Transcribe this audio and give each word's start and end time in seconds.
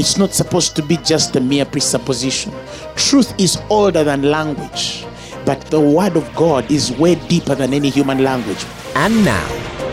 It's 0.00 0.16
not 0.16 0.32
supposed 0.32 0.76
to 0.76 0.82
be 0.82 0.96
just 0.96 1.36
a 1.36 1.42
mere 1.42 1.66
presupposition. 1.66 2.54
Truth 2.96 3.38
is 3.38 3.60
older 3.68 4.02
than 4.02 4.22
language, 4.22 5.04
but 5.44 5.60
the 5.66 5.78
word 5.78 6.16
of 6.16 6.34
God 6.34 6.70
is 6.70 6.90
way 6.92 7.16
deeper 7.28 7.54
than 7.54 7.74
any 7.74 7.90
human 7.90 8.24
language. 8.24 8.64
And 8.94 9.22
now, 9.26 9.46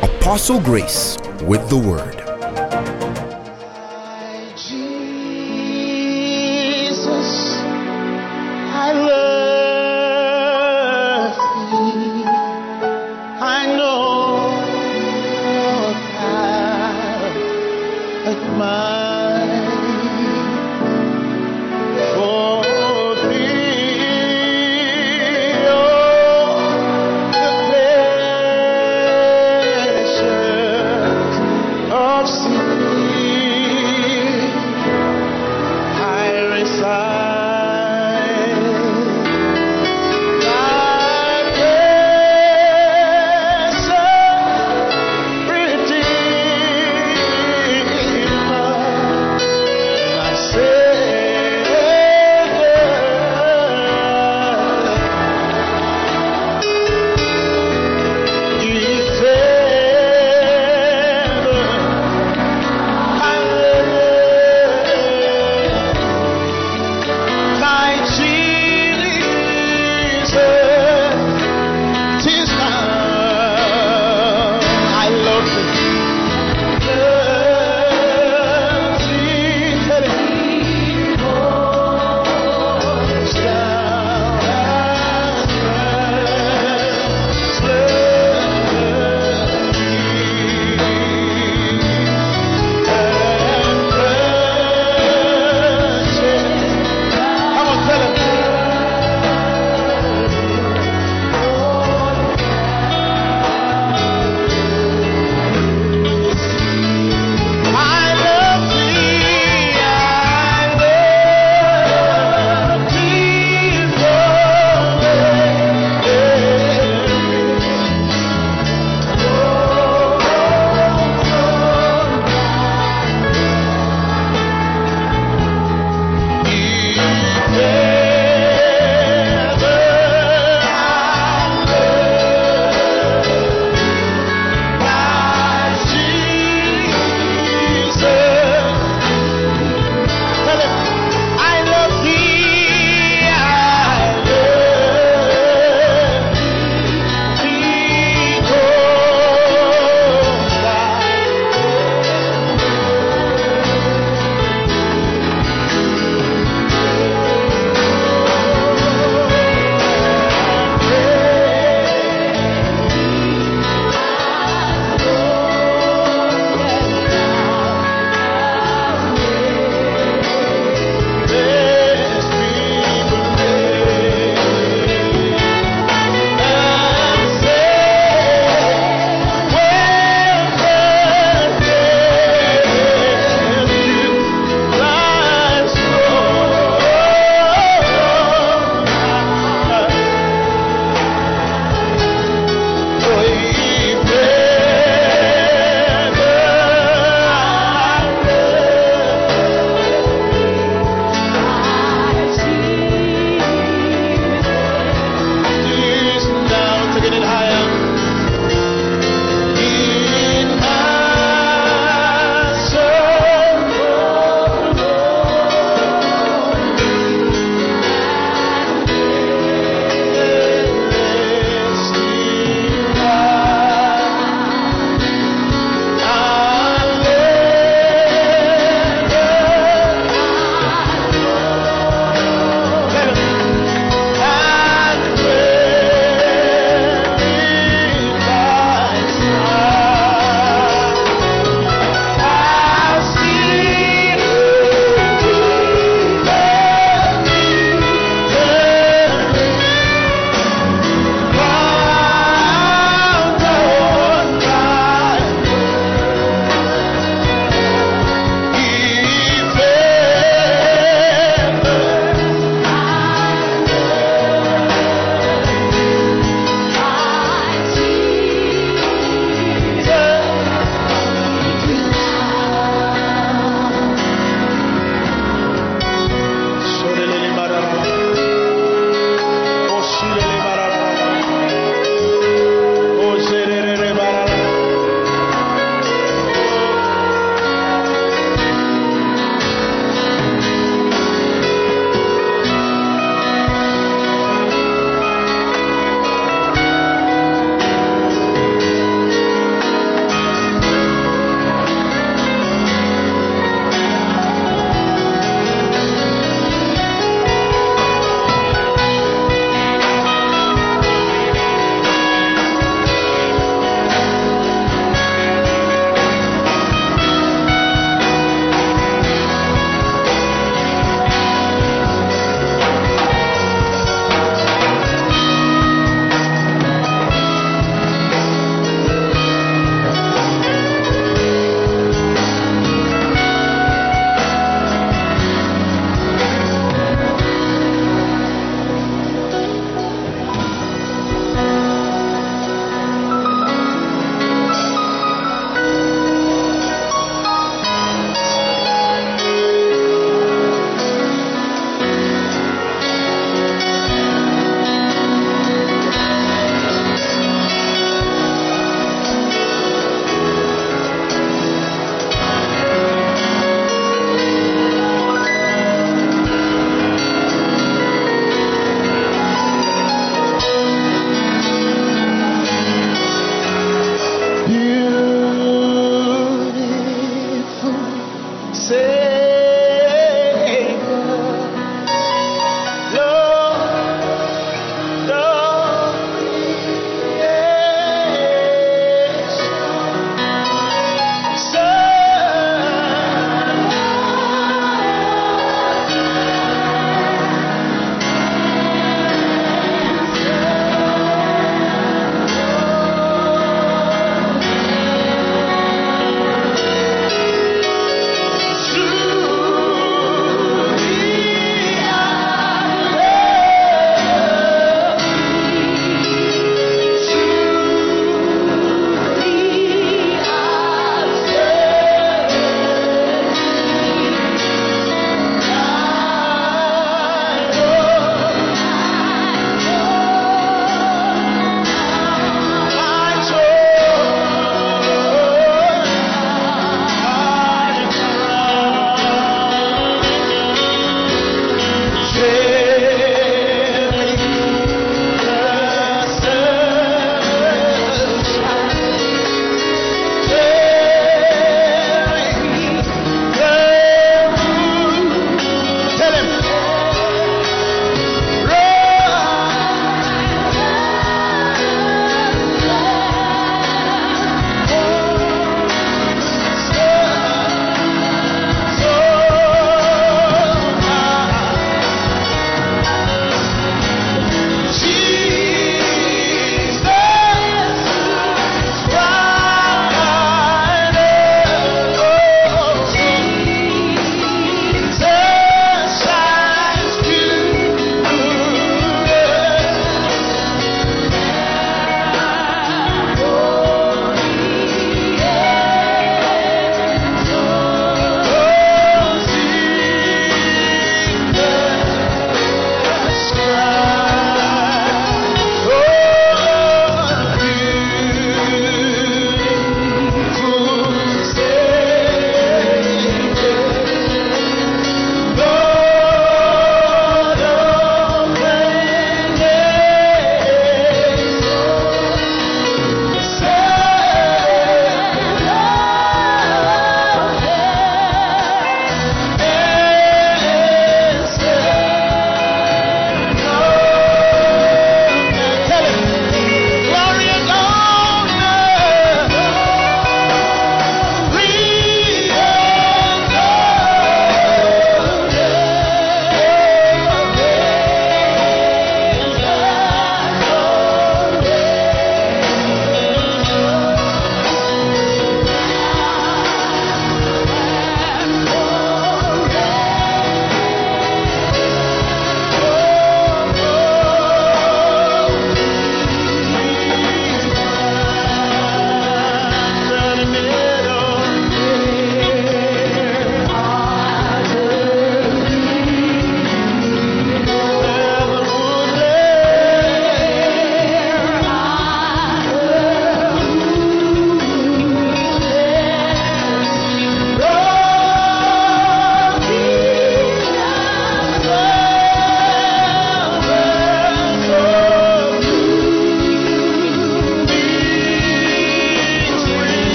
Apostle 0.00 0.60
Grace 0.60 1.18
with 1.42 1.68
the 1.68 1.78
word. 1.78 2.27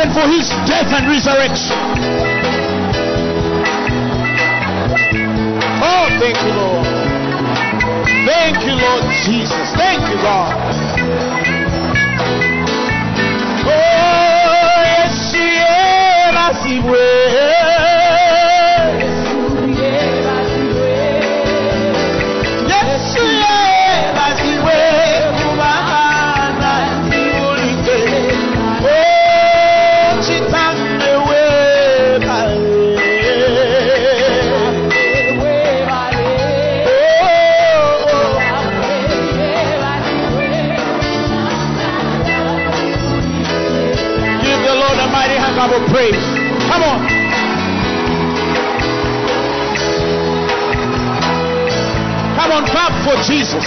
If 0.00 0.12
for 0.14 0.26
His 0.28 0.48
death 0.66 0.90
and 0.94 1.08
resurrection. 1.10 1.78
Oh, 5.82 6.06
thank 6.20 6.38
you, 6.42 6.52
Lord. 6.54 6.86
Thank 8.26 8.64
you, 8.64 8.74
Lord 8.78 9.04
Jesus. 9.24 9.74
Thank 9.74 10.02
you, 10.08 10.16
God. 10.22 10.54
Oh, 13.66 14.82
yes, 14.86 15.34
yeah, 15.34 16.30
praise. 45.90 46.24
Come 46.68 46.82
on. 46.82 47.00
Come 52.36 52.50
on, 52.52 52.64
clap 52.66 52.92
for 53.04 53.16
Jesus. 53.24 53.64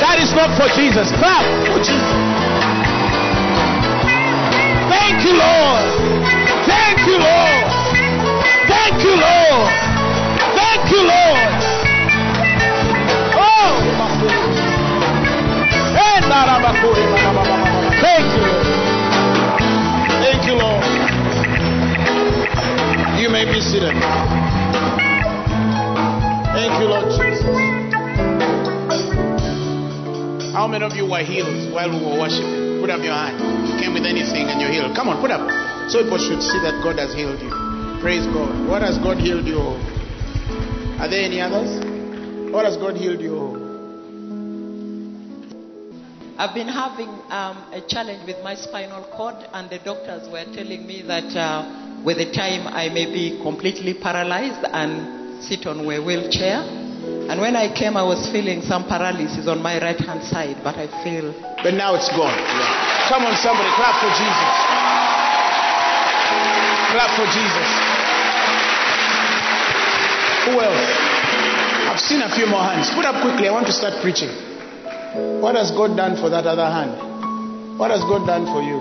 That 0.00 0.18
is 0.20 0.32
not 0.32 0.52
for 0.56 0.68
Jesus. 0.76 1.10
Clap 1.18 1.44
for 1.66 1.78
Jesus. 1.82 2.16
Thank 4.88 5.24
you, 5.24 5.34
Lord. 5.34 5.84
Thank 6.64 6.98
you, 7.08 7.16
Lord. 7.18 7.64
Thank 8.68 9.02
you, 9.04 9.14
Lord. 9.16 9.68
Thank 10.54 10.82
you, 10.92 11.02
Lord. 11.02 11.50
Oh, 13.36 13.98
narabakure, 16.28 17.02
narabababa. 17.10 17.57
Thank 18.00 18.26
you, 18.30 18.40
Lord. 18.46 18.66
Thank 20.22 20.46
you, 20.46 20.54
Lord. 20.54 20.84
You 23.18 23.28
may 23.30 23.44
be 23.44 23.60
seated. 23.60 23.94
Thank 26.54 26.72
you, 26.80 26.86
Lord 26.86 27.10
Jesus. 27.10 27.44
How 30.54 30.66
many 30.66 30.84
of 30.84 30.94
you 30.94 31.06
were 31.06 31.22
healed 31.22 31.72
while 31.72 31.90
we 31.90 31.98
were 32.04 32.18
worshiping? 32.18 32.80
Put 32.80 32.90
up 32.90 33.02
your 33.02 33.14
hand. 33.14 33.38
You 33.68 33.78
came 33.78 33.94
with 33.94 34.06
anything 34.06 34.46
and 34.46 34.60
you're 34.60 34.70
healed. 34.70 34.94
Come 34.94 35.08
on, 35.08 35.20
put 35.20 35.30
up. 35.30 35.46
So 35.90 36.02
people 36.02 36.18
should 36.18 36.42
see 36.42 36.58
that 36.66 36.82
God 36.82 36.98
has 36.98 37.14
healed 37.14 37.40
you. 37.40 37.50
Praise 38.00 38.26
God. 38.26 38.66
What 38.68 38.82
has 38.82 38.98
God 38.98 39.18
healed 39.18 39.46
you 39.46 39.58
of? 39.58 39.78
Are 41.00 41.08
there 41.08 41.22
any 41.24 41.40
others? 41.40 41.78
What 42.52 42.64
has 42.64 42.76
God 42.76 42.96
healed 42.96 43.20
you 43.20 43.37
I've 46.38 46.54
been 46.54 46.70
having 46.70 47.10
um, 47.34 47.66
a 47.74 47.82
challenge 47.82 48.22
with 48.22 48.38
my 48.46 48.54
spinal 48.54 49.02
cord, 49.10 49.34
and 49.52 49.68
the 49.68 49.82
doctors 49.82 50.30
were 50.30 50.46
telling 50.54 50.86
me 50.86 51.02
that 51.02 51.34
uh, 51.34 51.66
with 52.06 52.18
the 52.22 52.30
time 52.30 52.62
I 52.70 52.86
may 52.94 53.10
be 53.10 53.42
completely 53.42 53.98
paralyzed 53.98 54.62
and 54.70 55.42
sit 55.42 55.66
on 55.66 55.82
a 55.82 55.98
wheelchair. 55.98 56.62
And 57.26 57.42
when 57.42 57.58
I 57.58 57.74
came, 57.74 57.98
I 57.98 58.06
was 58.06 58.30
feeling 58.30 58.62
some 58.62 58.86
paralysis 58.86 59.50
on 59.50 59.58
my 59.66 59.82
right 59.82 59.98
hand 59.98 60.22
side, 60.22 60.62
but 60.62 60.78
I 60.78 60.86
feel 61.02 61.34
But 61.58 61.74
now 61.74 61.98
it's 61.98 62.06
gone. 62.14 62.38
Come 63.10 63.26
on, 63.26 63.34
somebody, 63.42 63.74
clap 63.74 63.98
for 63.98 64.12
Jesus. 64.14 64.54
Clap 66.94 67.10
for 67.18 67.26
Jesus. 67.34 67.68
Who 70.46 70.62
else? 70.62 70.86
I've 71.90 71.98
seen 71.98 72.22
a 72.22 72.30
few 72.30 72.46
more 72.46 72.62
hands. 72.62 72.94
Put 72.94 73.04
up 73.04 73.26
quickly. 73.26 73.48
I 73.48 73.50
want 73.50 73.66
to 73.66 73.74
start 73.74 73.98
preaching. 74.06 74.47
What 75.14 75.56
has 75.56 75.70
God 75.70 75.96
done 75.96 76.16
for 76.16 76.28
that 76.28 76.44
other 76.44 76.66
hand? 76.66 77.78
What 77.78 77.90
has 77.90 78.00
God 78.00 78.26
done 78.26 78.44
for 78.46 78.60
you? 78.60 78.76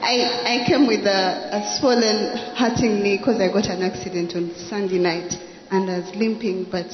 I, 0.00 0.62
I 0.62 0.66
came 0.66 0.86
with 0.86 1.04
a, 1.06 1.60
a 1.60 1.76
swollen, 1.76 2.36
hurting 2.56 3.02
knee 3.02 3.18
because 3.18 3.38
I 3.40 3.52
got 3.52 3.66
an 3.66 3.82
accident 3.82 4.34
on 4.34 4.54
Sunday 4.56 4.98
night 4.98 5.34
and 5.70 5.90
I 5.90 5.98
was 6.00 6.14
limping, 6.16 6.66
but 6.72 6.88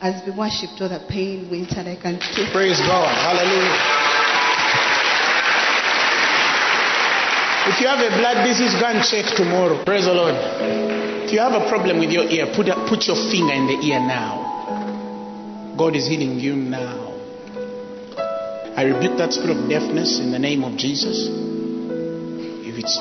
as 0.00 0.22
we 0.24 0.30
worshipped, 0.32 0.80
all 0.80 0.88
the 0.88 1.04
pain 1.10 1.50
went 1.50 1.72
and 1.72 1.88
I 1.88 1.96
can. 1.96 2.18
Praise 2.52 2.78
God. 2.78 3.10
Hallelujah. 3.10 3.74
If 7.68 7.80
you 7.82 7.88
have 7.88 8.00
a 8.00 8.16
blood 8.16 8.46
disease, 8.46 8.72
go 8.80 8.86
and 8.86 9.04
check 9.04 9.36
tomorrow. 9.36 9.84
Praise 9.84 10.06
the 10.06 10.14
Lord. 10.14 10.34
If 11.26 11.32
you 11.32 11.40
have 11.40 11.52
a 11.52 11.68
problem 11.68 11.98
with 11.98 12.10
your 12.10 12.24
ear, 12.24 12.46
put, 12.54 12.68
a, 12.68 12.74
put 12.88 13.04
your 13.04 13.16
finger 13.28 13.52
in 13.52 13.66
the 13.66 13.76
ear 13.84 14.00
now. 14.00 15.74
God 15.76 15.94
is 15.94 16.06
healing 16.06 16.38
you 16.38 16.56
now. 16.56 17.07
I 18.78 18.84
rebuke 18.84 19.18
that 19.18 19.32
spirit 19.32 19.58
of 19.58 19.68
deafness 19.68 20.20
in 20.20 20.30
the 20.30 20.38
name 20.38 20.62
of 20.62 20.78
Jesus. 20.78 21.26
If 22.62 22.78
it's 22.78 22.94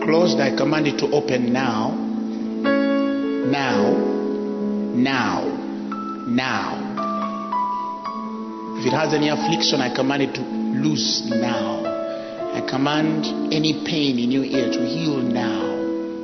closed, 0.00 0.40
I 0.40 0.56
command 0.56 0.88
it 0.88 0.96
to 1.04 1.12
open 1.12 1.52
now. 1.52 1.92
Now. 3.44 3.92
Now. 4.96 5.44
Now. 6.24 6.80
If 8.80 8.86
it 8.86 8.96
has 8.96 9.12
any 9.12 9.28
affliction, 9.28 9.82
I 9.82 9.94
command 9.94 10.22
it 10.22 10.34
to 10.36 10.40
loose 10.40 11.28
now. 11.28 11.84
I 12.56 12.64
command 12.66 13.52
any 13.52 13.84
pain 13.84 14.18
in 14.18 14.32
your 14.32 14.44
ear 14.44 14.72
to 14.72 14.80
heal 14.88 15.18
now. 15.20 15.68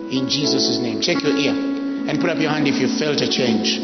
In 0.09 0.25
Jesus' 0.33 0.79
name. 0.81 1.03
Check 1.03 1.23
your 1.23 1.37
ear 1.37 1.53
and 1.53 2.19
put 2.19 2.31
up 2.31 2.39
your 2.39 2.49
hand 2.49 2.67
if 2.67 2.81
you 2.81 2.89
felt 2.97 3.21
a 3.21 3.29
change. 3.29 3.77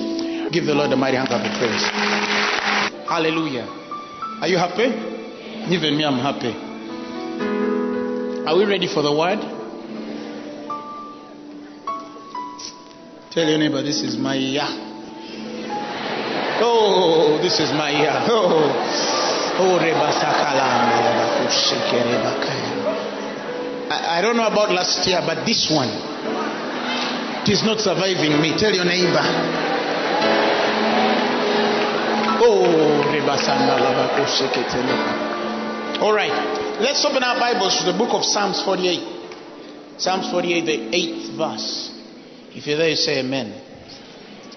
Give 0.55 0.65
the 0.65 0.73
Lord 0.73 0.91
a 0.91 0.97
mighty 0.97 1.19
hand 1.19 1.29
of 1.29 1.45
praise. 1.61 1.85
Hallelujah. 3.07 3.85
Are 4.41 4.49
you 4.49 4.59
happy? 4.59 4.85
Even 5.73 5.97
me, 5.97 6.05
I'm 6.05 6.19
happy. 6.19 6.53
Are 8.47 8.55
we 8.57 8.67
ready 8.67 8.87
for 8.87 9.03
the 9.03 9.11
word? 9.11 9.41
Tell 13.33 13.49
your 13.49 13.59
neighbor, 13.59 13.83
this 13.83 14.03
is 14.03 14.17
my 14.19 14.35
year. 14.35 14.67
Oh, 16.61 17.39
this 17.43 17.61
is 17.61 17.73
my 17.73 17.91
year. 17.91 18.13
Oh, 18.29 18.73
oh. 19.59 19.79
I, 23.91 24.19
I 24.19 24.21
don't 24.21 24.37
know 24.37 24.47
about 24.47 24.71
last 24.71 25.07
year, 25.09 25.23
but 25.25 25.47
this 25.47 25.71
one, 25.71 25.89
it 25.89 27.49
is 27.49 27.63
not 27.65 27.81
surviving 27.81 28.41
me. 28.41 28.57
Tell 28.59 28.73
your 28.73 28.85
neighbor. 28.85 29.66
All 36.01 36.13
right, 36.15 36.31
let's 36.81 37.05
open 37.05 37.23
our 37.25 37.41
Bibles 37.41 37.79
to 37.79 37.91
the 37.91 37.99
book 37.99 38.15
of 38.15 38.25
Psalms 38.25 38.63
48. 38.63 39.99
Psalms 39.99 40.31
48, 40.31 40.65
the 40.65 40.95
eighth 40.95 41.37
verse. 41.37 41.91
If 42.55 42.67
you're 42.69 42.79
there, 42.79 42.91
you 42.91 42.97
say 42.97 43.19
amen. 43.19 43.53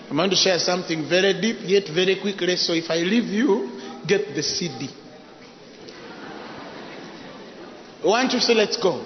I'm 0.08 0.18
going 0.18 0.30
to 0.30 0.36
share 0.36 0.60
something 0.60 1.10
very 1.10 1.42
deep 1.42 1.58
yet 1.64 1.88
very 1.88 2.20
quickly. 2.22 2.58
So 2.58 2.74
if 2.74 2.92
I 2.92 2.98
leave 2.98 3.26
you, 3.26 3.82
get 4.06 4.36
the 4.36 4.44
CD. 4.44 4.90
One, 8.04 8.30
two, 8.30 8.40
three, 8.40 8.54
let's 8.56 8.78
go. 8.78 9.04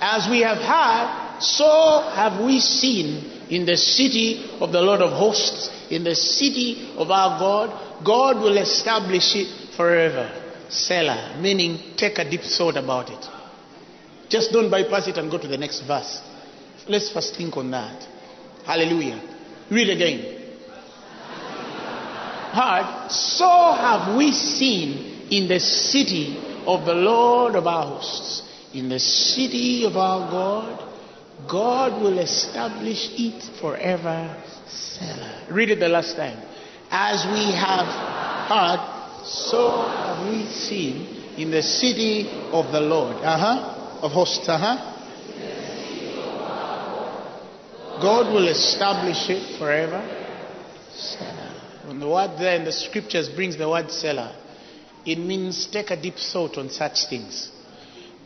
As 0.00 0.30
we 0.30 0.40
have 0.40 0.58
heard, 0.58 1.42
so 1.42 2.10
have 2.14 2.42
we 2.42 2.58
seen 2.60 3.46
in 3.50 3.66
the 3.66 3.76
city 3.76 4.50
of 4.60 4.72
the 4.72 4.80
Lord 4.80 5.02
of 5.02 5.12
hosts, 5.12 5.77
in 5.90 6.04
the 6.04 6.14
city 6.14 6.94
of 6.96 7.10
our 7.10 7.38
God. 7.38 8.04
God 8.04 8.36
will 8.36 8.56
establish 8.58 9.34
it 9.34 9.74
forever. 9.76 10.30
Selah, 10.68 11.38
meaning 11.40 11.96
take 11.96 12.18
a 12.18 12.28
deep 12.28 12.42
thought 12.42 12.76
about 12.76 13.10
it. 13.10 13.26
Just 14.28 14.52
don't 14.52 14.70
bypass 14.70 15.08
it 15.08 15.16
and 15.16 15.30
go 15.30 15.38
to 15.38 15.48
the 15.48 15.56
next 15.56 15.80
verse. 15.82 16.20
Let's 16.86 17.10
first 17.10 17.36
think 17.36 17.56
on 17.56 17.70
that. 17.70 18.06
Hallelujah. 18.64 19.20
Read 19.70 19.90
again. 19.90 20.34
Heard, 22.52 23.10
so 23.10 23.48
have 23.48 24.16
we 24.16 24.32
seen 24.32 25.28
in 25.30 25.48
the 25.48 25.60
city 25.60 26.36
of 26.66 26.84
the 26.84 26.94
Lord 26.94 27.54
of 27.54 27.66
our 27.66 27.86
hosts, 27.86 28.42
in 28.74 28.88
the 28.88 28.98
city 28.98 29.84
of 29.84 29.96
our 29.96 30.30
God, 30.30 30.87
God 31.46 32.02
will 32.02 32.18
establish 32.18 33.10
it 33.12 33.42
forever. 33.60 34.42
Selah. 34.66 35.46
Read 35.50 35.70
it 35.70 35.80
the 35.80 35.88
last 35.88 36.16
time. 36.16 36.38
As 36.90 37.24
we 37.26 37.52
have 37.54 37.86
heard, 38.48 38.98
So 39.24 39.82
have 39.82 40.26
we 40.28 40.46
seen 40.46 41.18
in 41.36 41.50
the 41.50 41.62
city 41.62 42.28
of 42.52 42.72
the 42.72 42.80
Lord. 42.80 43.16
Uh 43.16 43.38
huh. 43.38 44.00
Of 44.02 44.12
hosts. 44.12 44.48
Uh 44.48 44.58
huh. 44.58 44.94
God 48.00 48.32
will 48.32 48.48
establish 48.48 49.28
it 49.28 49.58
forever. 49.58 50.02
Selah. 50.94 51.48
When 51.86 52.00
the 52.00 52.08
word 52.08 52.38
there 52.38 52.56
in 52.56 52.64
the 52.64 52.72
scriptures 52.72 53.28
brings 53.28 53.56
the 53.56 53.68
word 53.68 53.90
Selah, 53.90 54.36
it 55.06 55.18
means 55.18 55.66
take 55.66 55.90
a 55.90 56.00
deep 56.00 56.16
thought 56.16 56.58
on 56.58 56.70
such 56.70 57.06
things. 57.08 57.50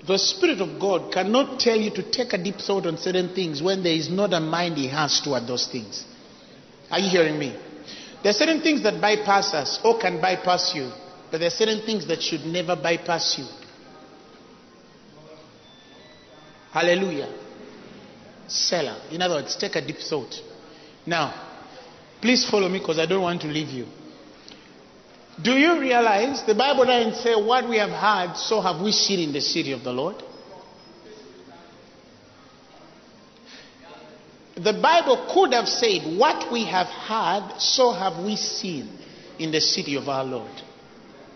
The 0.07 0.19
Spirit 0.19 0.61
of 0.61 0.81
God 0.81 1.13
cannot 1.13 1.61
tell 1.61 1.77
you 1.77 1.91
to 1.93 2.03
take 2.11 2.33
a 2.33 2.39
deep 2.39 2.57
thought 2.57 2.87
on 2.87 2.97
certain 2.97 3.35
things 3.35 3.63
when 3.63 3.83
there 3.83 3.93
is 3.93 4.11
not 4.11 4.33
a 4.33 4.41
mind 4.41 4.77
He 4.77 4.89
has 4.89 5.21
toward 5.21 5.47
those 5.47 5.69
things. 5.69 6.05
Are 6.91 6.99
you 6.99 7.09
hearing 7.09 7.39
me? 7.39 7.57
There 8.23 8.31
are 8.31 8.35
certain 8.35 8.61
things 8.61 8.83
that 8.83 9.01
bypass 9.01 9.55
us 9.55 9.81
or 9.85 9.99
can 9.99 10.21
bypass 10.21 10.73
you, 10.75 10.91
but 11.31 11.39
there 11.39 11.47
are 11.47 11.51
certain 11.51 11.87
things 11.87 12.07
that 12.09 12.21
should 12.21 12.43
never 12.43 12.75
bypass 12.75 13.39
you. 13.39 13.47
Hallelujah. 16.73 17.33
Selah. 18.49 19.09
In 19.11 19.23
other 19.23 19.37
words, 19.37 19.57
take 19.57 19.77
a 19.77 19.87
deep 19.87 19.99
thought. 19.99 20.35
Now, 21.07 21.33
please 22.21 22.49
follow 22.49 22.69
me 22.69 22.79
because 22.81 22.99
I 22.99 23.07
don't 23.07 23.23
want 23.23 23.43
to 23.43 23.49
leave 23.49 23.69
you. 23.69 23.87
Do 25.41 25.53
you 25.53 25.81
realize 25.81 26.43
the 26.47 26.55
Bible 26.55 26.85
doesn't 26.85 27.23
say 27.23 27.35
what 27.35 27.69
we 27.69 27.79
have 27.79 27.91
heard, 27.91 28.37
so 28.37 28.61
have 28.61 28.83
we 28.83 28.93
seen 28.93 29.21
in 29.21 29.33
the 29.33 29.41
city 29.41 29.73
of 29.73 29.83
the 29.83 29.93
Lord? 29.93 30.17
The 34.55 34.75
Bible 34.75 35.31
could 35.33 35.55
have 35.55 35.67
said, 35.69 36.19
What 36.19 36.53
we 36.53 36.67
have 36.67 36.87
heard, 36.87 37.59
so 37.59 37.93
have 37.93 38.23
we 38.23 38.37
seen 38.37 38.99
in 39.39 39.51
the 39.51 39.61
city 39.61 39.97
of 39.97 40.09
our 40.09 40.25
Lord. 40.25 40.53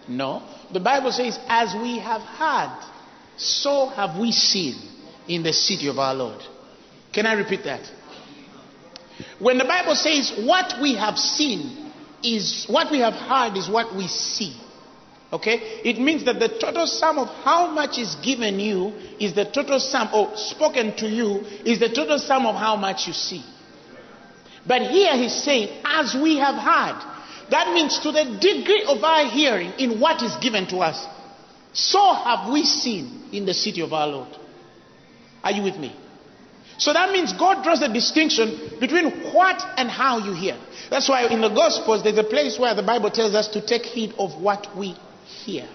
No. 0.07 0.43
The 0.73 0.81
Bible 0.81 1.11
says, 1.11 1.39
As 1.49 1.75
we 1.75 1.99
have 1.99 2.21
heard, 2.21 2.79
so 3.39 3.89
have 3.89 4.19
we 4.19 4.33
seen 4.33 4.75
in 5.27 5.43
the 5.43 5.53
city 5.53 5.89
of 5.89 5.99
our 5.99 6.15
Lord. 6.15 6.43
Can 7.13 7.25
I 7.25 7.33
repeat 7.33 7.65
that? 7.65 7.91
When 9.39 9.57
the 9.57 9.65
Bible 9.65 9.95
says, 9.95 10.35
What 10.45 10.81
we 10.83 10.95
have 10.97 11.19
seen 11.19 11.86
is 12.35 12.67
what 12.69 12.91
we 12.91 12.99
have 13.01 13.15
heard, 13.15 13.57
is 13.57 13.69
what 13.69 13.95
we 13.95 14.09
see. 14.09 14.57
Okay? 15.33 15.81
It 15.85 15.99
means 15.99 16.25
that 16.25 16.39
the 16.39 16.49
total 16.49 16.87
sum 16.87 17.19
of 17.19 17.29
how 17.29 17.69
much 17.69 17.99
is 17.99 18.15
given 18.17 18.59
you 18.61 18.93
is 19.19 19.35
the 19.35 19.45
total 19.45 19.81
sum, 19.81 20.09
or 20.13 20.37
spoken 20.37 20.97
to 20.97 21.09
you, 21.09 21.41
is 21.65 21.79
the 21.81 21.89
total 21.89 22.19
sum 22.19 22.47
of 22.47 22.57
how 22.57 22.77
much 22.77 23.07
you 23.07 23.13
see. 23.13 23.45
But 24.67 24.83
here 24.83 25.15
he's 25.17 25.35
saying, 25.35 25.83
as 25.85 26.15
we 26.15 26.37
have 26.39 26.57
heard. 26.57 27.13
That 27.51 27.73
means 27.73 28.01
to 28.01 28.11
the 28.11 28.25
degree 28.41 28.85
of 28.89 29.03
our 29.05 29.27
hearing 29.31 29.73
in 29.79 30.01
what 30.01 30.23
is 30.23 30.35
given 30.39 30.67
to 30.69 30.79
us, 30.79 31.07
so 31.73 32.13
have 32.13 32.53
we 32.53 32.65
seen 32.65 33.29
in 33.33 33.47
the 33.47 33.55
city 33.55 33.83
of 33.83 33.93
our 33.93 34.09
Lord. 34.09 34.29
Are 35.45 35.53
you 35.53 35.63
with 35.63 35.77
me? 35.77 35.95
So 36.79 36.93
that 36.93 37.11
means 37.11 37.33
God 37.33 37.65
draws 37.65 37.81
a 37.83 37.93
distinction 37.93 38.79
between 38.81 39.33
what 39.33 39.63
and 39.77 39.91
how 39.91 40.19
you 40.19 40.33
hear. 40.33 40.59
That's 40.91 41.09
why 41.09 41.27
in 41.27 41.41
the 41.41 41.49
Gospels, 41.49 42.03
there's 42.03 42.19
a 42.19 42.25
place 42.25 42.59
where 42.59 42.75
the 42.75 42.83
Bible 42.83 43.11
tells 43.11 43.35
us 43.35 43.49
to 43.49 43.65
take 43.65 43.83
heed 43.83 44.15
of 44.19 44.41
what 44.41 44.77
we 44.77 44.95
hear. 45.25 45.69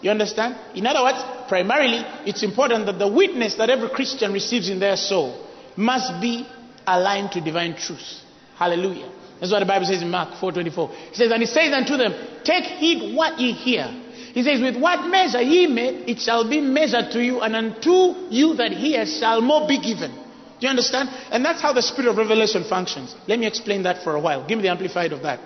You 0.00 0.10
understand? 0.10 0.56
In 0.74 0.86
other 0.86 1.02
words, 1.02 1.22
primarily, 1.48 2.02
it's 2.26 2.42
important 2.42 2.86
that 2.86 2.98
the 2.98 3.08
witness 3.08 3.54
that 3.56 3.70
every 3.70 3.90
Christian 3.90 4.32
receives 4.32 4.68
in 4.68 4.80
their 4.80 4.96
soul 4.96 5.46
must 5.76 6.20
be 6.20 6.46
aligned 6.86 7.30
to 7.32 7.40
divine 7.40 7.76
truth. 7.76 8.20
Hallelujah. 8.56 9.10
That's 9.38 9.52
what 9.52 9.60
the 9.60 9.66
Bible 9.66 9.86
says 9.86 10.02
in 10.02 10.10
Mark 10.10 10.34
4:24. 10.40 10.90
He 11.10 11.14
says, 11.14 11.30
and 11.30 11.40
he 11.40 11.46
says 11.46 11.72
unto 11.72 11.96
them, 11.96 12.14
Take 12.44 12.64
heed 12.64 13.14
what 13.14 13.38
ye 13.38 13.52
hear. 13.52 13.86
He 14.34 14.42
says, 14.42 14.60
With 14.60 14.76
what 14.76 15.06
measure 15.08 15.42
ye 15.42 15.66
made, 15.66 16.08
it 16.08 16.20
shall 16.20 16.48
be 16.48 16.60
measured 16.60 17.10
to 17.12 17.22
you, 17.22 17.40
and 17.40 17.54
unto 17.54 18.14
you 18.30 18.54
that 18.54 18.72
hear 18.72 19.04
shall 19.04 19.40
more 19.40 19.68
be 19.68 19.78
given. 19.78 20.21
Do 20.62 20.66
you 20.66 20.70
understand? 20.70 21.08
And 21.32 21.44
that's 21.44 21.60
how 21.60 21.72
the 21.72 21.82
spirit 21.82 22.08
of 22.08 22.16
revelation 22.16 22.62
functions. 22.62 23.16
Let 23.26 23.40
me 23.40 23.48
explain 23.48 23.82
that 23.82 24.04
for 24.04 24.14
a 24.14 24.20
while. 24.20 24.46
Give 24.46 24.56
me 24.56 24.62
the 24.62 24.70
amplified 24.70 25.12
of 25.12 25.22
that. 25.22 25.40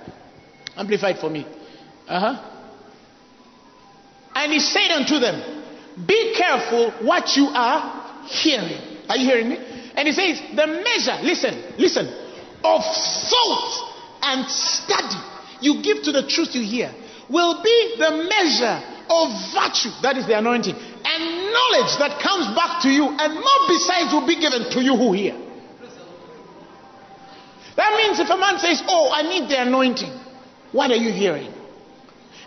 Amplified 0.76 1.20
for 1.20 1.30
me. 1.30 1.46
Uh 2.06 2.20
huh. 2.20 2.52
And 4.34 4.52
he 4.52 4.60
said 4.60 4.90
unto 4.90 5.18
them, 5.18 5.64
Be 6.06 6.34
careful 6.36 6.90
what 7.00 7.34
you 7.34 7.46
are 7.46 8.26
hearing. 8.26 8.76
Are 9.08 9.16
you 9.16 9.24
hearing 9.24 9.48
me? 9.48 9.56
And 9.94 10.06
he 10.06 10.12
says, 10.12 10.38
The 10.54 10.66
measure, 10.66 11.16
listen, 11.22 11.64
listen, 11.78 12.08
of 12.62 12.82
thought 12.84 14.20
and 14.20 14.46
study 14.50 15.16
you 15.62 15.80
give 15.80 16.02
to 16.02 16.12
the 16.12 16.28
truth 16.28 16.54
you 16.54 16.62
hear 16.62 16.92
will 17.30 17.62
be 17.62 17.94
the 17.96 18.10
measure 18.28 18.96
of 19.08 19.28
virtue, 19.54 19.90
that 20.02 20.16
is 20.18 20.26
the 20.26 20.36
anointing, 20.36 20.74
and 21.06 21.22
knowledge 21.54 21.94
that 22.02 22.18
comes 22.18 22.50
back 22.54 22.82
to 22.82 22.90
you, 22.90 23.06
and 23.06 23.34
more 23.34 23.62
besides 23.68 24.12
will 24.12 24.26
be 24.26 24.40
given 24.40 24.70
to 24.70 24.82
you 24.82 24.96
who 24.96 25.12
hear. 25.12 25.38
That 27.76 27.92
means 27.96 28.18
if 28.18 28.28
a 28.28 28.36
man 28.36 28.58
says, 28.58 28.82
Oh, 28.88 29.12
I 29.12 29.22
need 29.22 29.48
the 29.48 29.62
anointing, 29.62 30.12
what 30.72 30.90
are 30.90 30.96
you 30.96 31.12
hearing? 31.12 31.52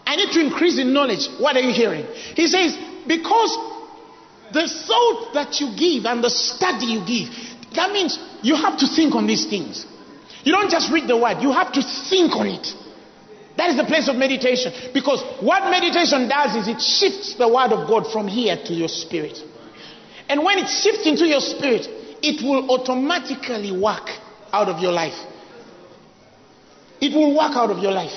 I 0.06 0.16
need 0.16 0.32
to 0.34 0.42
increase 0.42 0.80
in 0.80 0.92
knowledge. 0.92 1.30
What 1.40 1.56
are 1.56 1.62
you 1.62 1.72
hearing? 1.72 2.06
He 2.36 2.48
says, 2.48 2.76
because 3.08 3.54
the 4.52 4.68
thought 4.68 5.34
that 5.36 5.62
you 5.62 5.70
give 5.78 6.06
and 6.06 6.24
the 6.24 6.32
study 6.32 6.88
you 6.88 7.06
give, 7.06 7.30
that 7.76 7.92
means 7.92 8.18
you 8.42 8.56
have 8.56 8.80
to 8.80 8.88
think 8.88 9.14
on 9.14 9.28
these 9.28 9.46
things. 9.46 9.86
You 10.44 10.52
don't 10.52 10.72
just 10.72 10.92
read 10.92 11.08
the 11.08 11.18
word, 11.18 11.42
you 11.42 11.52
have 11.52 11.72
to 11.74 11.82
think 11.84 12.36
on 12.36 12.48
it. 12.48 12.74
That 13.60 13.72
is 13.72 13.76
the 13.76 13.84
place 13.84 14.08
of 14.08 14.16
meditation. 14.16 14.72
Because 14.94 15.22
what 15.44 15.70
meditation 15.70 16.30
does 16.30 16.56
is 16.56 16.70
it 16.70 16.80
shifts 16.80 17.36
the 17.36 17.50
word 17.50 17.74
of 17.74 17.90
God 17.90 18.10
from 18.10 18.26
here 18.26 18.56
to 18.56 18.74
your 18.74 18.88
spirit. 18.88 19.38
And 20.30 20.46
when 20.46 20.60
it 20.60 20.70
shifts 20.70 21.06
into 21.06 21.28
your 21.28 21.42
spirit, 21.42 21.86
it 22.24 22.42
will 22.42 22.72
automatically 22.72 23.76
work 23.76 24.08
out 24.54 24.70
of 24.70 24.82
your 24.82 24.94
life. 24.94 25.20
It 27.02 27.14
will 27.14 27.36
work 27.36 27.52
out 27.52 27.70
of 27.70 27.80
your 27.80 27.92
life. 27.92 28.16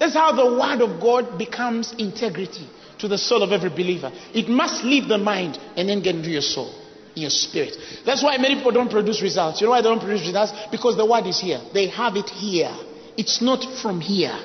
That's 0.00 0.14
how 0.14 0.32
the 0.32 0.58
word 0.58 0.82
of 0.82 1.00
God 1.00 1.38
becomes 1.38 1.94
integrity 1.96 2.68
to 2.98 3.06
the 3.06 3.18
soul 3.18 3.44
of 3.44 3.52
every 3.52 3.70
believer. 3.70 4.10
It 4.34 4.48
must 4.48 4.82
leave 4.82 5.06
the 5.06 5.18
mind 5.18 5.56
and 5.76 5.88
then 5.88 6.02
get 6.02 6.16
into 6.16 6.30
your 6.30 6.42
soul, 6.42 6.74
in 7.14 7.22
your 7.22 7.30
spirit. 7.30 7.76
That's 8.04 8.24
why 8.24 8.38
many 8.38 8.56
people 8.56 8.72
don't 8.72 8.90
produce 8.90 9.22
results. 9.22 9.60
You 9.60 9.68
know 9.68 9.70
why 9.70 9.82
they 9.82 9.88
don't 9.88 10.00
produce 10.00 10.26
results? 10.26 10.52
Because 10.72 10.96
the 10.96 11.06
word 11.06 11.26
is 11.26 11.40
here. 11.40 11.60
They 11.72 11.86
have 11.90 12.16
it 12.16 12.28
here. 12.28 12.74
It's 13.16 13.40
not 13.40 13.62
from 13.80 14.00
here. 14.00 14.36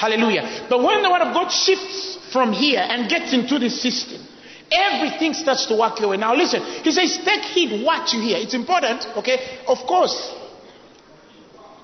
Hallelujah. 0.00 0.66
But 0.68 0.82
when 0.82 1.02
the 1.02 1.10
word 1.10 1.20
of 1.20 1.34
God 1.34 1.52
shifts 1.52 2.18
from 2.32 2.52
here 2.52 2.80
and 2.80 3.08
gets 3.08 3.34
into 3.34 3.58
the 3.58 3.68
system, 3.68 4.26
everything 4.72 5.34
starts 5.34 5.66
to 5.66 5.76
work 5.76 6.00
your 6.00 6.10
way. 6.10 6.16
Now 6.16 6.34
listen, 6.34 6.62
he 6.82 6.90
says, 6.90 7.20
take 7.22 7.42
heed 7.42 7.84
what 7.84 8.12
you 8.14 8.20
hear. 8.20 8.38
It's 8.38 8.54
important, 8.54 9.04
okay? 9.18 9.60
Of 9.66 9.78
course, 9.86 10.16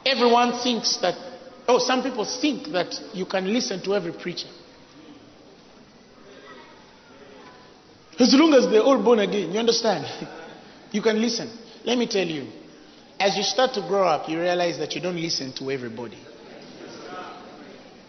everyone 0.07 0.59
thinks 0.63 0.97
that 1.05 1.17
Oh, 1.69 1.79
some 1.79 2.03
people 2.03 2.25
think 2.25 2.69
that 2.69 2.95
you 3.13 3.27
can 3.27 3.53
listen 3.53 3.83
to 3.83 3.95
every 3.95 4.13
preacher. 4.13 4.49
As 8.19 8.33
long 8.33 8.55
as 8.55 8.71
they're 8.71 8.83
all 8.83 9.03
born 9.03 9.19
again, 9.19 9.53
you 9.53 9.59
understand? 9.59 10.07
You 10.93 11.03
can 11.03 11.21
listen. 11.21 11.51
Let 11.85 11.99
me 11.99 12.07
tell 12.07 12.27
you, 12.27 12.47
as 13.19 13.37
you 13.37 13.43
start 13.43 13.75
to 13.75 13.81
grow 13.81 14.07
up, 14.07 14.29
you 14.29 14.41
realize 14.41 14.79
that 14.79 14.95
you 14.95 15.01
don't 15.01 15.21
listen 15.21 15.53
to 15.55 15.71
everybody. 15.73 16.17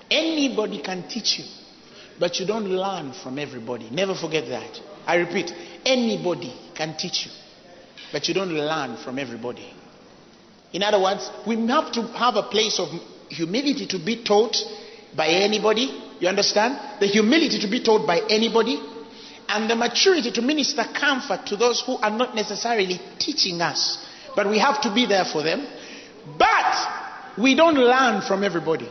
Anybody 0.10 0.82
can 0.82 1.08
teach 1.08 1.40
you, 1.40 1.46
but 2.20 2.40
you 2.40 2.46
don't 2.46 2.66
learn 2.66 3.14
from 3.14 3.40
everybody. 3.40 3.90
Never 3.90 4.16
forget 4.16 4.48
that. 4.50 4.80
I 5.06 5.16
repeat, 5.16 5.52
anybody 5.86 6.54
can 6.76 6.96
teach 6.98 7.26
you, 7.26 7.32
but 8.12 8.28
you 8.28 8.34
don't 8.34 8.52
learn 8.52 8.98
from 8.98 9.20
everybody. 9.20 9.74
In 10.74 10.84
other 10.84 11.02
words, 11.02 11.30
we 11.46 11.56
have 11.68 11.92
to 11.94 12.04
have 12.04 12.36
a 12.36 12.44
place 12.44 12.80
of 12.80 12.90
humility 13.30 13.88
to 13.88 14.00
be 14.00 14.24
taught 14.24 14.58
by 15.16 15.28
anybody. 15.28 16.04
You 16.20 16.28
understand? 16.28 17.00
The 17.00 17.08
humility 17.08 17.60
to 17.60 17.68
be 17.68 17.84
taught 17.84 18.06
by 18.06 18.22
anybody. 18.30 18.80
And 19.50 19.70
the 19.70 19.76
maturity 19.76 20.32
to 20.32 20.42
minister 20.42 20.84
comfort 20.94 21.46
to 21.48 21.56
those 21.56 21.82
who 21.86 21.96
are 21.98 22.10
not 22.10 22.36
necessarily 22.36 23.00
teaching 23.18 23.62
us. 23.62 23.98
But 24.36 24.50
we 24.50 24.60
have 24.60 24.82
to 24.82 24.94
be 24.94 25.06
there 25.06 25.24
for 25.24 25.42
them. 25.42 25.66
But 26.38 27.38
we 27.38 27.56
don't 27.56 27.76
learn 27.76 28.22
from 28.22 28.44
everybody. 28.44 28.90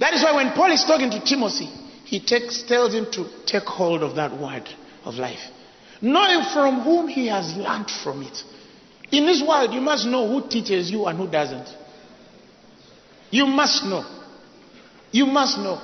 That 0.00 0.14
is 0.14 0.22
why 0.22 0.34
when 0.34 0.52
Paul 0.52 0.72
is 0.72 0.84
talking 0.84 1.10
to 1.10 1.20
Timothy, 1.24 1.70
he 2.04 2.20
takes, 2.20 2.62
tells 2.62 2.92
him 2.92 3.06
to 3.12 3.28
take 3.46 3.64
hold 3.64 4.02
of 4.02 4.16
that 4.16 4.32
word 4.38 4.68
of 5.04 5.14
life. 5.14 5.40
Knowing 6.00 6.44
from 6.52 6.80
whom 6.82 7.08
he 7.08 7.28
has 7.28 7.56
learned 7.56 7.90
from 7.90 8.22
it. 8.22 8.42
In 9.12 9.26
this 9.26 9.42
world, 9.46 9.72
you 9.72 9.80
must 9.80 10.06
know 10.06 10.26
who 10.28 10.48
teaches 10.48 10.90
you 10.90 11.06
and 11.06 11.18
who 11.18 11.30
doesn't. 11.30 11.68
You 13.30 13.46
must 13.46 13.84
know. 13.84 14.04
You 15.12 15.26
must 15.26 15.58
know. 15.58 15.80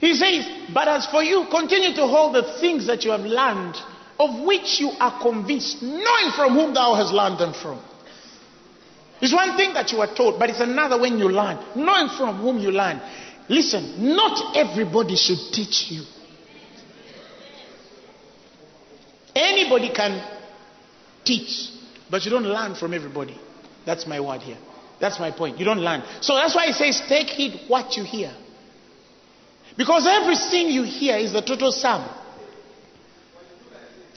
He 0.00 0.14
says, 0.14 0.46
But 0.72 0.88
as 0.88 1.06
for 1.06 1.22
you, 1.22 1.46
continue 1.50 1.94
to 1.94 2.06
hold 2.06 2.34
the 2.34 2.58
things 2.60 2.86
that 2.86 3.04
you 3.04 3.10
have 3.10 3.20
learned, 3.20 3.76
of 4.18 4.44
which 4.46 4.80
you 4.80 4.90
are 5.00 5.20
convinced, 5.22 5.82
knowing 5.82 6.32
from 6.34 6.54
whom 6.54 6.74
thou 6.74 6.94
hast 6.94 7.12
learned 7.12 7.38
them 7.38 7.52
from. 7.52 7.80
It's 9.20 9.34
one 9.34 9.56
thing 9.56 9.74
that 9.74 9.90
you 9.90 10.00
are 10.00 10.14
taught, 10.14 10.38
but 10.38 10.50
it's 10.50 10.60
another 10.60 11.00
when 11.00 11.18
you 11.18 11.28
learn, 11.28 11.58
knowing 11.74 12.08
from 12.16 12.38
whom 12.38 12.58
you 12.58 12.70
learn. 12.70 13.00
Listen, 13.48 14.14
not 14.14 14.56
everybody 14.56 15.16
should 15.16 15.38
teach 15.52 15.90
you. 15.90 16.02
Anybody 19.34 19.90
can 19.90 20.22
teach, 21.24 21.70
but 22.10 22.24
you 22.24 22.30
don't 22.30 22.44
learn 22.44 22.74
from 22.74 22.92
everybody. 22.92 23.38
That's 23.86 24.06
my 24.06 24.20
word 24.20 24.42
here. 24.42 24.58
That's 25.00 25.18
my 25.20 25.30
point. 25.30 25.58
You 25.58 25.64
don't 25.64 25.78
learn. 25.78 26.02
So 26.20 26.34
that's 26.34 26.54
why 26.54 26.66
it 26.66 26.74
says, 26.74 27.00
take 27.08 27.28
heed 27.28 27.60
what 27.68 27.96
you 27.96 28.04
hear. 28.04 28.34
Because 29.76 30.06
everything 30.06 30.68
you 30.68 30.82
hear 30.82 31.16
is 31.16 31.32
the 31.32 31.40
total 31.40 31.70
sum. 31.70 32.08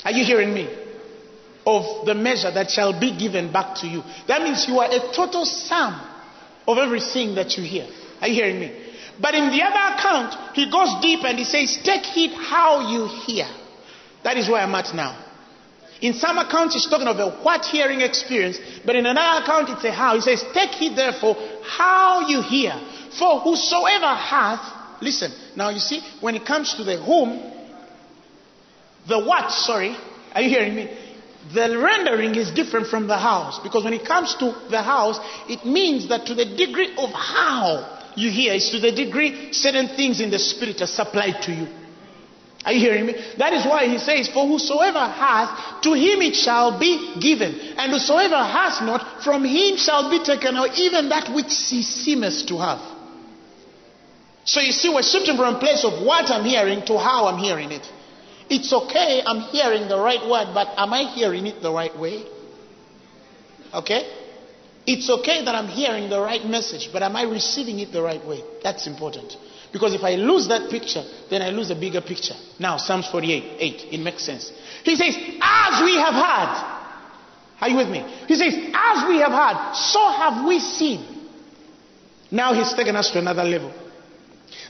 Are 0.03 0.11
you 0.11 0.25
hearing 0.25 0.53
me? 0.53 0.67
Of 1.65 2.07
the 2.07 2.15
measure 2.15 2.49
that 2.51 2.71
shall 2.71 2.99
be 2.99 3.15
given 3.15 3.53
back 3.53 3.75
to 3.77 3.87
you. 3.87 4.01
That 4.27 4.41
means 4.41 4.65
you 4.67 4.79
are 4.79 4.89
a 4.91 5.13
total 5.13 5.45
sum 5.45 6.01
of 6.67 6.77
everything 6.79 7.35
that 7.35 7.55
you 7.57 7.63
hear. 7.63 7.87
Are 8.19 8.27
you 8.27 8.33
hearing 8.33 8.59
me? 8.59 8.80
But 9.21 9.35
in 9.35 9.51
the 9.51 9.61
other 9.61 9.95
account, 9.95 10.55
he 10.55 10.69
goes 10.69 10.99
deep 11.01 11.23
and 11.23 11.37
he 11.37 11.45
says, 11.45 11.77
Take 11.83 12.03
heed 12.03 12.31
how 12.31 12.91
you 12.91 13.05
hear. 13.05 13.47
That 14.23 14.37
is 14.37 14.49
where 14.49 14.61
I'm 14.61 14.73
at 14.73 14.95
now. 14.95 15.15
In 16.01 16.13
some 16.15 16.39
accounts, 16.39 16.73
he's 16.73 16.87
talking 16.87 17.07
of 17.07 17.19
a 17.19 17.29
what 17.43 17.63
hearing 17.65 18.01
experience, 18.01 18.59
but 18.83 18.95
in 18.95 19.05
another 19.05 19.43
account, 19.43 19.69
it's 19.69 19.83
a 19.83 19.91
how. 19.91 20.15
He 20.15 20.21
says, 20.21 20.43
Take 20.53 20.71
heed 20.71 20.95
therefore 20.95 21.35
how 21.63 22.27
you 22.27 22.41
hear. 22.41 22.73
For 23.19 23.39
whosoever 23.41 24.07
hath, 24.07 25.01
listen, 25.01 25.31
now 25.55 25.69
you 25.69 25.79
see, 25.79 26.01
when 26.19 26.33
it 26.33 26.43
comes 26.43 26.73
to 26.75 26.83
the 26.83 26.97
whom, 26.97 27.39
the 29.07 29.23
what, 29.23 29.51
sorry, 29.51 29.95
are 30.33 30.41
you 30.41 30.49
hearing 30.49 30.75
me? 30.75 30.97
The 31.53 31.77
rendering 31.77 32.33
is 32.35 32.51
different 32.51 32.87
from 32.87 33.07
the 33.07 33.17
house 33.17 33.59
because 33.59 33.83
when 33.83 33.93
it 33.93 34.05
comes 34.05 34.35
to 34.35 34.55
the 34.69 34.81
house, 34.81 35.19
it 35.47 35.65
means 35.65 36.09
that 36.09 36.25
to 36.27 36.35
the 36.35 36.45
degree 36.45 36.95
of 36.97 37.09
how 37.11 38.00
you 38.15 38.31
hear 38.31 38.53
is 38.53 38.69
to 38.71 38.79
the 38.79 38.91
degree 38.91 39.53
certain 39.53 39.89
things 39.89 40.19
in 40.19 40.29
the 40.29 40.39
spirit 40.39 40.81
are 40.81 40.87
supplied 40.87 41.41
to 41.43 41.51
you. 41.51 41.67
Are 42.63 42.73
you 42.73 42.79
hearing 42.79 43.07
me? 43.07 43.15
That 43.37 43.53
is 43.53 43.65
why 43.65 43.87
he 43.87 43.97
says, 43.97 44.27
For 44.29 44.45
whosoever 44.45 44.99
hath, 44.99 45.81
to 45.81 45.93
him 45.93 46.21
it 46.21 46.35
shall 46.35 46.77
be 46.77 47.15
given. 47.19 47.55
And 47.77 47.91
whosoever 47.91 48.37
has 48.37 48.81
not, 48.81 49.23
from 49.23 49.43
him 49.43 49.77
shall 49.77 50.11
be 50.11 50.23
taken 50.23 50.55
out 50.55 50.77
even 50.77 51.09
that 51.09 51.33
which 51.33 51.51
he 51.69 51.81
seemeth 51.81 52.45
to 52.47 52.57
have. 52.57 52.79
So 54.43 54.59
you 54.59 54.71
see, 54.71 54.89
we're 54.89 55.01
shifting 55.01 55.37
from 55.37 55.55
a 55.55 55.59
place 55.59 55.83
of 55.83 56.05
what 56.05 56.29
I'm 56.29 56.45
hearing 56.45 56.85
to 56.85 56.97
how 56.99 57.27
I'm 57.27 57.39
hearing 57.39 57.71
it. 57.71 57.87
It's 58.49 58.71
okay, 58.71 59.23
I'm 59.25 59.41
hearing 59.41 59.87
the 59.87 59.97
right 59.97 60.21
word, 60.29 60.53
but 60.53 60.67
am 60.77 60.93
I 60.93 61.03
hearing 61.13 61.47
it 61.47 61.61
the 61.61 61.71
right 61.71 61.97
way? 61.97 62.25
Okay? 63.73 64.20
It's 64.91 65.09
okay 65.09 65.45
that 65.45 65.55
I'm 65.55 65.67
hearing 65.67 66.09
the 66.09 66.19
right 66.19 66.45
message, 66.45 66.89
but 66.91 67.01
am 67.01 67.15
I 67.15 67.23
receiving 67.23 67.79
it 67.79 67.93
the 67.93 68.01
right 68.01 68.25
way? 68.27 68.43
That's 68.61 68.87
important. 68.87 69.37
Because 69.71 69.93
if 69.93 70.03
I 70.03 70.15
lose 70.15 70.49
that 70.49 70.69
picture, 70.69 71.01
then 71.29 71.41
I 71.41 71.49
lose 71.49 71.71
a 71.71 71.75
bigger 71.75 72.01
picture. 72.01 72.33
Now, 72.59 72.75
Psalms 72.75 73.07
48, 73.07 73.55
8, 73.57 73.93
it 73.93 73.99
makes 73.99 74.25
sense. 74.25 74.51
He 74.83 74.97
says, 74.97 75.15
As 75.41 75.81
we 75.81 75.95
have 75.95 76.13
heard, 76.13 76.77
are 77.61 77.69
you 77.69 77.77
with 77.77 77.87
me? 77.87 77.99
He 78.27 78.35
says, 78.35 78.53
As 78.53 79.07
we 79.07 79.19
have 79.19 79.31
heard, 79.31 79.75
so 79.75 80.09
have 80.09 80.45
we 80.45 80.59
seen. 80.59 81.05
Now 82.29 82.53
he's 82.53 82.73
taken 82.73 82.97
us 82.97 83.11
to 83.11 83.19
another 83.19 83.43
level. 83.43 83.73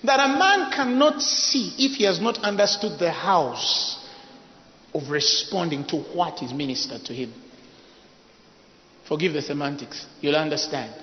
That 0.04 0.20
a 0.20 0.38
man 0.38 0.72
cannot 0.72 1.22
see 1.24 1.74
if 1.80 1.94
he 1.98 2.04
has 2.04 2.22
not 2.22 2.38
understood 2.44 3.00
the 3.00 3.12
house 3.12 3.98
of 4.94 5.10
responding 5.10 5.86
to 5.86 5.98
what 5.98 6.44
is 6.44 6.54
ministered 6.54 7.06
to 7.06 7.14
him. 7.14 7.34
Forgive 9.08 9.34
the 9.34 9.42
semantics, 9.42 10.06
you'll 10.22 10.36
understand. 10.36 10.94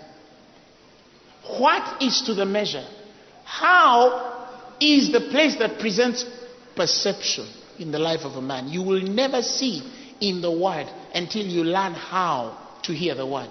What 1.58 2.02
is 2.02 2.22
to 2.22 2.34
the 2.34 2.46
measure? 2.46 2.86
How 3.44 4.48
is 4.80 5.10
the 5.12 5.20
place 5.20 5.56
that 5.58 5.78
presents 5.78 6.24
perception 6.76 7.48
in 7.78 7.90
the 7.90 7.98
life 7.98 8.20
of 8.20 8.32
a 8.32 8.42
man? 8.42 8.68
You 8.68 8.82
will 8.82 9.02
never 9.02 9.42
see 9.42 9.82
in 10.20 10.40
the 10.40 10.50
word 10.50 10.86
until 11.14 11.44
you 11.44 11.64
learn 11.64 11.94
how 11.94 12.56
to 12.82 12.92
hear 12.92 13.14
the 13.14 13.26
word. 13.26 13.50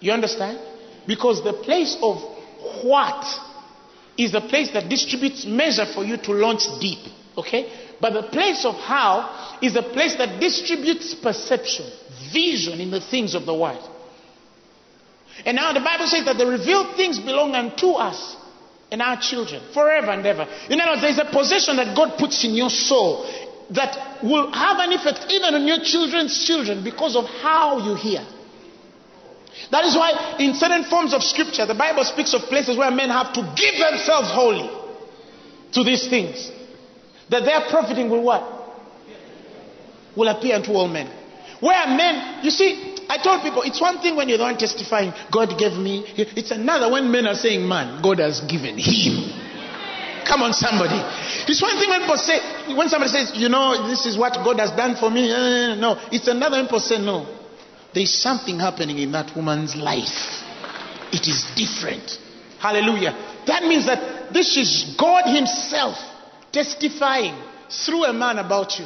You 0.00 0.12
understand? 0.12 0.58
Because 1.06 1.42
the 1.42 1.52
place 1.52 1.96
of 2.02 2.16
what 2.82 3.26
is 4.16 4.32
the 4.32 4.42
place 4.42 4.70
that 4.72 4.88
distributes 4.88 5.44
measure 5.44 5.86
for 5.86 6.04
you 6.04 6.16
to 6.18 6.32
launch 6.32 6.62
deep. 6.80 7.00
Okay? 7.36 7.72
But 8.00 8.12
the 8.12 8.22
place 8.24 8.64
of 8.64 8.74
how 8.74 9.58
is 9.62 9.74
the 9.74 9.82
place 9.82 10.16
that 10.16 10.40
distributes 10.40 11.14
perception, 11.14 11.86
vision 12.32 12.80
in 12.80 12.90
the 12.90 13.00
things 13.00 13.34
of 13.34 13.46
the 13.46 13.54
word. 13.54 13.80
And 15.44 15.56
now 15.56 15.72
the 15.72 15.80
Bible 15.80 16.06
says 16.06 16.24
that 16.26 16.38
the 16.38 16.46
revealed 16.46 16.96
things 16.96 17.18
belong 17.18 17.54
unto 17.54 17.92
us 17.92 18.36
and 18.90 19.02
our 19.02 19.20
children 19.20 19.62
forever 19.72 20.10
and 20.10 20.24
ever. 20.24 20.46
In 20.70 20.80
other 20.80 20.92
words, 20.92 21.02
there's 21.02 21.18
a 21.18 21.30
possession 21.32 21.76
that 21.76 21.96
God 21.96 22.18
puts 22.18 22.44
in 22.44 22.54
your 22.54 22.70
soul 22.70 23.26
that 23.70 24.22
will 24.22 24.52
have 24.52 24.78
an 24.78 24.92
effect 24.92 25.26
even 25.30 25.54
on 25.54 25.66
your 25.66 25.78
children's 25.82 26.44
children 26.46 26.84
because 26.84 27.16
of 27.16 27.24
how 27.24 27.78
you 27.78 27.96
hear. 27.96 28.24
That 29.70 29.84
is 29.84 29.96
why 29.96 30.36
in 30.38 30.54
certain 30.54 30.84
forms 30.84 31.14
of 31.14 31.22
scripture, 31.22 31.66
the 31.66 31.74
Bible 31.74 32.04
speaks 32.04 32.34
of 32.34 32.42
places 32.42 32.76
where 32.76 32.90
men 32.90 33.08
have 33.10 33.32
to 33.34 33.42
give 33.56 33.78
themselves 33.78 34.30
wholly 34.30 34.70
to 35.72 35.84
these 35.84 36.08
things. 36.08 36.50
That 37.30 37.44
their 37.44 37.68
profiting 37.70 38.10
will 38.10 38.22
what? 38.22 38.42
Will 40.16 40.28
appear 40.28 40.56
unto 40.56 40.72
all 40.72 40.88
men. 40.88 41.10
Where 41.64 41.86
men, 41.96 42.44
you 42.44 42.50
see, 42.50 42.92
I 43.08 43.16
told 43.16 43.40
people 43.40 43.62
it's 43.62 43.80
one 43.80 44.02
thing 44.04 44.16
when 44.16 44.28
you're 44.28 44.36
the 44.36 44.44
one 44.44 44.58
testifying, 44.58 45.14
God 45.32 45.56
gave 45.58 45.72
me. 45.72 46.04
It's 46.12 46.50
another 46.50 46.92
when 46.92 47.10
men 47.10 47.24
are 47.26 47.34
saying, 47.34 47.66
man, 47.66 48.02
God 48.02 48.18
has 48.18 48.42
given 48.44 48.76
him. 48.76 49.32
Come 50.28 50.42
on, 50.42 50.52
somebody. 50.52 51.00
It's 51.48 51.62
one 51.62 51.78
thing 51.80 51.88
when 51.88 52.00
people 52.02 52.18
say, 52.18 52.36
when 52.76 52.88
somebody 52.90 53.12
says, 53.12 53.32
you 53.34 53.48
know, 53.48 53.88
this 53.88 54.04
is 54.04 54.18
what 54.18 54.34
God 54.44 54.60
has 54.60 54.72
done 54.72 54.96
for 54.96 55.08
me. 55.10 55.32
Eh, 55.32 55.34
eh, 55.34 55.72
eh, 55.72 55.74
no, 55.76 55.96
it's 56.12 56.28
another 56.28 56.58
when 56.58 56.66
people 56.66 56.80
say, 56.80 56.98
no. 56.98 57.24
There's 57.94 58.12
something 58.12 58.58
happening 58.58 58.98
in 58.98 59.12
that 59.12 59.34
woman's 59.34 59.74
life. 59.74 60.44
It 61.12 61.24
is 61.28 61.48
different. 61.56 62.18
Hallelujah. 62.58 63.12
That 63.46 63.62
means 63.64 63.86
that 63.86 64.34
this 64.34 64.56
is 64.58 64.96
God 64.98 65.32
Himself 65.34 65.96
testifying 66.52 67.40
through 67.70 68.04
a 68.04 68.12
man 68.12 68.38
about 68.38 68.78
you. 68.78 68.84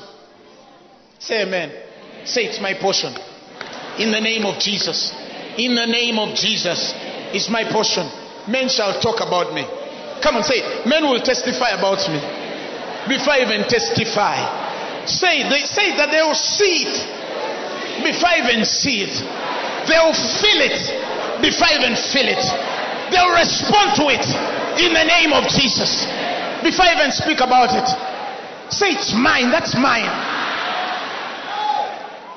Say 1.18 1.43
amen. 1.43 1.88
Say 2.25 2.47
it's 2.47 2.61
my 2.61 2.75
portion. 2.75 3.14
In 3.99 4.11
the 4.11 4.21
name 4.21 4.47
of 4.47 4.59
Jesus. 4.59 5.12
In 5.57 5.75
the 5.75 5.87
name 5.87 6.19
of 6.19 6.35
Jesus. 6.35 6.95
It's 7.35 7.49
my 7.49 7.64
portion. 7.71 8.07
Men 8.47 8.69
shall 8.69 9.01
talk 9.01 9.21
about 9.21 9.53
me. 9.53 9.66
Come 10.23 10.37
on, 10.37 10.43
say 10.43 10.62
it. 10.62 10.87
Men 10.87 11.05
will 11.05 11.21
testify 11.21 11.77
about 11.77 12.01
me. 12.09 12.19
Before 13.09 13.35
I 13.35 13.45
even 13.45 13.66
testify. 13.69 14.39
Say, 15.07 15.49
they 15.49 15.64
say 15.64 15.97
that 15.97 16.11
they 16.11 16.21
will 16.23 16.37
see 16.37 16.85
it 16.85 16.95
before 18.05 18.29
I 18.29 18.45
even 18.45 18.64
see 18.64 19.03
it. 19.03 19.14
They'll 19.89 20.12
feel 20.12 20.61
it 20.69 20.79
before 21.41 21.66
I 21.66 21.81
even 21.81 21.95
feel 21.97 22.29
it. 22.29 22.45
They'll 23.11 23.33
respond 23.33 23.97
to 23.97 24.05
it 24.12 24.27
in 24.79 24.93
the 24.93 25.05
name 25.05 25.33
of 25.33 25.49
Jesus 25.49 26.05
before 26.62 26.85
I 26.87 26.95
even 26.99 27.11
speak 27.12 27.41
about 27.41 27.73
it. 27.73 27.89
Say 28.71 28.93
it's 28.93 29.14
mine, 29.16 29.51
that's 29.51 29.75
mine. 29.75 30.38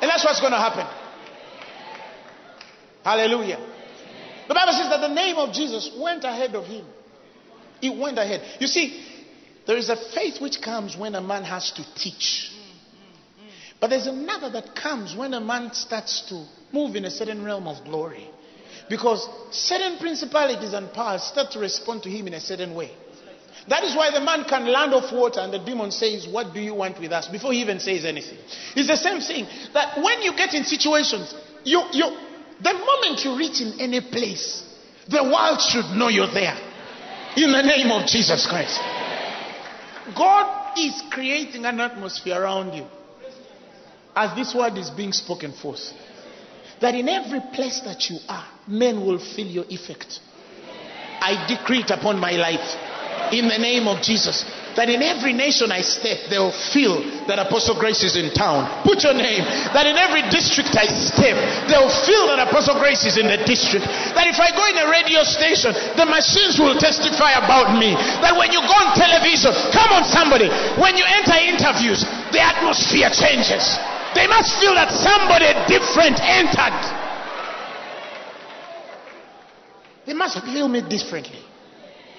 And 0.01 0.09
that's 0.09 0.25
what's 0.25 0.39
going 0.41 0.51
to 0.51 0.57
happen. 0.57 0.87
Hallelujah. 3.03 3.59
The 4.47 4.53
Bible 4.53 4.73
says 4.73 4.89
that 4.89 5.01
the 5.01 5.13
name 5.13 5.37
of 5.37 5.53
Jesus 5.53 5.91
went 5.97 6.23
ahead 6.23 6.55
of 6.55 6.65
him. 6.65 6.85
It 7.81 7.97
went 7.97 8.17
ahead. 8.17 8.41
You 8.59 8.67
see, 8.67 9.05
there 9.65 9.77
is 9.77 9.89
a 9.89 9.95
faith 9.95 10.41
which 10.41 10.61
comes 10.61 10.97
when 10.97 11.15
a 11.15 11.21
man 11.21 11.43
has 11.43 11.71
to 11.71 11.95
teach. 11.95 12.51
But 13.79 13.89
there's 13.89 14.07
another 14.07 14.49
that 14.51 14.75
comes 14.75 15.15
when 15.15 15.33
a 15.33 15.41
man 15.41 15.73
starts 15.73 16.27
to 16.29 16.45
move 16.71 16.95
in 16.95 17.05
a 17.05 17.11
certain 17.11 17.43
realm 17.43 17.67
of 17.67 17.83
glory. 17.83 18.29
Because 18.89 19.27
certain 19.51 19.97
principalities 19.97 20.73
and 20.73 20.91
powers 20.93 21.23
start 21.23 21.51
to 21.51 21.59
respond 21.59 22.03
to 22.03 22.09
him 22.09 22.27
in 22.27 22.33
a 22.33 22.39
certain 22.39 22.75
way. 22.75 22.91
That 23.67 23.83
is 23.83 23.95
why 23.95 24.09
the 24.11 24.21
man 24.21 24.43
can 24.45 24.65
land 24.65 24.93
off 24.93 25.13
water 25.13 25.39
and 25.39 25.53
the 25.53 25.59
demon 25.59 25.91
says, 25.91 26.27
What 26.27 26.53
do 26.53 26.59
you 26.59 26.73
want 26.73 26.99
with 26.99 27.11
us? 27.11 27.27
before 27.27 27.53
he 27.53 27.61
even 27.61 27.79
says 27.79 28.05
anything. 28.05 28.37
It's 28.75 28.87
the 28.87 28.97
same 28.97 29.21
thing 29.21 29.45
that 29.73 29.97
when 30.01 30.21
you 30.21 30.35
get 30.35 30.53
in 30.53 30.63
situations, 30.63 31.33
you, 31.63 31.81
you, 31.91 32.05
the 32.61 32.73
moment 32.73 33.23
you 33.23 33.37
reach 33.37 33.61
in 33.61 33.79
any 33.79 34.01
place, 34.01 34.63
the 35.07 35.23
world 35.23 35.61
should 35.61 35.95
know 35.97 36.09
you're 36.09 36.31
there. 36.31 36.57
In 37.37 37.51
the 37.51 37.61
name 37.61 37.91
of 37.91 38.07
Jesus 38.07 38.45
Christ. 38.47 38.79
God 40.17 40.77
is 40.77 41.01
creating 41.11 41.65
an 41.65 41.79
atmosphere 41.79 42.41
around 42.41 42.73
you 42.73 42.85
as 44.15 44.35
this 44.35 44.53
word 44.53 44.77
is 44.77 44.89
being 44.89 45.13
spoken 45.13 45.53
forth. 45.53 45.93
That 46.81 46.95
in 46.95 47.07
every 47.07 47.41
place 47.53 47.79
that 47.85 48.09
you 48.09 48.17
are, 48.27 48.45
men 48.67 49.05
will 49.05 49.19
feel 49.19 49.47
your 49.47 49.65
effect. 49.69 50.19
I 51.21 51.45
decree 51.47 51.81
it 51.81 51.91
upon 51.91 52.19
my 52.19 52.31
life. 52.31 52.90
In 53.31 53.47
the 53.47 53.57
name 53.57 53.87
of 53.87 54.01
Jesus. 54.01 54.43
that 54.75 54.87
in 54.87 55.03
every 55.03 55.33
nation 55.33 55.71
I 55.71 55.81
step, 55.83 56.31
they'll 56.31 56.55
feel 56.71 57.03
that 57.27 57.39
Apostle 57.39 57.75
Grace 57.75 58.03
is 58.03 58.15
in 58.15 58.31
town. 58.31 58.67
Put 58.87 59.03
your 59.03 59.15
name. 59.15 59.43
That 59.75 59.87
in 59.87 59.97
every 59.99 60.23
district 60.31 60.71
I 60.75 60.87
step, 60.87 61.35
they'll 61.67 61.91
feel 61.91 62.31
that 62.31 62.39
Apostle 62.39 62.79
Grace 62.79 63.03
is 63.03 63.19
in 63.19 63.27
the 63.27 63.39
district. 63.43 63.87
That 64.15 64.27
if 64.31 64.39
I 64.39 64.51
go 64.55 64.63
in 64.71 64.77
a 64.79 64.87
radio 64.87 65.23
station, 65.27 65.75
the 65.99 66.07
machines 66.07 66.59
will 66.59 66.75
testify 66.79 67.35
about 67.39 67.75
me. 67.75 67.95
That 68.23 68.35
when 68.35 68.51
you 68.55 68.63
go 68.63 68.75
on 68.75 68.95
television, 68.95 69.51
come 69.75 69.91
on 69.91 70.03
somebody, 70.07 70.47
when 70.79 70.95
you 70.95 71.03
enter 71.03 71.35
interviews, 71.35 72.03
the 72.31 72.39
atmosphere 72.39 73.11
changes. 73.11 73.63
They 74.15 74.27
must 74.27 74.59
feel 74.59 74.75
that 74.75 74.91
somebody 74.91 75.51
different 75.67 76.19
entered. 76.19 76.79
They 80.07 80.13
must 80.15 80.43
feel 80.43 80.67
me 80.67 80.81
differently. 80.83 81.39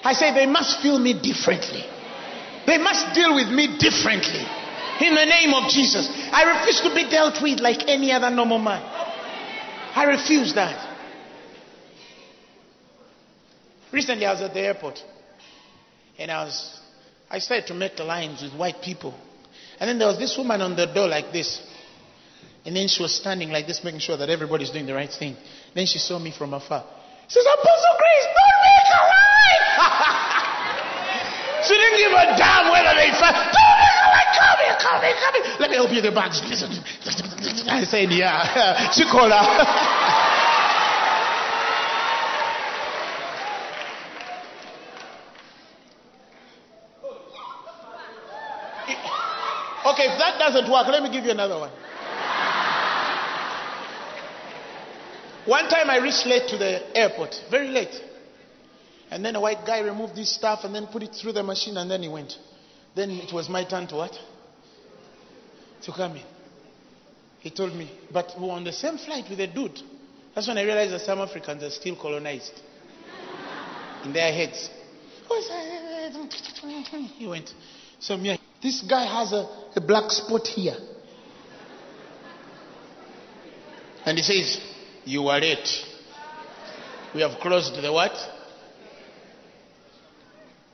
I 0.04 0.12
say 0.14 0.34
they 0.34 0.46
must 0.46 0.80
feel 0.80 0.98
me 0.98 1.14
differently. 1.20 1.84
They 2.66 2.78
must 2.78 3.14
deal 3.14 3.34
with 3.34 3.48
me 3.48 3.78
differently. 3.78 4.44
In 5.00 5.14
the 5.14 5.24
name 5.24 5.54
of 5.54 5.70
Jesus. 5.70 6.08
I 6.32 6.58
refuse 6.58 6.80
to 6.82 6.94
be 6.94 7.08
dealt 7.08 7.42
with 7.42 7.60
like 7.60 7.88
any 7.88 8.12
other 8.12 8.30
normal 8.30 8.58
man. 8.58 8.82
I 9.94 10.04
refuse 10.04 10.54
that. 10.54 10.90
Recently 13.92 14.26
I 14.26 14.32
was 14.32 14.40
at 14.42 14.54
the 14.54 14.60
airport 14.60 15.02
and 16.18 16.30
I 16.30 16.44
was 16.44 16.80
I 17.30 17.38
started 17.38 17.66
to 17.68 17.74
make 17.74 17.98
lines 17.98 18.42
with 18.42 18.54
white 18.54 18.82
people. 18.82 19.14
And 19.80 19.88
then 19.88 19.98
there 19.98 20.08
was 20.08 20.18
this 20.18 20.36
woman 20.36 20.60
on 20.60 20.76
the 20.76 20.86
door 20.86 21.08
like 21.08 21.32
this. 21.32 21.62
And 22.64 22.76
then 22.76 22.88
she 22.88 23.02
was 23.02 23.14
standing 23.14 23.50
like 23.50 23.66
this, 23.66 23.82
making 23.82 24.00
sure 24.00 24.16
that 24.16 24.28
everybody's 24.28 24.70
doing 24.70 24.86
the 24.86 24.94
right 24.94 25.10
thing. 25.10 25.36
Then 25.74 25.86
she 25.86 25.98
saw 25.98 26.18
me 26.18 26.30
from 26.30 26.54
afar. 26.54 26.84
Says, 27.32 27.46
Apostle 27.48 27.96
Grace, 27.96 28.28
don't 28.28 28.60
make 28.60 28.88
a 28.92 29.00
line! 29.08 29.64
she 31.64 31.72
didn't 31.80 31.96
give 31.96 32.12
a 32.12 32.36
damn 32.36 32.68
whether 32.68 32.92
they 32.92 33.08
fight. 33.16 33.32
Don't 33.32 33.80
make 33.80 33.96
a 33.96 34.12
line! 34.12 34.28
Come 34.36 34.60
here, 34.60 34.76
come 34.76 35.00
here, 35.00 35.16
come 35.16 35.34
here. 35.40 35.56
Let 35.58 35.70
me 35.70 35.76
help 35.76 35.88
you 35.88 36.04
with 36.04 36.04
the 36.04 36.12
bags. 36.12 36.44
I 37.72 37.84
said, 37.84 38.12
yeah. 38.12 38.92
She 38.92 39.08
called 39.08 39.32
her. 39.32 39.40
Okay, 49.84 50.04
if 50.04 50.18
that 50.18 50.38
doesn't 50.38 50.70
work, 50.70 50.86
let 50.86 51.02
me 51.02 51.10
give 51.10 51.24
you 51.24 51.32
another 51.32 51.58
one. 51.58 51.70
One 55.46 55.68
time 55.68 55.90
I 55.90 55.98
reached 55.98 56.24
late 56.26 56.48
to 56.48 56.56
the 56.56 56.96
airport, 56.96 57.34
very 57.50 57.68
late. 57.68 58.00
And 59.10 59.24
then 59.24 59.36
a 59.36 59.40
white 59.40 59.66
guy 59.66 59.80
removed 59.80 60.14
this 60.14 60.34
stuff 60.34 60.60
and 60.64 60.74
then 60.74 60.86
put 60.86 61.02
it 61.02 61.14
through 61.14 61.32
the 61.32 61.42
machine 61.42 61.76
and 61.76 61.90
then 61.90 62.02
he 62.02 62.08
went. 62.08 62.34
Then 62.94 63.10
it 63.10 63.32
was 63.32 63.48
my 63.48 63.64
turn 63.64 63.86
to 63.88 63.96
what? 63.96 64.18
To 65.82 65.92
come 65.92 66.16
in. 66.16 66.22
He 67.40 67.50
told 67.50 67.74
me, 67.74 67.90
but 68.12 68.32
we 68.38 68.46
were 68.46 68.52
on 68.52 68.62
the 68.64 68.72
same 68.72 68.98
flight 68.98 69.24
with 69.28 69.40
a 69.40 69.48
dude. 69.48 69.80
That's 70.34 70.46
when 70.46 70.56
I 70.58 70.62
realized 70.62 70.92
that 70.92 71.00
some 71.00 71.18
Africans 71.18 71.62
are 71.62 71.70
still 71.70 71.96
colonized 71.96 72.60
in 74.04 74.12
their 74.12 74.32
heads. 74.32 74.70
He 77.18 77.26
went. 77.26 77.52
So 77.98 78.16
this 78.62 78.82
guy 78.88 79.04
has 79.04 79.32
a, 79.32 79.48
a 79.74 79.80
black 79.80 80.10
spot 80.10 80.46
here. 80.46 80.76
And 84.04 84.18
he 84.18 84.22
says, 84.22 84.60
You 85.04 85.28
are 85.28 85.40
late. 85.40 85.68
We 87.14 87.20
have 87.20 87.38
closed 87.40 87.74
the 87.80 87.92
what? 87.92 88.12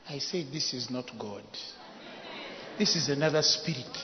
I 0.08 0.18
said, 0.18 0.46
This 0.52 0.74
is 0.74 0.90
not 0.90 1.10
God. 1.18 1.44
This 2.78 2.96
is 2.96 3.08
another 3.08 3.42
spirit. 3.42 3.96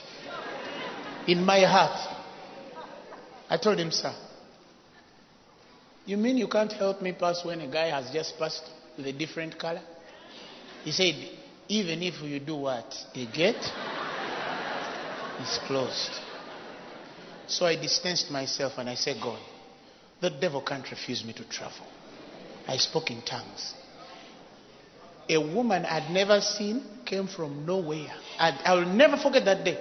In 1.27 1.43
my 1.43 1.61
heart. 1.61 2.21
I 3.49 3.57
told 3.57 3.79
him, 3.79 3.91
Sir, 3.91 4.13
you 6.05 6.17
mean 6.17 6.37
you 6.37 6.47
can't 6.47 6.71
help 6.73 7.01
me 7.01 7.13
pass 7.13 7.45
when 7.45 7.61
a 7.61 7.67
guy 7.67 7.87
has 7.87 8.11
just 8.11 8.37
passed 8.37 8.63
with 8.97 9.05
a 9.07 9.13
different 9.13 9.57
color? 9.57 9.81
He 10.83 10.91
said, 10.91 11.15
even 11.67 12.03
if 12.03 12.21
you 12.21 12.39
do 12.39 12.55
what? 12.57 12.93
A 13.13 13.25
gate 13.25 13.71
is 15.41 15.59
closed. 15.65 16.11
So 17.47 17.65
I 17.65 17.75
distanced 17.75 18.29
myself 18.31 18.73
and 18.77 18.89
I 18.89 18.95
said, 18.95 19.17
God, 19.21 19.39
the 20.21 20.29
devil 20.29 20.61
can't 20.61 20.89
refuse 20.89 21.23
me 21.23 21.33
to 21.33 21.43
travel. 21.49 21.85
I 22.67 22.77
spoke 22.77 23.11
in 23.11 23.21
tongues. 23.21 23.73
A 25.29 25.37
woman 25.37 25.85
I'd 25.85 26.11
never 26.11 26.39
seen 26.41 26.83
came 27.05 27.27
from 27.27 27.65
nowhere. 27.65 28.13
And 28.39 28.57
I 28.63 28.73
will 28.75 28.85
never 28.85 29.17
forget 29.17 29.45
that 29.45 29.63
day. 29.63 29.77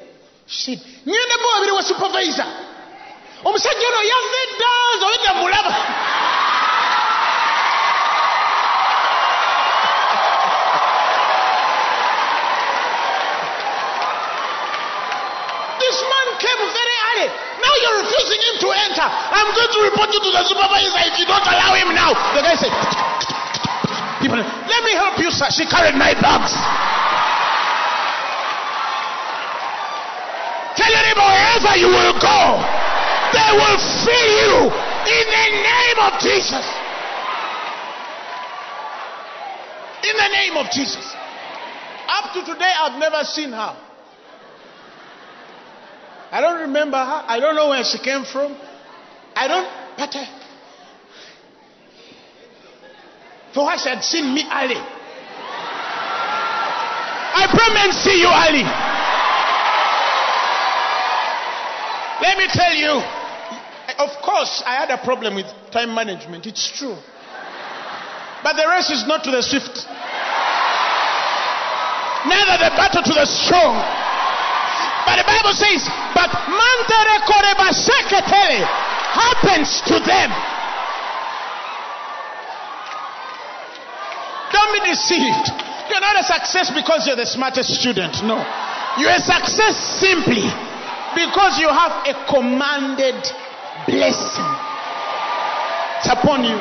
She 0.47 0.76
said, 0.76 0.87
"Nyine 1.07 1.37
bo 1.41 1.49
abiri 1.57 1.72
wa 1.72 1.82
supervisor. 1.82 2.45
Mulaba. 5.35 5.74
This 15.80 15.97
man 16.01 16.28
came 16.41 16.62
very 16.72 16.97
early. 17.09 17.28
Now 17.61 17.74
you're 17.82 17.99
refusing 18.03 18.41
him 18.41 18.54
to 18.65 18.71
enter. 18.73 19.05
I'm 19.05 19.53
going 19.53 19.73
to 19.77 19.81
report 19.93 20.09
you 20.17 20.21
to 20.25 20.31
the 20.33 20.43
supervisor 20.49 21.01
if 21.05 21.15
you 21.21 21.29
don't 21.29 21.45
allow 21.45 21.77
him 21.77 21.93
now. 21.93 22.17
The 22.33 22.41
guy 22.41 22.57
said, 22.57 22.73
People, 24.25 24.41
let 24.41 24.81
me 24.89 24.97
help 24.97 25.21
you, 25.21 25.29
sir. 25.29 25.53
She 25.53 25.69
carried 25.69 26.01
my 26.01 26.17
bags. 26.17 26.57
Tell 30.81 30.89
neighbor 30.91 31.29
wherever 31.29 31.73
you 31.77 31.93
will 31.93 32.17
go, 32.17 32.41
they 33.37 33.51
will 33.53 33.79
feel 34.01 34.31
you 34.41 34.57
in 34.73 35.27
the 35.29 35.47
name 35.61 35.99
of 36.09 36.12
Jesus. 36.25 36.65
In 40.09 40.15
the 40.17 40.31
name 40.33 40.57
of 40.57 40.71
Jesus. 40.73 41.15
Up 42.09 42.33
to 42.33 42.41
today, 42.45 42.73
I've 42.81 42.99
never 42.99 43.25
seen 43.25 43.53
her. 43.53 43.77
I 46.35 46.41
don't 46.41 46.62
remember 46.62 46.97
her. 46.99 47.22
I 47.28 47.39
don't 47.39 47.55
know 47.55 47.68
where 47.68 47.85
she 47.85 47.97
came 47.99 48.24
from. 48.24 48.57
I 49.37 49.47
don't. 49.47 49.70
But 49.97 50.16
uh, 50.16 50.26
for 53.55 53.70
her, 53.70 53.78
she 53.78 53.89
had 53.89 54.03
seen 54.03 54.35
me 54.35 54.43
early. 54.43 54.82
I 57.39 57.47
pray 57.55 57.70
men 57.70 57.93
see 57.95 58.18
you 58.18 58.26
early. 58.26 58.66
Let 62.18 62.35
me 62.37 62.51
tell 62.51 62.74
you. 62.74 62.99
Of 64.03 64.11
course, 64.20 64.61
I 64.66 64.74
had 64.74 64.91
a 64.91 64.99
problem 65.05 65.37
with 65.37 65.47
time 65.70 65.95
management. 65.95 66.47
It's 66.47 66.66
true. 66.76 66.97
But 68.43 68.57
the 68.57 68.66
race 68.66 68.91
is 68.91 69.07
not 69.07 69.22
to 69.22 69.30
the 69.30 69.41
swift. 69.41 69.87
Neither 72.26 72.59
the 72.59 72.70
battle 72.74 73.05
to 73.05 73.12
the 73.14 73.24
strong. 73.24 74.04
But 75.05 75.21
the 75.21 75.27
Bible 75.29 75.53
says, 75.53 75.85
but 76.17 76.31
mantere 76.33 77.17
koreba 77.29 77.69
seketele 77.73 78.65
happens 79.15 79.81
to 79.87 80.01
them. 80.01 80.31
Don't 84.53 84.73
be 84.73 84.91
deceived. 84.91 85.47
You're 85.91 86.01
not 86.01 86.19
a 86.19 86.25
success 86.25 86.71
because 86.71 87.07
you're 87.07 87.17
the 87.17 87.27
smartest 87.27 87.71
student. 87.81 88.23
No. 88.25 88.39
You're 88.99 89.11
a 89.11 89.21
success 89.21 89.77
simply 90.01 90.49
because 91.15 91.59
you 91.59 91.69
have 91.69 92.07
a 92.07 92.15
commanded 92.31 93.21
blessing. 93.87 94.51
It's 95.99 96.09
upon 96.09 96.45
you. 96.45 96.57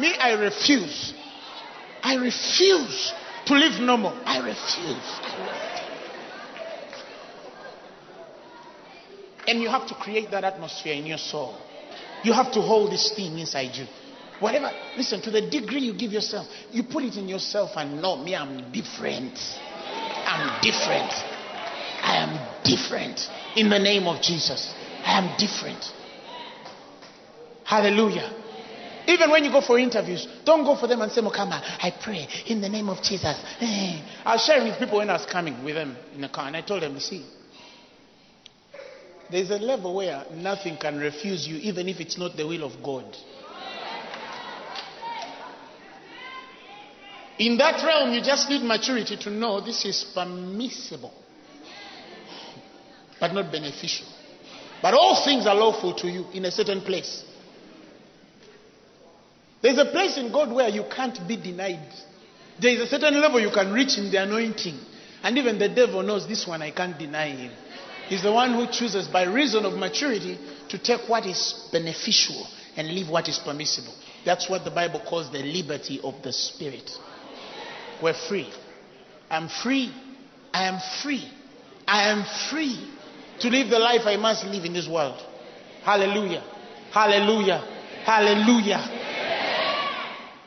Me, 0.00 0.14
I 0.18 0.32
refuse. 0.32 1.12
I 2.02 2.16
refuse 2.16 3.12
to 3.46 3.54
live 3.54 3.80
normal. 3.80 4.18
I 4.24 4.38
refuse. 4.38 5.20
I 5.22 5.36
refuse. 5.40 5.61
And 9.46 9.60
you 9.60 9.68
have 9.68 9.88
to 9.88 9.94
create 9.94 10.30
that 10.30 10.44
atmosphere 10.44 10.94
in 10.94 11.06
your 11.06 11.18
soul. 11.18 11.58
You 12.22 12.32
have 12.32 12.52
to 12.52 12.60
hold 12.60 12.92
this 12.92 13.12
thing 13.14 13.38
inside 13.38 13.74
you. 13.74 13.86
Whatever, 14.38 14.72
listen, 14.96 15.20
to 15.22 15.30
the 15.30 15.48
degree 15.48 15.80
you 15.80 15.94
give 15.94 16.12
yourself, 16.12 16.46
you 16.70 16.82
put 16.84 17.04
it 17.04 17.16
in 17.16 17.28
yourself 17.28 17.70
and 17.76 18.02
know 18.02 18.16
me, 18.16 18.34
I'm 18.34 18.72
different. 18.72 19.38
I'm 20.26 20.60
different. 20.62 21.12
I 22.02 22.16
am 22.16 22.64
different. 22.64 23.28
In 23.56 23.70
the 23.70 23.78
name 23.78 24.06
of 24.06 24.20
Jesus, 24.20 24.72
I 25.04 25.18
am 25.18 25.36
different. 25.38 25.84
Hallelujah. 27.64 28.30
Even 29.06 29.30
when 29.30 29.44
you 29.44 29.50
go 29.50 29.60
for 29.60 29.78
interviews, 29.78 30.26
don't 30.44 30.64
go 30.64 30.76
for 30.76 30.86
them 30.86 31.02
and 31.02 31.10
say, 31.10 31.20
Mokama, 31.20 31.60
I 31.62 31.92
pray 32.02 32.26
in 32.46 32.60
the 32.60 32.68
name 32.68 32.88
of 32.88 33.02
Jesus. 33.02 33.36
Eh. 33.60 34.00
I 34.24 34.34
was 34.34 34.44
sharing 34.44 34.68
with 34.68 34.78
people 34.78 34.98
when 34.98 35.10
I 35.10 35.14
was 35.14 35.26
coming 35.26 35.64
with 35.64 35.74
them 35.74 35.96
in 36.14 36.20
the 36.20 36.28
car, 36.28 36.46
and 36.46 36.56
I 36.56 36.62
told 36.62 36.82
them, 36.82 36.98
see, 37.00 37.24
there's 39.32 39.50
a 39.50 39.56
level 39.56 39.94
where 39.94 40.26
nothing 40.34 40.76
can 40.76 40.98
refuse 40.98 41.46
you, 41.46 41.56
even 41.56 41.88
if 41.88 42.00
it's 42.00 42.18
not 42.18 42.36
the 42.36 42.46
will 42.46 42.64
of 42.64 42.82
God. 42.82 43.04
In 47.38 47.56
that 47.56 47.82
realm, 47.82 48.12
you 48.12 48.22
just 48.22 48.48
need 48.50 48.62
maturity 48.62 49.16
to 49.16 49.30
know 49.30 49.60
this 49.60 49.84
is 49.84 50.04
permissible, 50.14 51.14
but 53.18 53.32
not 53.32 53.50
beneficial. 53.50 54.06
But 54.82 54.94
all 54.94 55.24
things 55.24 55.46
are 55.46 55.54
lawful 55.54 55.94
to 55.94 56.08
you 56.08 56.26
in 56.34 56.44
a 56.44 56.50
certain 56.50 56.82
place. 56.82 57.24
There's 59.62 59.78
a 59.78 59.86
place 59.86 60.18
in 60.18 60.30
God 60.30 60.52
where 60.52 60.68
you 60.68 60.84
can't 60.94 61.26
be 61.26 61.36
denied. 61.36 61.88
There 62.60 62.72
is 62.72 62.80
a 62.80 62.86
certain 62.86 63.20
level 63.20 63.40
you 63.40 63.50
can 63.50 63.72
reach 63.72 63.96
in 63.96 64.10
the 64.10 64.22
anointing. 64.22 64.78
And 65.22 65.38
even 65.38 65.58
the 65.58 65.68
devil 65.68 66.02
knows 66.02 66.28
this 66.28 66.46
one, 66.46 66.62
I 66.62 66.72
can't 66.72 66.98
deny 66.98 67.30
him. 67.30 67.52
He's 68.08 68.22
the 68.22 68.32
one 68.32 68.54
who 68.54 68.66
chooses, 68.66 69.08
by 69.08 69.24
reason 69.24 69.64
of 69.64 69.74
maturity, 69.74 70.38
to 70.68 70.78
take 70.78 71.08
what 71.08 71.26
is 71.26 71.68
beneficial 71.72 72.46
and 72.76 72.88
leave 72.88 73.08
what 73.08 73.28
is 73.28 73.38
permissible. 73.38 73.94
That's 74.24 74.48
what 74.48 74.64
the 74.64 74.70
Bible 74.70 75.00
calls 75.08 75.30
the 75.30 75.42
liberty 75.42 76.00
of 76.02 76.22
the 76.22 76.32
Spirit. 76.32 76.90
We're 78.02 78.14
free. 78.14 78.50
I'm 79.30 79.48
free. 79.48 79.92
I 80.52 80.68
am 80.68 80.80
free. 81.02 81.28
I 81.86 82.10
am 82.10 82.24
free 82.50 82.88
to 83.40 83.48
live 83.48 83.70
the 83.70 83.78
life 83.78 84.02
I 84.04 84.16
must 84.16 84.44
live 84.44 84.64
in 84.64 84.72
this 84.72 84.88
world. 84.88 85.20
Hallelujah. 85.82 86.42
Hallelujah. 86.92 87.58
Hallelujah. 88.04 88.98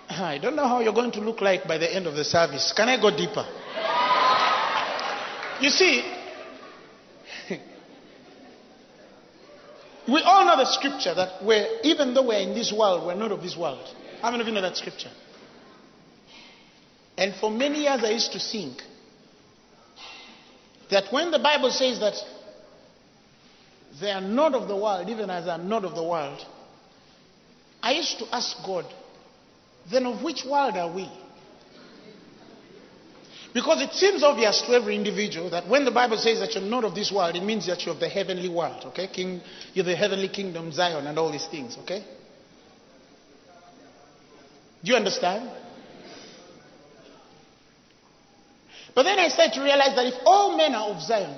I 0.07 0.39
don't 0.41 0.55
know 0.55 0.67
how 0.67 0.79
you're 0.81 0.93
going 0.93 1.11
to 1.11 1.19
look 1.19 1.41
like 1.41 1.67
by 1.67 1.77
the 1.77 1.93
end 1.93 2.07
of 2.07 2.15
the 2.15 2.23
service. 2.23 2.73
Can 2.75 2.87
I 2.87 3.01
go 3.01 3.15
deeper? 3.15 3.45
You 5.61 5.69
see, 5.69 6.03
we 10.07 10.21
all 10.21 10.45
know 10.45 10.57
the 10.57 10.65
scripture 10.65 11.13
that 11.13 11.43
we're, 11.43 11.79
even 11.83 12.13
though 12.13 12.27
we're 12.27 12.39
in 12.39 12.53
this 12.53 12.71
world, 12.71 13.05
we're 13.05 13.15
not 13.15 13.31
of 13.31 13.41
this 13.41 13.57
world. 13.57 13.87
How 14.21 14.31
many 14.31 14.41
of 14.41 14.47
you 14.47 14.53
know 14.53 14.61
that 14.61 14.77
scripture? 14.77 15.11
And 17.17 17.33
for 17.35 17.49
many 17.49 17.83
years, 17.83 18.03
I 18.03 18.11
used 18.11 18.31
to 18.33 18.39
think 18.39 18.81
that 20.91 21.11
when 21.11 21.31
the 21.31 21.39
Bible 21.39 21.71
says 21.71 21.99
that 21.99 22.15
they 23.99 24.11
are 24.11 24.21
not 24.21 24.53
of 24.53 24.67
the 24.67 24.75
world, 24.75 25.09
even 25.09 25.29
as 25.29 25.47
I'm 25.47 25.69
not 25.69 25.85
of 25.85 25.95
the 25.95 26.03
world, 26.03 26.45
I 27.81 27.93
used 27.93 28.19
to 28.19 28.35
ask 28.35 28.57
God, 28.65 28.85
then 29.89 30.05
of 30.05 30.23
which 30.23 30.43
world 30.45 30.75
are 30.75 30.91
we? 30.91 31.09
Because 33.55 33.81
it 33.81 33.93
seems 33.93 34.21
obvious 34.21 34.61
to 34.63 34.73
every 34.73 34.97
individual 34.97 35.49
that 35.51 35.65
when 35.69 35.85
the 35.85 35.91
Bible 35.91 36.17
says 36.17 36.41
that 36.41 36.53
you're 36.53 36.61
not 36.61 36.83
of 36.83 36.93
this 36.93 37.09
world, 37.09 37.37
it 37.37 37.41
means 37.41 37.67
that 37.67 37.85
you're 37.85 37.95
of 37.95 38.01
the 38.01 38.09
heavenly 38.09 38.49
world, 38.49 38.83
okay? 38.87 39.07
King, 39.07 39.39
you're 39.73 39.85
the 39.85 39.95
heavenly 39.95 40.27
kingdom, 40.27 40.73
Zion, 40.73 41.07
and 41.07 41.17
all 41.17 41.31
these 41.31 41.47
things, 41.47 41.77
okay? 41.83 42.03
Do 44.83 44.91
you 44.91 44.97
understand? 44.97 45.49
But 48.93 49.03
then 49.03 49.19
I 49.19 49.29
started 49.29 49.53
to 49.53 49.61
realize 49.61 49.95
that 49.95 50.05
if 50.05 50.15
all 50.25 50.57
men 50.57 50.75
are 50.75 50.89
of 50.89 51.01
Zion, 51.01 51.37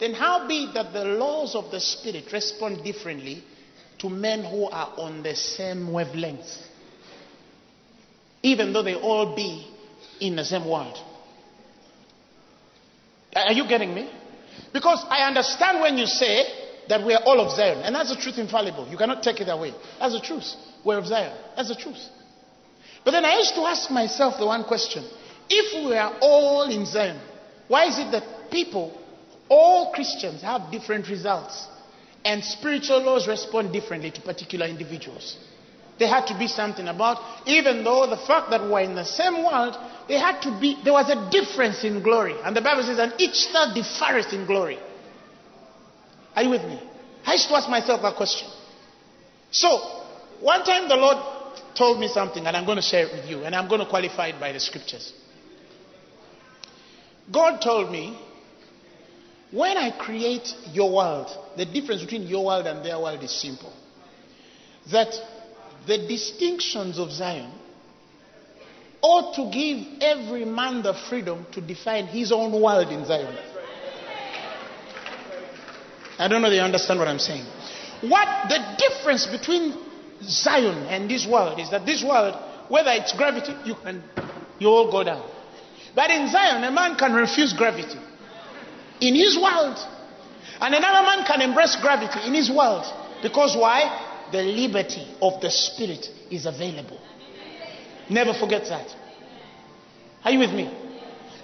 then 0.00 0.12
how 0.12 0.46
be 0.46 0.64
it 0.64 0.74
that 0.74 0.92
the 0.92 1.06
laws 1.06 1.54
of 1.54 1.70
the 1.70 1.80
Spirit 1.80 2.30
respond 2.30 2.84
differently 2.84 3.42
to 4.00 4.10
men 4.10 4.44
who 4.44 4.66
are 4.66 4.92
on 4.98 5.22
the 5.22 5.34
same 5.34 5.90
wavelength? 5.94 6.58
Even 8.42 8.74
though 8.74 8.82
they 8.82 8.96
all 8.96 9.34
be 9.34 9.66
in 10.20 10.36
the 10.36 10.44
same 10.44 10.68
world. 10.68 10.98
Are 13.34 13.52
you 13.52 13.66
getting 13.66 13.94
me? 13.94 14.10
Because 14.72 15.04
I 15.08 15.26
understand 15.26 15.80
when 15.80 15.96
you 15.96 16.06
say 16.06 16.44
that 16.88 17.04
we 17.04 17.14
are 17.14 17.22
all 17.24 17.40
of 17.40 17.54
Zion, 17.56 17.78
and 17.78 17.94
that's 17.94 18.14
the 18.14 18.20
truth 18.20 18.38
infallible. 18.38 18.88
You 18.88 18.96
cannot 18.96 19.22
take 19.22 19.40
it 19.40 19.48
away. 19.48 19.72
That's 19.98 20.14
the 20.14 20.20
truth. 20.20 20.54
We're 20.84 20.98
of 20.98 21.06
Zion. 21.06 21.36
That's 21.56 21.68
the 21.68 21.74
truth. 21.74 22.00
But 23.04 23.12
then 23.12 23.24
I 23.24 23.38
used 23.38 23.54
to 23.54 23.62
ask 23.62 23.90
myself 23.90 24.38
the 24.38 24.46
one 24.46 24.64
question 24.64 25.04
if 25.48 25.84
we 25.84 25.96
are 25.96 26.16
all 26.20 26.70
in 26.70 26.86
Zion, 26.86 27.20
why 27.68 27.86
is 27.86 27.98
it 27.98 28.10
that 28.12 28.50
people, 28.50 28.98
all 29.48 29.92
Christians, 29.92 30.42
have 30.42 30.70
different 30.70 31.08
results 31.08 31.66
and 32.24 32.42
spiritual 32.42 33.02
laws 33.02 33.26
respond 33.26 33.72
differently 33.72 34.10
to 34.12 34.20
particular 34.20 34.66
individuals? 34.66 35.36
There 35.98 36.08
had 36.08 36.26
to 36.28 36.38
be 36.38 36.48
something 36.48 36.88
about, 36.88 37.18
even 37.46 37.84
though 37.84 38.06
the 38.08 38.16
fact 38.16 38.50
that 38.50 38.62
we're 38.62 38.80
in 38.80 38.94
the 38.94 39.04
same 39.04 39.44
world, 39.44 39.76
there 40.08 40.18
had 40.18 40.40
to 40.42 40.58
be, 40.60 40.78
there 40.82 40.92
was 40.92 41.08
a 41.10 41.30
difference 41.30 41.84
in 41.84 42.02
glory. 42.02 42.34
And 42.42 42.56
the 42.56 42.62
Bible 42.62 42.82
says, 42.82 42.98
and 42.98 43.12
each 43.18 43.34
star 43.34 43.74
differeth 43.74 44.32
in 44.32 44.46
glory. 44.46 44.78
Are 46.34 46.42
you 46.42 46.50
with 46.50 46.62
me? 46.62 46.80
I 47.24 47.32
used 47.32 47.48
to 47.48 47.54
ask 47.54 47.68
myself 47.68 48.02
that 48.02 48.16
question. 48.16 48.48
So, 49.50 49.68
one 50.40 50.64
time 50.64 50.88
the 50.88 50.96
Lord 50.96 51.18
told 51.76 52.00
me 52.00 52.08
something, 52.08 52.44
and 52.46 52.56
I'm 52.56 52.64
going 52.64 52.76
to 52.76 52.82
share 52.82 53.06
it 53.06 53.12
with 53.12 53.30
you, 53.30 53.44
and 53.44 53.54
I'm 53.54 53.68
going 53.68 53.80
to 53.80 53.86
qualify 53.86 54.28
it 54.28 54.40
by 54.40 54.52
the 54.52 54.60
scriptures. 54.60 55.12
God 57.30 57.60
told 57.60 57.92
me, 57.92 58.18
when 59.52 59.76
I 59.76 59.90
create 59.96 60.48
your 60.72 60.94
world, 60.94 61.28
the 61.56 61.66
difference 61.66 62.02
between 62.02 62.22
your 62.22 62.46
world 62.46 62.66
and 62.66 62.84
their 62.84 62.98
world 62.98 63.22
is 63.22 63.30
simple. 63.30 63.72
That 64.90 65.14
the 65.86 65.98
distinctions 66.06 66.98
of 66.98 67.10
Zion 67.10 67.50
ought 69.00 69.34
to 69.34 69.50
give 69.50 70.00
every 70.00 70.44
man 70.44 70.82
the 70.82 70.94
freedom 71.08 71.46
to 71.52 71.60
define 71.60 72.06
his 72.06 72.30
own 72.30 72.52
world 72.60 72.88
in 72.88 73.04
Zion. 73.04 73.36
I 76.18 76.28
don't 76.28 76.40
know 76.40 76.48
if 76.48 76.54
you 76.54 76.60
understand 76.60 77.00
what 77.00 77.08
I'm 77.08 77.18
saying. 77.18 77.44
What 78.02 78.48
the 78.48 78.76
difference 78.78 79.26
between 79.26 79.74
Zion 80.22 80.86
and 80.86 81.10
this 81.10 81.26
world 81.26 81.58
is 81.58 81.70
that 81.70 81.84
this 81.84 82.04
world, 82.04 82.36
whether 82.68 82.90
it's 82.92 83.12
gravity, 83.12 83.54
you 83.64 83.74
can 83.74 84.02
you 84.58 84.68
all 84.68 84.90
go 84.90 85.02
down. 85.02 85.28
But 85.94 86.10
in 86.10 86.28
Zion, 86.28 86.62
a 86.62 86.70
man 86.70 86.96
can 86.96 87.12
refuse 87.12 87.52
gravity 87.52 87.98
in 89.00 89.14
his 89.14 89.36
world. 89.36 89.76
And 90.60 90.74
another 90.74 91.02
man 91.02 91.26
can 91.26 91.40
embrace 91.42 91.76
gravity 91.82 92.20
in 92.26 92.34
his 92.34 92.50
world. 92.50 92.86
Because 93.22 93.56
why? 93.56 94.11
The 94.32 94.42
liberty 94.42 95.06
of 95.20 95.40
the 95.40 95.50
Spirit 95.50 96.08
is 96.30 96.46
available. 96.46 96.98
Never 98.08 98.34
forget 98.34 98.64
that. 98.64 98.94
Are 100.24 100.30
you 100.30 100.38
with 100.38 100.52
me? 100.52 100.72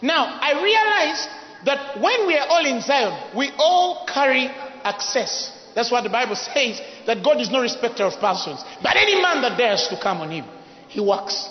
Now, 0.01 0.39
I 0.41 0.63
realize 0.63 1.29
that 1.65 2.01
when 2.01 2.27
we 2.27 2.37
are 2.37 2.47
all 2.49 2.65
in 2.65 2.81
Zion, 2.81 3.37
we 3.37 3.51
all 3.59 4.07
carry 4.07 4.47
access. 4.85 5.53
That's 5.75 5.91
what 5.91 6.03
the 6.03 6.11
Bible 6.11 6.37
says 6.55 6.81
that 7.07 7.23
God 7.23 7.41
is 7.41 7.51
no 7.51 7.61
respecter 7.61 8.05
of 8.05 8.15
persons. 8.21 8.63
But 8.83 8.97
any 8.97 9.21
man 9.21 9.43
that 9.43 9.59
dares 9.59 9.89
to 9.89 10.01
come 10.01 10.21
on 10.21 10.31
him, 10.31 10.45
he 10.89 11.01
works. 11.01 11.49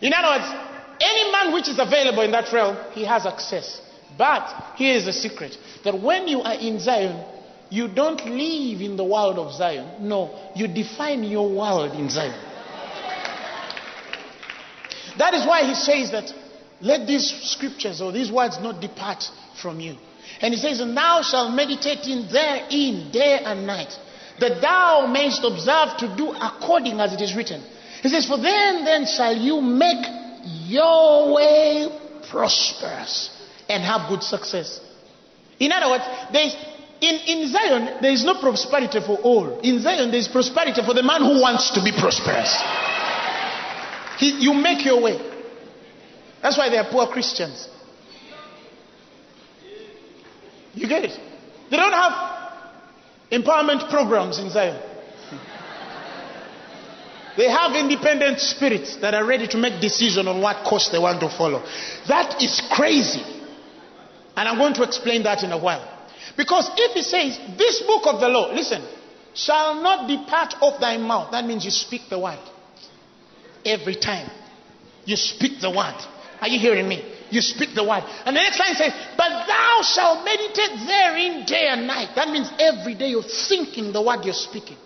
In 0.00 0.12
other 0.12 0.38
words, 0.38 0.68
any 1.00 1.32
man 1.32 1.52
which 1.52 1.68
is 1.68 1.78
available 1.78 2.22
in 2.22 2.30
that 2.32 2.52
realm, 2.52 2.76
he 2.92 3.04
has 3.04 3.26
access. 3.26 3.80
But 4.16 4.74
here 4.76 4.96
is 4.96 5.04
the 5.04 5.12
secret 5.12 5.56
that 5.84 6.00
when 6.00 6.26
you 6.26 6.40
are 6.40 6.54
in 6.54 6.80
Zion, 6.80 7.24
you 7.70 7.88
don't 7.88 8.24
live 8.24 8.80
in 8.80 8.96
the 8.96 9.04
world 9.04 9.38
of 9.38 9.52
Zion. 9.52 10.08
No, 10.08 10.52
you 10.54 10.68
define 10.68 11.22
your 11.24 11.48
world 11.48 11.92
in 11.92 12.08
Zion. 12.08 12.44
That 15.18 15.34
is 15.34 15.46
why 15.46 15.64
he 15.64 15.74
says 15.74 16.12
that 16.12 16.32
let 16.80 17.06
these 17.06 17.28
scriptures 17.42 18.00
or 18.00 18.12
these 18.12 18.30
words 18.30 18.58
not 18.60 18.80
depart 18.80 19.24
from 19.60 19.80
you. 19.80 19.96
And 20.40 20.54
he 20.54 20.60
says, 20.60 20.80
And 20.80 20.96
thou 20.96 21.22
shalt 21.22 21.54
meditate 21.54 22.06
in 22.06 22.30
therein 22.30 23.10
day 23.10 23.40
and 23.44 23.66
night, 23.66 23.92
that 24.38 24.60
thou 24.60 25.06
mayest 25.06 25.42
observe 25.44 25.98
to 25.98 26.16
do 26.16 26.30
according 26.30 27.00
as 27.00 27.12
it 27.12 27.20
is 27.20 27.34
written. 27.34 27.62
He 28.02 28.08
says, 28.08 28.26
For 28.26 28.38
then 28.38 28.84
then 28.84 29.06
shall 29.06 29.36
you 29.36 29.60
make 29.60 30.06
your 30.66 31.34
way 31.34 31.88
prosperous 32.30 33.30
and 33.68 33.82
have 33.82 34.08
good 34.08 34.22
success. 34.22 34.80
In 35.58 35.72
other 35.72 35.90
words, 35.90 36.04
there 36.32 36.46
is 36.46 36.54
in, 37.00 37.14
in 37.26 37.48
Zion, 37.48 37.98
there 38.02 38.12
is 38.12 38.24
no 38.24 38.40
prosperity 38.40 39.00
for 39.00 39.18
all. 39.18 39.60
In 39.60 39.80
Zion, 39.80 40.10
there 40.10 40.18
is 40.18 40.28
prosperity 40.28 40.82
for 40.84 40.94
the 40.94 41.02
man 41.02 41.20
who 41.20 41.40
wants 41.40 41.70
to 41.72 41.82
be 41.82 41.92
prosperous. 41.92 42.50
He, 44.18 44.42
you 44.42 44.52
make 44.54 44.84
your 44.84 45.00
way. 45.00 45.16
That's 46.42 46.58
why 46.58 46.68
they 46.68 46.78
are 46.78 46.90
poor 46.90 47.06
Christians. 47.06 47.68
You 50.74 50.88
get 50.88 51.04
it? 51.04 51.18
They 51.70 51.76
don't 51.76 51.92
have 51.92 52.52
empowerment 53.30 53.90
programs 53.90 54.38
in 54.38 54.50
Zion. 54.50 54.82
They 57.36 57.48
have 57.48 57.76
independent 57.76 58.40
spirits 58.40 58.96
that 58.96 59.14
are 59.14 59.24
ready 59.24 59.46
to 59.48 59.58
make 59.58 59.80
decisions 59.80 60.26
on 60.26 60.40
what 60.40 60.64
course 60.64 60.88
they 60.88 60.98
want 60.98 61.20
to 61.20 61.28
follow. 61.28 61.64
That 62.08 62.42
is 62.42 62.60
crazy. 62.72 63.22
And 64.36 64.48
I'm 64.48 64.58
going 64.58 64.74
to 64.74 64.82
explain 64.82 65.22
that 65.22 65.44
in 65.44 65.52
a 65.52 65.58
while. 65.58 65.97
Because 66.36 66.70
if 66.76 66.92
he 66.92 67.02
says, 67.02 67.38
This 67.56 67.82
book 67.82 68.06
of 68.06 68.20
the 68.20 68.28
law, 68.28 68.52
listen, 68.52 68.82
shall 69.34 69.82
not 69.82 70.08
depart 70.08 70.54
of 70.60 70.80
thy 70.80 70.96
mouth, 70.96 71.32
that 71.32 71.44
means 71.44 71.64
you 71.64 71.70
speak 71.70 72.02
the 72.10 72.18
word. 72.18 72.38
Every 73.64 73.96
time. 73.96 74.30
You 75.04 75.16
speak 75.16 75.60
the 75.60 75.70
word. 75.70 75.96
Are 76.40 76.48
you 76.48 76.58
hearing 76.58 76.88
me? 76.88 77.02
You 77.30 77.40
speak 77.40 77.74
the 77.74 77.84
word. 77.84 78.04
And 78.24 78.36
the 78.36 78.40
next 78.40 78.58
line 78.58 78.74
says, 78.74 78.92
But 79.16 79.46
thou 79.46 79.80
shalt 79.82 80.24
meditate 80.24 80.86
therein 80.86 81.44
day 81.44 81.68
and 81.68 81.86
night. 81.86 82.10
That 82.14 82.28
means 82.28 82.50
every 82.58 82.94
day 82.94 83.08
you're 83.08 83.22
thinking 83.22 83.92
the 83.92 84.02
word 84.02 84.24
you're 84.24 84.34
speaking. 84.34 84.76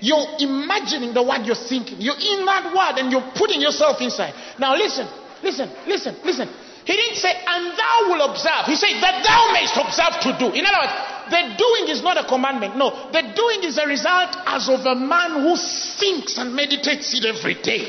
You're 0.00 0.26
imagining 0.38 1.14
the 1.14 1.22
word 1.22 1.44
you're 1.44 1.56
thinking. 1.56 2.00
You're 2.00 2.18
in 2.18 2.44
that 2.46 2.70
word 2.70 3.02
and 3.02 3.10
you're 3.10 3.32
putting 3.34 3.60
yourself 3.60 4.00
inside. 4.00 4.34
Now 4.58 4.76
listen, 4.76 5.08
listen, 5.42 5.70
listen, 5.86 6.16
listen. 6.24 6.48
He 6.88 6.96
didn't 6.96 7.20
say, 7.20 7.28
and 7.28 7.76
thou 7.76 7.96
will 8.08 8.32
observe. 8.32 8.64
He 8.64 8.74
said, 8.74 8.96
that 9.04 9.20
thou 9.20 9.52
mayst 9.52 9.76
observe 9.76 10.24
to 10.24 10.30
do. 10.40 10.56
In 10.56 10.64
other 10.64 10.80
words, 10.80 10.96
the 11.28 11.42
doing 11.60 11.92
is 11.92 12.00
not 12.00 12.16
a 12.16 12.24
commandment. 12.24 12.80
No, 12.80 13.12
the 13.12 13.28
doing 13.36 13.60
is 13.68 13.76
a 13.76 13.84
result 13.84 14.32
as 14.48 14.70
of 14.72 14.80
a 14.88 14.94
man 14.96 15.44
who 15.44 15.52
thinks 16.00 16.38
and 16.38 16.56
meditates 16.56 17.12
it 17.12 17.28
every 17.28 17.60
day. 17.60 17.84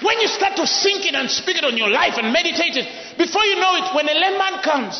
When 0.00 0.18
you 0.24 0.28
start 0.28 0.56
to 0.56 0.64
think 0.64 1.04
it 1.04 1.12
and 1.12 1.28
speak 1.28 1.60
it 1.60 1.64
on 1.68 1.76
your 1.76 1.90
life 1.90 2.16
and 2.16 2.32
meditate 2.32 2.80
it, 2.80 2.88
before 3.18 3.44
you 3.44 3.60
know 3.60 3.76
it, 3.76 3.92
when 3.92 4.08
a 4.08 4.16
layman 4.16 4.62
comes, 4.64 4.96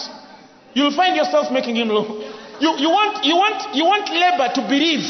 you'll 0.75 0.93
find 0.93 1.17
yourself 1.17 1.51
making 1.51 1.77
him 1.77 1.89
low. 1.89 2.21
You, 2.61 2.77
you, 2.77 2.91
want, 2.93 3.25
you, 3.25 3.37
want, 3.37 3.75
you 3.75 3.87
want 3.89 4.05
labor 4.13 4.53
to 4.53 4.61
believe. 4.69 5.09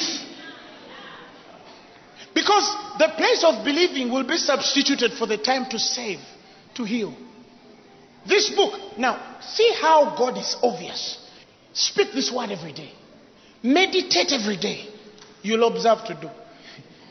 Because 2.33 2.63
the 3.03 3.11
place 3.19 3.43
of 3.43 3.65
believing 3.65 4.13
will 4.13 4.23
be 4.23 4.37
substituted 4.37 5.15
for 5.19 5.27
the 5.27 5.39
time 5.39 5.67
to 5.71 5.81
save, 5.81 6.21
to 6.77 6.85
heal. 6.85 7.13
This 8.27 8.51
book, 8.51 8.99
now, 8.99 9.39
see 9.41 9.73
how 9.81 10.17
God 10.17 10.37
is 10.39 10.57
obvious. 10.63 11.19
Speak 11.73 12.13
this 12.13 12.33
word 12.33 12.51
every 12.51 12.73
day. 12.73 12.93
Meditate 13.63 14.33
every 14.33 14.57
day. 14.57 14.89
You'll 15.43 15.67
observe 15.67 16.05
to 16.07 16.15
do. 16.15 16.29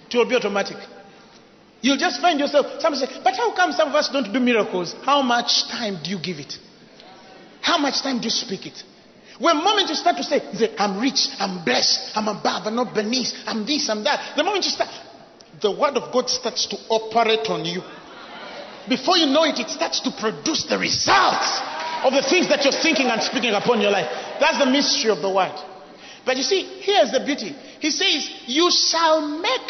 It 0.09 0.17
will 0.17 0.27
be 0.27 0.35
automatic. 0.35 0.77
You'll 1.81 1.97
just 1.97 2.21
find 2.21 2.39
yourself, 2.39 2.79
somebody 2.79 3.05
say, 3.05 3.21
but 3.23 3.35
how 3.35 3.55
come 3.55 3.71
some 3.71 3.89
of 3.89 3.95
us 3.95 4.09
don't 4.09 4.31
do 4.31 4.39
miracles? 4.39 4.95
How 5.03 5.21
much 5.21 5.67
time 5.69 5.99
do 6.03 6.09
you 6.09 6.19
give 6.19 6.39
it? 6.39 6.57
How 7.61 7.77
much 7.77 8.01
time 8.01 8.19
do 8.19 8.25
you 8.25 8.31
speak 8.31 8.65
it? 8.65 8.83
When 9.39 9.57
moment 9.57 9.89
you 9.89 9.95
start 9.95 10.17
to 10.17 10.23
say, 10.23 10.39
say, 10.53 10.75
I'm 10.77 10.99
rich, 10.99 11.27
I'm 11.37 11.63
blessed, 11.63 12.13
I'm 12.15 12.27
above, 12.27 12.65
I'm 12.65 12.75
not 12.75 12.95
beneath, 12.95 13.33
I'm 13.45 13.65
this, 13.65 13.87
I'm 13.89 14.03
that. 14.03 14.35
The 14.35 14.43
moment 14.43 14.65
you 14.65 14.71
start, 14.71 14.89
the 15.61 15.71
word 15.71 15.95
of 15.95 16.11
God 16.11 16.29
starts 16.29 16.65
to 16.67 16.77
operate 16.89 17.47
on 17.49 17.65
you. 17.65 17.81
Before 18.89 19.17
you 19.17 19.27
know 19.27 19.43
it, 19.43 19.59
it 19.59 19.69
starts 19.69 19.99
to 20.01 20.11
produce 20.11 20.63
the 20.65 20.77
results 20.77 21.61
of 22.03 22.13
the 22.13 22.23
things 22.23 22.47
that 22.49 22.63
you're 22.63 22.73
thinking 22.81 23.07
and 23.07 23.21
speaking 23.21 23.51
upon 23.53 23.81
your 23.81 23.91
life. 23.91 24.07
That's 24.39 24.59
the 24.59 24.65
mystery 24.65 25.11
of 25.11 25.21
the 25.21 25.29
word. 25.29 25.55
But 26.25 26.37
you 26.37 26.43
see, 26.43 26.63
here's 26.81 27.11
the 27.11 27.23
beauty. 27.23 27.55
He 27.79 27.91
says, 27.91 28.29
You 28.45 28.71
shall 28.71 29.21
make 29.39 29.67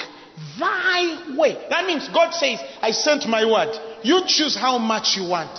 thy 0.59 1.35
way. 1.37 1.57
That 1.69 1.85
means 1.85 2.07
God 2.09 2.33
says, 2.33 2.59
I 2.81 2.91
sent 2.91 3.27
my 3.27 3.45
word. 3.45 3.73
You 4.03 4.21
choose 4.25 4.55
how 4.55 4.77
much 4.77 5.17
you 5.17 5.29
want. 5.29 5.57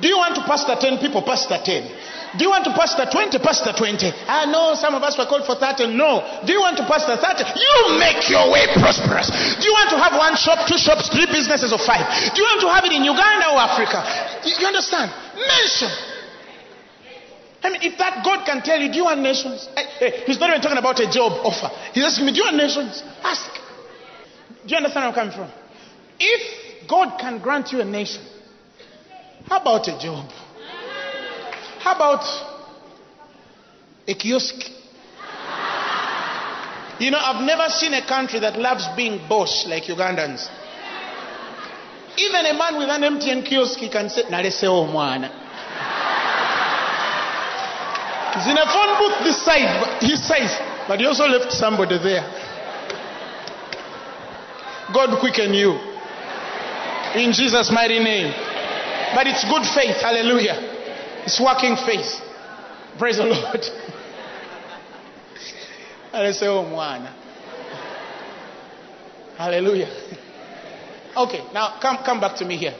Do 0.00 0.08
you 0.08 0.16
want 0.16 0.34
to 0.36 0.42
pastor 0.42 0.76
10 0.80 0.98
people? 0.98 1.22
Pastor 1.22 1.60
10. 1.60 2.38
Do 2.38 2.46
you 2.46 2.50
want 2.50 2.64
to 2.64 2.72
pastor 2.72 3.04
20? 3.10 3.38
Pastor 3.42 3.74
20. 3.74 4.06
I 4.30 4.46
know 4.46 4.78
some 4.78 4.94
of 4.94 5.02
us 5.02 5.18
were 5.18 5.26
called 5.26 5.44
for 5.44 5.58
30. 5.58 5.92
No. 5.98 6.22
Do 6.46 6.52
you 6.52 6.62
want 6.62 6.78
to 6.78 6.86
pastor 6.86 7.18
30? 7.18 7.42
You 7.58 7.98
make 7.98 8.30
your 8.30 8.48
way 8.48 8.70
prosperous. 8.78 9.28
Do 9.58 9.64
you 9.66 9.74
want 9.74 9.90
to 9.90 9.98
have 9.98 10.14
one 10.14 10.38
shop, 10.38 10.62
two 10.70 10.78
shops, 10.78 11.10
three 11.10 11.26
businesses, 11.26 11.74
or 11.74 11.82
five? 11.82 12.06
Do 12.32 12.38
you 12.38 12.46
want 12.46 12.62
to 12.62 12.70
have 12.70 12.84
it 12.86 12.94
in 12.94 13.02
Uganda 13.02 13.50
or 13.50 13.58
Africa? 13.58 13.98
You 14.46 14.66
understand? 14.66 15.10
Mention. 15.36 15.90
I 17.62 17.68
mean, 17.68 17.82
if 17.82 17.98
that 17.98 18.24
God 18.24 18.46
can 18.46 18.62
tell 18.62 18.80
you, 18.80 18.88
do 18.88 18.96
you 18.96 19.04
want 19.04 19.20
nations? 19.20 19.68
Hey, 19.76 20.24
he's 20.24 20.40
not 20.40 20.48
even 20.48 20.62
talking 20.62 20.78
about 20.78 20.98
a 21.00 21.10
job 21.10 21.44
offer. 21.44 21.68
He's 21.92 22.04
asking 22.04 22.26
me, 22.26 22.32
do 22.32 22.38
you 22.38 22.44
want 22.44 22.56
nations? 22.56 23.02
Ask. 23.22 23.52
Do 24.64 24.70
you 24.70 24.76
understand 24.76 25.02
where 25.02 25.08
I'm 25.08 25.14
coming 25.14 25.34
from? 25.34 25.50
If 26.18 26.88
God 26.88 27.18
can 27.18 27.38
grant 27.42 27.72
you 27.72 27.80
a 27.80 27.84
nation, 27.84 28.22
how 29.48 29.60
about 29.60 29.88
a 29.88 29.98
job? 29.98 30.30
How 31.80 31.94
about 31.96 32.24
a 34.06 34.14
kiosk? 34.14 34.54
You 36.98 37.10
know, 37.10 37.18
I've 37.18 37.42
never 37.44 37.68
seen 37.70 37.94
a 37.94 38.06
country 38.06 38.40
that 38.40 38.58
loves 38.58 38.86
being 38.94 39.26
boss 39.26 39.66
like 39.66 39.84
Ugandans. 39.84 40.48
Even 42.18 42.44
a 42.46 42.52
man 42.52 42.76
with 42.76 42.90
an 42.90 43.02
MTN 43.18 43.44
kiosk, 43.46 43.80
can 43.90 44.10
say, 44.10 44.24
Naleseo 44.24 44.86
mwana. 44.92 45.30
He's 48.34 48.46
in 48.46 48.58
a 48.58 48.66
phone 48.66 48.98
booth 48.98 49.24
this 49.24 49.42
side, 49.42 50.02
his 50.02 50.20
but 50.86 51.00
he 51.00 51.06
also 51.06 51.24
left 51.26 51.52
somebody 51.52 51.98
there. 51.98 52.22
God 54.92 55.18
quicken 55.20 55.54
you. 55.54 55.78
In 57.14 57.32
Jesus' 57.32 57.70
mighty 57.72 57.98
name. 57.98 58.49
But 59.14 59.26
it's 59.26 59.44
good 59.44 59.66
faith. 59.66 59.96
Hallelujah. 60.00 60.56
It's 61.24 61.40
working 61.40 61.76
faith. 61.76 62.20
Praise 62.98 63.16
the 63.16 63.24
Lord. 63.24 63.60
I 66.12 66.32
say, 66.32 66.46
oh, 66.46 66.64
mwana. 66.64 67.12
Hallelujah. 69.36 69.88
Okay, 71.16 71.44
now 71.52 71.78
come, 71.80 71.98
come 72.04 72.20
back 72.20 72.36
to 72.36 72.44
me 72.44 72.56
here. 72.56 72.74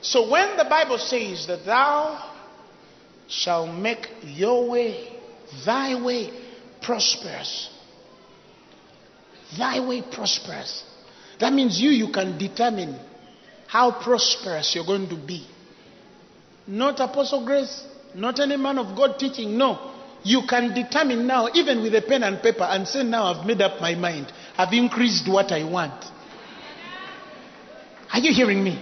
So 0.00 0.30
when 0.30 0.56
the 0.56 0.64
Bible 0.64 0.98
says 0.98 1.46
that 1.48 1.64
thou 1.66 2.32
shall 3.28 3.66
make 3.66 4.08
your 4.22 4.68
way, 4.70 5.08
thy 5.64 6.00
way, 6.00 6.30
prosperous. 6.80 7.70
Thy 9.58 9.80
way 9.86 10.02
prosperous. 10.02 10.84
That 11.40 11.52
means 11.52 11.80
you, 11.80 11.90
you 11.90 12.12
can 12.12 12.38
determine 12.38 12.98
how 13.76 13.92
prosperous 13.92 14.74
you're 14.74 14.86
going 14.86 15.06
to 15.06 15.16
be. 15.16 15.46
Not 16.66 16.98
Apostle 16.98 17.44
Grace, 17.44 17.84
not 18.14 18.40
any 18.40 18.56
man 18.56 18.78
of 18.78 18.96
God 18.96 19.18
teaching. 19.18 19.58
No. 19.58 19.92
You 20.22 20.44
can 20.48 20.72
determine 20.74 21.26
now, 21.26 21.48
even 21.54 21.82
with 21.82 21.94
a 21.94 22.00
pen 22.00 22.22
and 22.22 22.40
paper, 22.40 22.64
and 22.64 22.88
say, 22.88 23.02
Now 23.02 23.24
I've 23.24 23.46
made 23.46 23.60
up 23.60 23.78
my 23.82 23.94
mind. 23.94 24.32
I've 24.56 24.72
increased 24.72 25.30
what 25.30 25.52
I 25.52 25.62
want. 25.64 26.06
Are 28.14 28.18
you 28.18 28.32
hearing 28.32 28.64
me? 28.64 28.80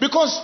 Because 0.00 0.40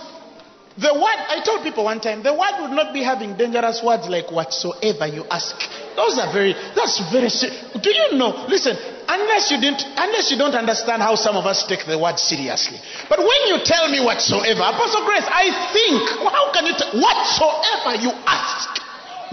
the 0.77 0.93
word, 0.93 1.19
I 1.35 1.41
told 1.43 1.63
people 1.63 1.85
one 1.85 2.01
time, 2.01 2.21
the 2.21 2.33
word 2.33 2.61
would 2.61 2.75
not 2.75 2.93
be 2.93 3.01
having 3.01 3.35
dangerous 3.35 3.81
words 3.83 4.07
like 4.07 4.31
whatsoever 4.31 5.07
you 5.07 5.25
ask. 5.31 5.55
Those 5.95 6.17
are 6.19 6.31
very, 6.31 6.53
that's 6.75 6.99
very, 7.11 7.27
do 7.27 7.89
you 7.89 8.17
know, 8.17 8.45
listen, 8.47 8.77
unless 9.07 9.51
you 9.51 9.59
didn't, 9.59 9.83
unless 9.97 10.31
you 10.31 10.37
don't 10.37 10.55
understand 10.55 11.01
how 11.01 11.15
some 11.15 11.35
of 11.35 11.45
us 11.45 11.65
take 11.67 11.85
the 11.85 11.99
word 11.99 12.17
seriously. 12.17 12.79
But 13.09 13.19
when 13.19 13.41
you 13.47 13.59
tell 13.63 13.89
me 13.89 13.99
whatsoever, 13.99 14.61
Apostle 14.61 15.05
Grace, 15.05 15.27
I 15.27 15.51
think, 15.73 16.01
how 16.23 16.51
can 16.53 16.65
you, 16.65 16.73
t- 16.73 16.95
whatsoever 16.95 17.99
you 17.99 18.11
ask, 18.23 18.81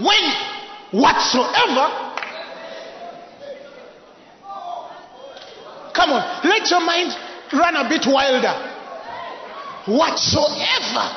when 0.03 0.23
whatsoever, 0.91 1.85
come 5.93 6.11
on, 6.11 6.23
let 6.43 6.69
your 6.69 6.83
mind 6.83 7.15
run 7.53 7.75
a 7.75 7.87
bit 7.87 8.05
wilder. 8.05 8.75
Whatsoever 9.87 11.07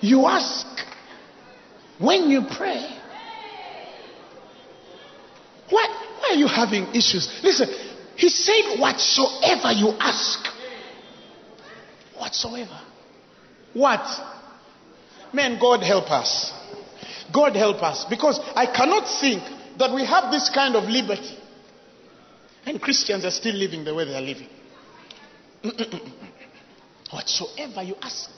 you 0.00 0.26
ask 0.26 0.85
when 1.98 2.30
you 2.30 2.42
pray. 2.56 2.96
Why, 5.70 5.86
why 6.20 6.28
are 6.30 6.36
you 6.36 6.46
having 6.46 6.94
issues? 6.94 7.28
Listen, 7.42 7.68
he 8.16 8.28
said, 8.28 8.78
whatsoever 8.78 9.72
you 9.72 9.88
ask. 9.98 10.46
Whatsoever. 12.16 12.80
What? 13.72 14.06
Man, 15.32 15.58
God 15.60 15.82
help 15.82 16.10
us. 16.10 16.52
God 17.32 17.56
help 17.56 17.82
us. 17.82 18.04
Because 18.08 18.40
I 18.54 18.66
cannot 18.66 19.08
think 19.20 19.42
that 19.78 19.92
we 19.92 20.04
have 20.04 20.32
this 20.32 20.48
kind 20.48 20.76
of 20.76 20.84
liberty. 20.84 21.36
And 22.64 22.80
Christians 22.80 23.24
are 23.24 23.30
still 23.30 23.54
living 23.54 23.84
the 23.84 23.94
way 23.94 24.04
they 24.04 24.14
are 24.14 24.20
living. 24.20 24.48
Whatsoever 27.10 27.82
you 27.82 27.96
ask. 28.00 28.30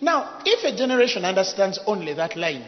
Now, 0.00 0.40
if 0.44 0.64
a 0.64 0.76
generation 0.76 1.24
understands 1.24 1.80
only 1.86 2.12
that 2.14 2.36
line, 2.36 2.64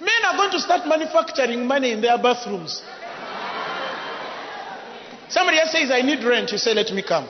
men 0.00 0.24
are 0.24 0.36
going 0.36 0.50
to 0.52 0.60
start 0.60 0.86
manufacturing 0.86 1.66
money 1.66 1.92
in 1.92 2.00
their 2.00 2.18
bathrooms. 2.18 2.82
Somebody 5.28 5.58
else 5.58 5.72
says, 5.72 5.90
I 5.90 6.02
need 6.02 6.22
rent. 6.24 6.52
You 6.52 6.58
say, 6.58 6.72
Let 6.74 6.92
me 6.92 7.02
come. 7.02 7.28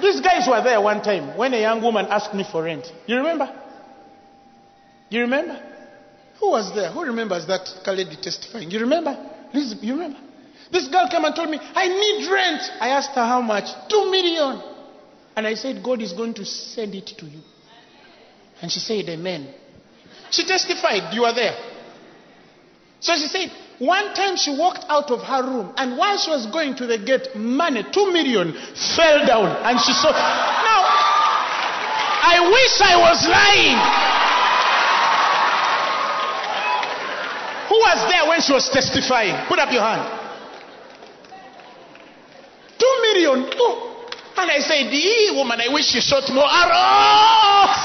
These 0.00 0.20
guys 0.20 0.46
were 0.46 0.62
there 0.62 0.80
one 0.80 1.02
time 1.02 1.36
when 1.36 1.54
a 1.54 1.60
young 1.60 1.82
woman 1.82 2.06
asked 2.06 2.34
me 2.34 2.44
for 2.50 2.62
rent. 2.62 2.86
You 3.06 3.16
remember? 3.16 3.50
You 5.08 5.22
remember? 5.22 5.60
Who 6.40 6.50
was 6.50 6.74
there? 6.74 6.92
Who 6.92 7.02
remembers 7.04 7.46
that 7.46 7.68
lady 7.86 8.16
testifying? 8.20 8.70
You 8.70 8.80
remember? 8.80 9.16
Liz, 9.52 9.74
you 9.80 9.94
remember? 9.94 10.18
This 10.70 10.88
girl 10.88 11.08
came 11.08 11.24
and 11.24 11.34
told 11.34 11.50
me, 11.50 11.58
I 11.60 11.88
need 11.88 12.30
rent. 12.30 12.62
I 12.80 12.88
asked 12.88 13.10
her 13.10 13.24
how 13.24 13.40
much? 13.40 13.64
Two 13.88 14.10
million. 14.10 14.62
And 15.36 15.46
I 15.46 15.54
said, 15.54 15.82
God 15.82 16.02
is 16.02 16.12
going 16.12 16.34
to 16.34 16.44
send 16.44 16.94
it 16.94 17.06
to 17.18 17.26
you. 17.26 17.40
And 18.60 18.70
she 18.70 18.80
said, 18.80 19.08
Amen. 19.08 19.54
She 20.30 20.44
testified, 20.44 21.14
you 21.14 21.22
were 21.22 21.32
there. 21.32 21.56
So 23.00 23.14
she 23.14 23.28
said, 23.28 23.50
one 23.78 24.12
time 24.14 24.36
she 24.36 24.50
walked 24.50 24.84
out 24.88 25.10
of 25.10 25.22
her 25.22 25.42
room, 25.42 25.72
and 25.76 25.96
while 25.96 26.18
she 26.18 26.30
was 26.30 26.46
going 26.46 26.74
to 26.76 26.86
the 26.86 26.98
gate, 26.98 27.36
money, 27.36 27.84
two 27.92 28.12
million, 28.12 28.52
fell 28.96 29.24
down. 29.24 29.46
And 29.64 29.78
she 29.78 29.92
saw. 29.92 30.10
Now, 30.68 30.82
I 32.20 32.42
wish 32.50 32.74
I 32.82 32.96
was 32.98 33.24
lying. 33.24 33.78
Who 37.70 37.76
was 37.78 38.10
there 38.10 38.28
when 38.28 38.40
she 38.42 38.52
was 38.52 38.68
testifying? 38.68 39.46
Put 39.46 39.60
up 39.60 39.72
your 39.72 39.82
hand. 39.82 40.02
Two 42.78 42.94
million. 43.18 43.50
Two. 43.50 43.88
And 44.36 44.50
I 44.50 44.58
said, 44.60 44.92
"Ee, 44.92 45.32
woman, 45.34 45.60
I 45.60 45.68
wish 45.72 45.94
you 45.94 46.00
shot 46.00 46.30
more 46.30 46.46
arrows. 46.46 47.78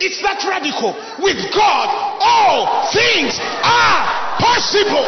It's 0.00 0.20
that 0.20 0.44
radical. 0.44 0.92
With 1.18 1.40
God, 1.54 1.88
all 2.20 2.92
things 2.92 3.40
are 3.40 4.36
possible. 4.36 5.06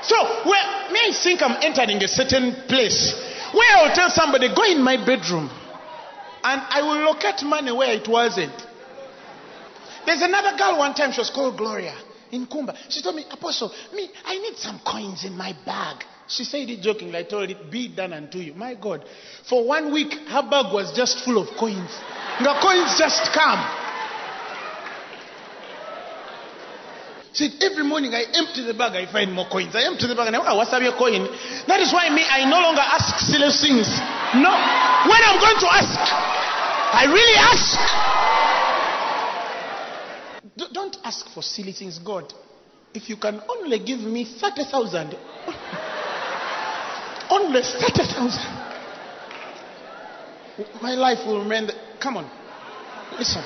So, 0.00 0.16
where 0.48 0.64
may 0.90 1.12
I 1.12 1.12
think 1.12 1.42
I'm 1.42 1.60
entering 1.60 2.02
a 2.02 2.08
certain 2.08 2.54
place 2.68 3.12
where 3.52 3.76
I'll 3.76 3.94
tell 3.94 4.08
somebody, 4.08 4.48
go 4.54 4.64
in 4.64 4.82
my 4.82 4.96
bedroom 4.96 5.50
and 6.42 6.62
I 6.70 6.80
will 6.80 7.04
locate 7.04 7.42
money 7.42 7.70
where 7.70 7.92
it 7.92 8.08
wasn't. 8.08 8.54
There's 10.06 10.22
another 10.22 10.56
girl 10.56 10.78
one 10.78 10.94
time, 10.94 11.12
she 11.12 11.20
was 11.20 11.28
called 11.28 11.58
Gloria 11.58 11.94
in 12.32 12.46
Kumba. 12.46 12.76
She 12.88 13.02
told 13.02 13.16
me, 13.16 13.24
Apostle, 13.30 13.72
me, 13.94 14.10
I 14.24 14.38
need 14.38 14.56
some 14.56 14.80
coins 14.84 15.24
in 15.24 15.36
my 15.36 15.54
bag. 15.64 16.04
She 16.26 16.44
said 16.44 16.68
it 16.70 16.80
jokingly. 16.80 17.18
I 17.18 17.22
told 17.24 17.50
it, 17.50 17.70
be 17.70 17.88
done 17.88 18.12
unto 18.12 18.38
you. 18.38 18.54
My 18.54 18.74
God. 18.74 19.04
For 19.48 19.66
one 19.66 19.92
week, 19.92 20.12
her 20.28 20.42
bag 20.42 20.72
was 20.72 20.92
just 20.94 21.24
full 21.24 21.42
of 21.42 21.48
coins. 21.58 21.90
The 22.38 22.54
coins 22.62 22.96
just 22.96 23.32
come. 23.32 23.58
See, 27.32 27.50
every 27.62 27.84
morning 27.84 28.12
I 28.12 28.26
empty 28.34 28.62
the 28.66 28.74
bag, 28.74 28.98
I 28.98 29.10
find 29.10 29.32
more 29.32 29.46
coins. 29.46 29.74
I 29.74 29.86
empty 29.86 30.06
the 30.06 30.14
bag 30.14 30.26
and 30.28 30.36
I, 30.36 30.42
oh, 30.50 30.56
what's 30.58 30.72
up 30.72 30.82
your 30.82 30.98
coin? 30.98 31.26
That 31.66 31.78
is 31.78 31.92
why 31.92 32.10
me, 32.10 32.26
I 32.26 32.42
no 32.46 32.58
longer 32.58 32.82
ask 32.82 33.22
silly 33.22 33.50
things. 33.54 33.86
No. 34.34 34.50
When 35.06 35.20
I'm 35.22 35.38
going 35.38 35.58
to 35.62 35.68
ask, 35.70 35.98
I 36.90 37.06
really 37.06 37.38
ask. 37.38 37.78
Don't 40.72 40.96
ask 41.04 41.28
for 41.30 41.42
silly 41.42 41.72
things, 41.72 41.98
God. 41.98 42.32
If 42.92 43.08
you 43.08 43.16
can 43.16 43.40
only 43.48 43.78
give 43.78 44.00
me 44.00 44.24
30,000, 44.24 45.14
only 47.30 47.62
30,000, 47.62 48.60
my 50.82 50.94
life 50.94 51.24
will 51.26 51.42
remain. 51.42 51.68
The, 51.68 51.74
come 52.00 52.16
on. 52.16 52.28
Listen. 53.16 53.44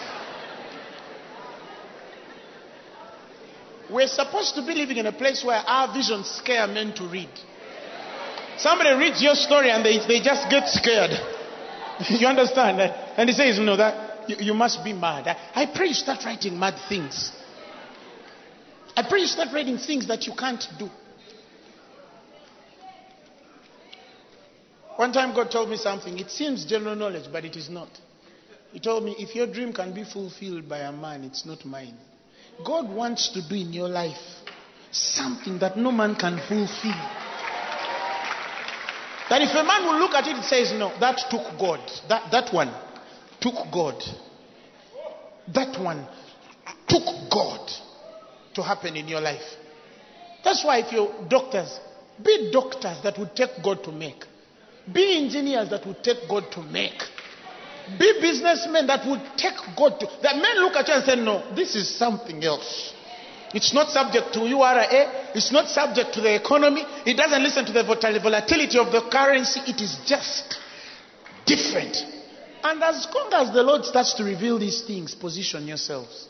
We're 3.91 4.09
supposed 4.09 4.55
to 4.55 4.67
be 4.67 4.75
living 4.75 4.97
in 4.97 5.07
a 5.07 5.13
place 5.13 5.45
where 5.45 5.59
our 5.59 5.93
visions 5.93 6.31
scare 6.31 6.67
men 6.67 6.95
to 6.95 7.07
read. 7.07 7.29
Somebody 8.57 8.97
reads 8.97 9.23
your 9.23 9.35
story 9.35 9.71
and 9.71 9.85
they, 9.85 9.99
they 10.07 10.21
just 10.21 10.49
get 10.49 10.69
scared. 10.69 11.11
you 12.09 12.27
understand? 12.27 12.81
And 12.81 13.29
he 13.29 13.35
says, 13.35 13.59
No, 13.59 13.77
that 13.77 14.04
you, 14.29 14.37
you 14.39 14.55
must 14.55 14.85
be 14.85 14.93
mad. 14.93 15.27
I, 15.29 15.63
I 15.63 15.67
pray 15.75 15.89
you 15.89 15.95
start 15.95 16.25
writing 16.25 16.59
mad 16.59 16.75
things. 16.89 17.33
I 18.97 19.03
pray 19.09 19.21
you 19.21 19.27
start 19.27 19.49
writing 19.53 19.79
things 19.79 20.07
that 20.09 20.27
you 20.27 20.35
can't 20.35 20.65
do. 20.79 20.89
One 24.97 25.13
time 25.13 25.35
God 25.35 25.51
told 25.51 25.69
me 25.69 25.77
something. 25.77 26.19
It 26.19 26.31
seems 26.31 26.65
general 26.65 26.95
knowledge, 26.95 27.25
but 27.33 27.45
it 27.45 27.57
is 27.57 27.69
not. 27.69 27.89
He 28.73 28.79
told 28.81 29.05
me, 29.05 29.17
if 29.19 29.35
your 29.35 29.47
dream 29.47 29.73
can 29.73 29.93
be 29.93 30.05
fulfilled 30.05 30.69
by 30.69 30.79
a 30.81 30.93
man, 30.93 31.25
it's 31.25 31.45
not 31.45 31.65
mine. 31.65 31.97
God 32.65 32.89
wants 32.89 33.31
to 33.31 33.49
do 33.49 33.57
in 33.57 33.73
your 33.73 33.89
life 33.89 34.43
something 34.93 35.59
that 35.59 35.77
no 35.77 35.91
man 35.91 36.15
can 36.15 36.39
fulfill. 36.39 36.95
That 39.29 39.43
if 39.43 39.51
a 39.51 39.65
man 39.65 39.85
will 39.85 39.99
look 39.99 40.13
at 40.13 40.29
it, 40.29 40.37
it 40.37 40.45
says, 40.45 40.73
no, 40.73 40.93
that 41.01 41.19
took 41.31 41.59
God. 41.59 41.81
That, 42.09 42.31
that 42.31 42.55
one 42.55 42.73
took 43.45 43.71
God. 43.71 44.03
That 45.53 45.79
one 45.79 46.07
took 46.89 47.05
God 47.31 47.71
to 48.55 48.63
happen 48.63 48.97
in 48.97 49.07
your 49.07 49.21
life. 49.21 49.45
That's 50.43 50.65
why 50.65 50.79
if 50.79 50.93
you're 50.93 51.29
doctors, 51.29 51.79
be 52.25 52.51
doctors 52.51 53.03
that 53.03 53.19
would 53.19 53.37
take 53.37 53.63
God 53.63 53.85
to 53.85 53.93
make. 53.93 54.25
Be 54.91 55.23
engineers 55.23 55.69
that 55.69 55.87
would 55.87 56.03
take 56.03 56.27
God 56.29 56.51
to 56.53 56.63
make. 56.63 56.99
Be 57.99 58.19
businessmen 58.21 58.87
that 58.87 59.07
would 59.07 59.21
take 59.37 59.57
God 59.77 60.01
to. 60.01 60.07
That 60.23 60.37
men 60.37 60.57
look 60.61 60.77
at 60.77 60.89
you 60.89 60.95
and 60.95 61.05
say, 61.05 61.17
no, 61.17 61.55
this 61.55 61.75
is 61.75 61.99
something 61.99 62.43
else. 62.43 62.95
It's 63.53 63.75
not 63.75 63.91
subject 63.91 64.33
to 64.35 64.41
URA. 64.41 64.87
It's 65.35 65.53
not 65.53 65.69
subject 65.69 66.15
to 66.15 66.23
the 66.23 66.35
economy. 66.35 66.83
It 67.05 67.17
doesn't 67.17 67.43
listen 67.43 67.67
to 67.67 67.73
the 67.73 67.85
volatility 67.85 68.79
of 68.79 68.91
the 68.91 69.03
currency. 69.13 69.61
It 69.67 69.83
is 69.83 69.99
just 70.07 70.59
different. 71.45 72.14
And 72.65 72.83
as 72.83 73.07
long 73.15 73.31
as 73.35 73.53
the 73.53 73.63
Lord 73.63 73.85
starts 73.85 74.15
to 74.15 74.25
reveal 74.25 74.59
these 74.59 74.83
things, 74.83 75.15
position 75.15 75.67
yourselves. 75.67 76.29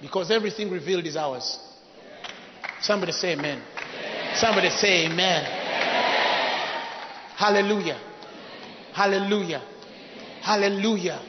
Because 0.00 0.30
everything 0.30 0.70
revealed 0.70 1.06
is 1.06 1.16
ours. 1.16 1.58
Somebody 2.80 3.12
say 3.12 3.32
amen. 3.32 3.60
Somebody 4.36 4.70
say 4.70 5.06
amen. 5.06 5.44
Hallelujah. 7.36 8.00
Hallelujah. 8.92 9.62
Hallelujah. 10.40 11.20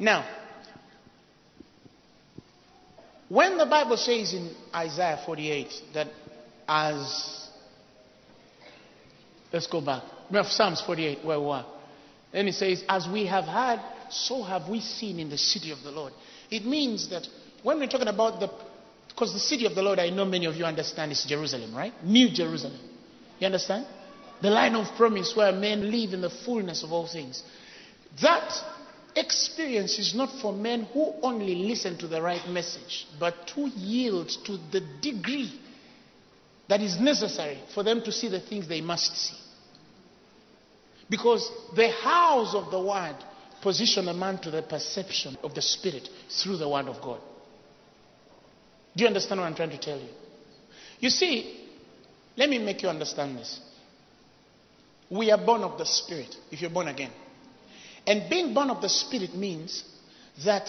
Now, 0.00 0.26
when 3.28 3.58
the 3.58 3.66
Bible 3.66 3.98
says 3.98 4.32
in 4.32 4.50
Isaiah 4.74 5.20
48 5.26 5.82
that 5.92 6.08
as 6.66 7.48
let's 9.52 9.66
go 9.66 9.80
back. 9.80 10.02
Psalms 10.44 10.80
48 10.80 11.24
where 11.24 11.38
we 11.38 11.46
were. 11.46 11.64
Then 12.34 12.48
it 12.48 12.54
says, 12.54 12.82
As 12.88 13.08
we 13.08 13.26
have 13.26 13.44
heard, 13.44 13.80
so 14.10 14.42
have 14.42 14.68
we 14.68 14.80
seen 14.80 15.20
in 15.20 15.30
the 15.30 15.38
city 15.38 15.70
of 15.70 15.82
the 15.84 15.92
Lord. 15.92 16.12
It 16.50 16.66
means 16.66 17.08
that 17.10 17.26
when 17.62 17.78
we're 17.78 17.86
talking 17.86 18.08
about 18.08 18.40
the 18.40 18.50
because 19.08 19.32
the 19.32 19.38
city 19.38 19.64
of 19.64 19.76
the 19.76 19.82
Lord, 19.82 20.00
I 20.00 20.10
know 20.10 20.24
many 20.24 20.46
of 20.46 20.56
you 20.56 20.64
understand 20.64 21.12
is 21.12 21.24
Jerusalem, 21.24 21.72
right? 21.72 21.92
New 22.02 22.30
Jerusalem. 22.30 22.80
You 23.38 23.46
understand? 23.46 23.86
The 24.42 24.50
line 24.50 24.74
of 24.74 24.88
promise 24.96 25.36
where 25.36 25.52
men 25.52 25.88
live 25.88 26.12
in 26.12 26.20
the 26.20 26.30
fullness 26.30 26.82
of 26.82 26.90
all 26.90 27.06
things. 27.06 27.40
That 28.20 28.52
experience 29.14 30.00
is 30.00 30.16
not 30.16 30.30
for 30.40 30.52
men 30.52 30.88
who 30.92 31.14
only 31.22 31.54
listen 31.54 31.96
to 31.98 32.08
the 32.08 32.20
right 32.20 32.44
message, 32.48 33.06
but 33.20 33.46
to 33.54 33.68
yield 33.76 34.30
to 34.46 34.58
the 34.72 34.80
degree 35.00 35.60
that 36.68 36.80
is 36.80 36.98
necessary 36.98 37.60
for 37.72 37.84
them 37.84 38.02
to 38.02 38.10
see 38.10 38.26
the 38.26 38.40
things 38.40 38.66
they 38.66 38.80
must 38.80 39.16
see. 39.16 39.36
Because 41.14 41.48
the 41.76 41.92
house 41.92 42.56
of 42.56 42.72
the 42.72 42.80
word 42.80 43.14
position 43.62 44.08
a 44.08 44.12
man 44.12 44.36
to 44.38 44.50
the 44.50 44.62
perception 44.62 45.38
of 45.44 45.54
the 45.54 45.62
spirit 45.62 46.08
through 46.28 46.56
the 46.56 46.68
word 46.68 46.86
of 46.88 47.00
God. 47.00 47.20
Do 48.96 49.02
you 49.04 49.06
understand 49.06 49.40
what 49.40 49.46
I'm 49.46 49.54
trying 49.54 49.70
to 49.70 49.78
tell 49.78 49.96
you? 49.96 50.08
You 50.98 51.10
see, 51.10 51.68
let 52.36 52.50
me 52.50 52.58
make 52.58 52.82
you 52.82 52.88
understand 52.88 53.38
this. 53.38 53.60
We 55.08 55.30
are 55.30 55.38
born 55.38 55.62
of 55.62 55.78
the 55.78 55.86
spirit 55.86 56.34
if 56.50 56.60
you're 56.60 56.70
born 56.70 56.88
again. 56.88 57.12
And 58.08 58.28
being 58.28 58.52
born 58.52 58.70
of 58.70 58.82
the 58.82 58.88
Spirit 58.88 59.36
means 59.36 59.84
that 60.44 60.68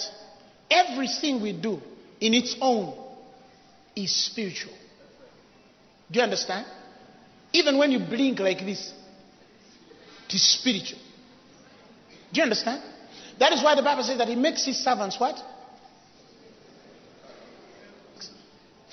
everything 0.70 1.42
we 1.42 1.54
do 1.54 1.82
in 2.22 2.36
its 2.36 2.56
own 2.62 2.94
is 3.96 4.14
spiritual. 4.28 4.74
Do 6.12 6.20
you 6.20 6.24
understand? 6.24 6.68
Even 7.52 7.80
when 7.80 7.92
you 7.92 7.98
blink 7.98 8.40
like 8.40 8.60
this, 8.60 8.94
it 10.28 10.34
is 10.34 10.44
spiritual. 10.44 11.00
Do 12.32 12.40
you 12.40 12.44
understand? 12.44 12.82
That 13.40 13.54
is 13.54 13.64
why 13.64 13.76
the 13.76 13.84
Bible 13.84 14.04
says 14.04 14.18
that 14.18 14.28
He 14.28 14.36
makes 14.36 14.66
His 14.66 14.78
servants 14.78 15.20
what? 15.20 15.38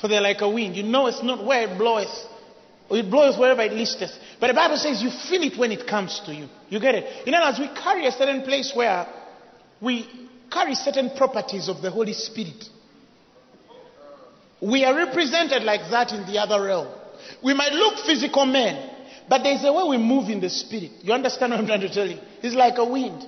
For 0.01 0.09
they're 0.09 0.21
like 0.21 0.41
a 0.41 0.51
wind. 0.51 0.77
You 0.77 0.83
know 0.83 1.07
it's 1.07 1.23
not 1.23 1.45
where 1.45 1.69
it 1.69 1.79
bloweth, 1.79 2.11
it 2.91 3.11
bloweth 3.11 3.39
wherever 3.39 3.63
it 3.63 3.73
listeth. 3.73 4.11
But 4.41 4.49
the 4.49 4.55
Bible 4.55 4.77
says 4.77 5.01
you 5.01 5.11
feel 5.11 5.43
it 5.45 5.57
when 5.57 5.71
it 5.71 5.87
comes 5.87 6.21
to 6.27 6.35
you. 6.35 6.49
You 6.69 6.81
get 6.81 6.97
it? 6.97 7.27
In 7.29 7.35
other 7.35 7.47
words, 7.47 7.61
we 7.61 7.81
carry 7.81 8.07
a 8.07 8.13
certain 8.13 8.43
place 8.43 8.73
where 8.75 9.07
we 9.81 10.09
carry 10.51 10.75
certain 10.75 11.11
properties 11.17 11.69
of 11.69 11.81
the 11.83 11.91
Holy 11.91 12.13
Spirit. 12.13 12.69
We 14.61 14.85
are 14.85 14.95
represented 14.95 15.63
like 15.63 15.91
that 15.91 16.13
in 16.13 16.27
the 16.27 16.39
other 16.39 16.63
realm. 16.63 16.89
We 17.43 17.55
might 17.55 17.73
look 17.73 17.99
physical 18.05 18.47
men, 18.47 18.91
but 19.29 19.43
there's 19.43 19.65
a 19.65 19.73
way 19.73 19.85
we 19.89 19.99
move 19.99 20.29
in 20.29 20.41
the 20.41 20.51
spirit. 20.51 20.91
You 21.03 21.13
understand 21.13 21.53
what 21.53 21.61
I'm 21.61 21.67
trying 21.67 21.81
to 21.81 21.93
tell 21.93 22.07
you? 22.07 22.19
It's 22.43 22.55
like 22.55 22.79
a 22.79 22.85
wind. 22.85 23.25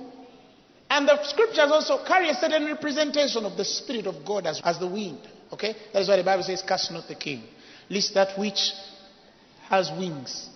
And 0.89 1.07
the 1.07 1.23
scriptures 1.23 1.71
also 1.71 2.05
carry 2.05 2.29
a 2.29 2.35
certain 2.35 2.65
representation 2.65 3.45
of 3.45 3.57
the 3.57 3.65
Spirit 3.65 4.05
of 4.05 4.25
God 4.25 4.45
as, 4.45 4.61
as 4.63 4.79
the 4.79 4.87
wind. 4.87 5.19
Okay? 5.51 5.75
That 5.93 6.01
is 6.03 6.07
why 6.07 6.17
the 6.17 6.23
Bible 6.23 6.43
says, 6.43 6.61
Cast 6.61 6.91
not 6.91 7.07
the 7.07 7.15
king, 7.15 7.43
lest 7.89 8.13
that 8.13 8.37
which 8.37 8.71
has 9.67 9.89
wings. 9.91 10.49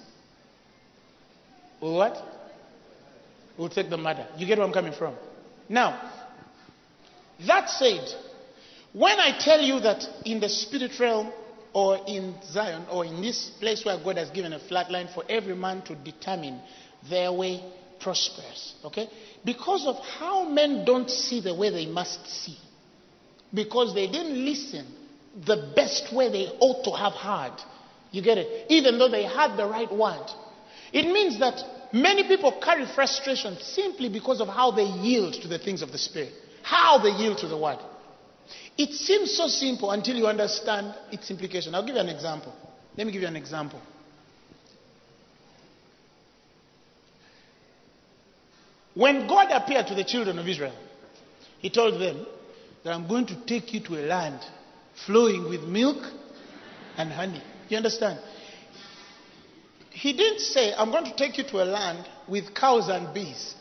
Will 1.82 1.96
what? 1.96 2.18
Will 3.58 3.70
take 3.70 3.90
the 3.90 3.98
matter. 3.98 4.28
You 4.38 4.46
get 4.46 4.58
where 4.58 4.68
I'm 4.68 4.74
coming 4.74 4.94
from? 4.94 5.16
Now, 5.68 6.12
that 7.48 7.70
said, 7.70 8.08
when 8.94 9.20
I 9.20 9.38
tell 9.40 9.62
you 9.62 9.80
that 9.82 10.06
in 10.26 10.40
the 10.40 10.50
spirit 10.50 11.00
realm 11.00 11.32
or 11.74 12.00
in 12.08 12.36
Zion 12.44 12.86
or 12.92 13.06
in 13.06 13.22
this 13.22 13.52
place 13.60 13.86
where 13.86 13.98
God 14.04 14.18
has 14.18 14.30
given 14.32 14.54
a 14.54 14.60
flat 14.60 14.92
line 14.92 15.10
for 15.14 15.24
every 15.30 15.56
man 15.56 15.82
to 15.84 15.96
determine 15.96 16.60
their 17.10 17.32
way 17.32 17.64
prosperous. 18.00 18.76
Okay? 18.86 19.10
Because 19.46 19.86
of 19.86 19.98
how 19.98 20.48
men 20.50 20.86
don't 20.86 21.10
see 21.10 21.42
the 21.42 21.54
way 21.54 21.70
they 21.70 21.86
must 21.86 22.28
see. 22.28 22.58
Because 23.54 23.94
they 23.94 24.08
didn't 24.08 24.44
listen 24.46 24.86
the 25.46 25.72
best 25.76 26.14
way 26.14 26.32
they 26.32 26.48
ought 26.60 26.84
to 26.84 26.92
have 26.92 27.14
heard. 27.14 27.58
You 28.12 28.22
get 28.22 28.38
it? 28.38 28.66
Even 28.70 28.98
though 28.98 29.10
they 29.10 29.24
had 29.24 29.56
the 29.58 29.66
right 29.66 29.92
word. 29.92 30.26
It 30.92 31.06
means 31.12 31.40
that 31.40 31.62
many 31.94 32.24
people 32.24 32.60
carry 32.64 32.86
frustration 32.88 33.58
simply 33.62 34.10
because 34.10 34.42
of 34.42 34.48
how 34.48 34.72
they 34.72 34.84
yield 34.84 35.34
to 35.42 35.48
the 35.48 35.60
things 35.60 35.82
of 35.82 35.92
the 35.92 35.98
Spirit, 35.98 36.34
how 36.64 36.98
they 36.98 37.12
yield 37.12 37.38
to 37.40 37.48
the 37.48 37.58
word. 37.58 37.80
It 38.78 38.94
seems 38.94 39.36
so 39.36 39.48
simple 39.48 39.92
until 39.92 40.16
you 40.16 40.28
understand 40.28 40.94
its 41.12 41.30
implication. 41.30 41.76
I'll 41.76 41.86
give 41.86 41.96
you 41.96 42.02
an 42.02 42.10
example. 42.10 42.54
Let 42.98 43.08
me 43.08 43.14
give 43.14 43.22
you 43.22 43.28
an 43.28 43.36
example. 43.36 43.82
When 48.94 49.28
God 49.28 49.52
appeared 49.52 49.88
to 49.88 49.96
the 49.96 50.04
children 50.04 50.40
of 50.40 50.48
Israel, 50.48 50.76
He 51.60 51.70
told 51.70 52.02
them 52.02 52.26
that 52.84 52.94
I'm 52.94 53.08
going 53.08 53.26
to 53.28 53.46
take 53.46 53.74
you 53.74 53.80
to 53.82 53.96
a 53.96 54.04
land 54.06 54.40
flowing 55.06 55.48
with 55.50 55.64
milk 55.64 55.98
and 56.98 57.12
honey. 57.12 57.42
You 57.70 57.78
understand? 57.78 58.20
He 59.92 60.14
didn't 60.14 60.40
say, 60.40 60.74
I'm 60.74 60.92
going 60.92 61.06
to 61.06 61.16
take 61.16 61.38
you 61.38 61.44
to 61.46 61.64
a 61.64 61.66
land 61.66 62.08
with 62.28 62.54
cows 62.54 62.90
and 62.90 63.14
bees. 63.14 63.56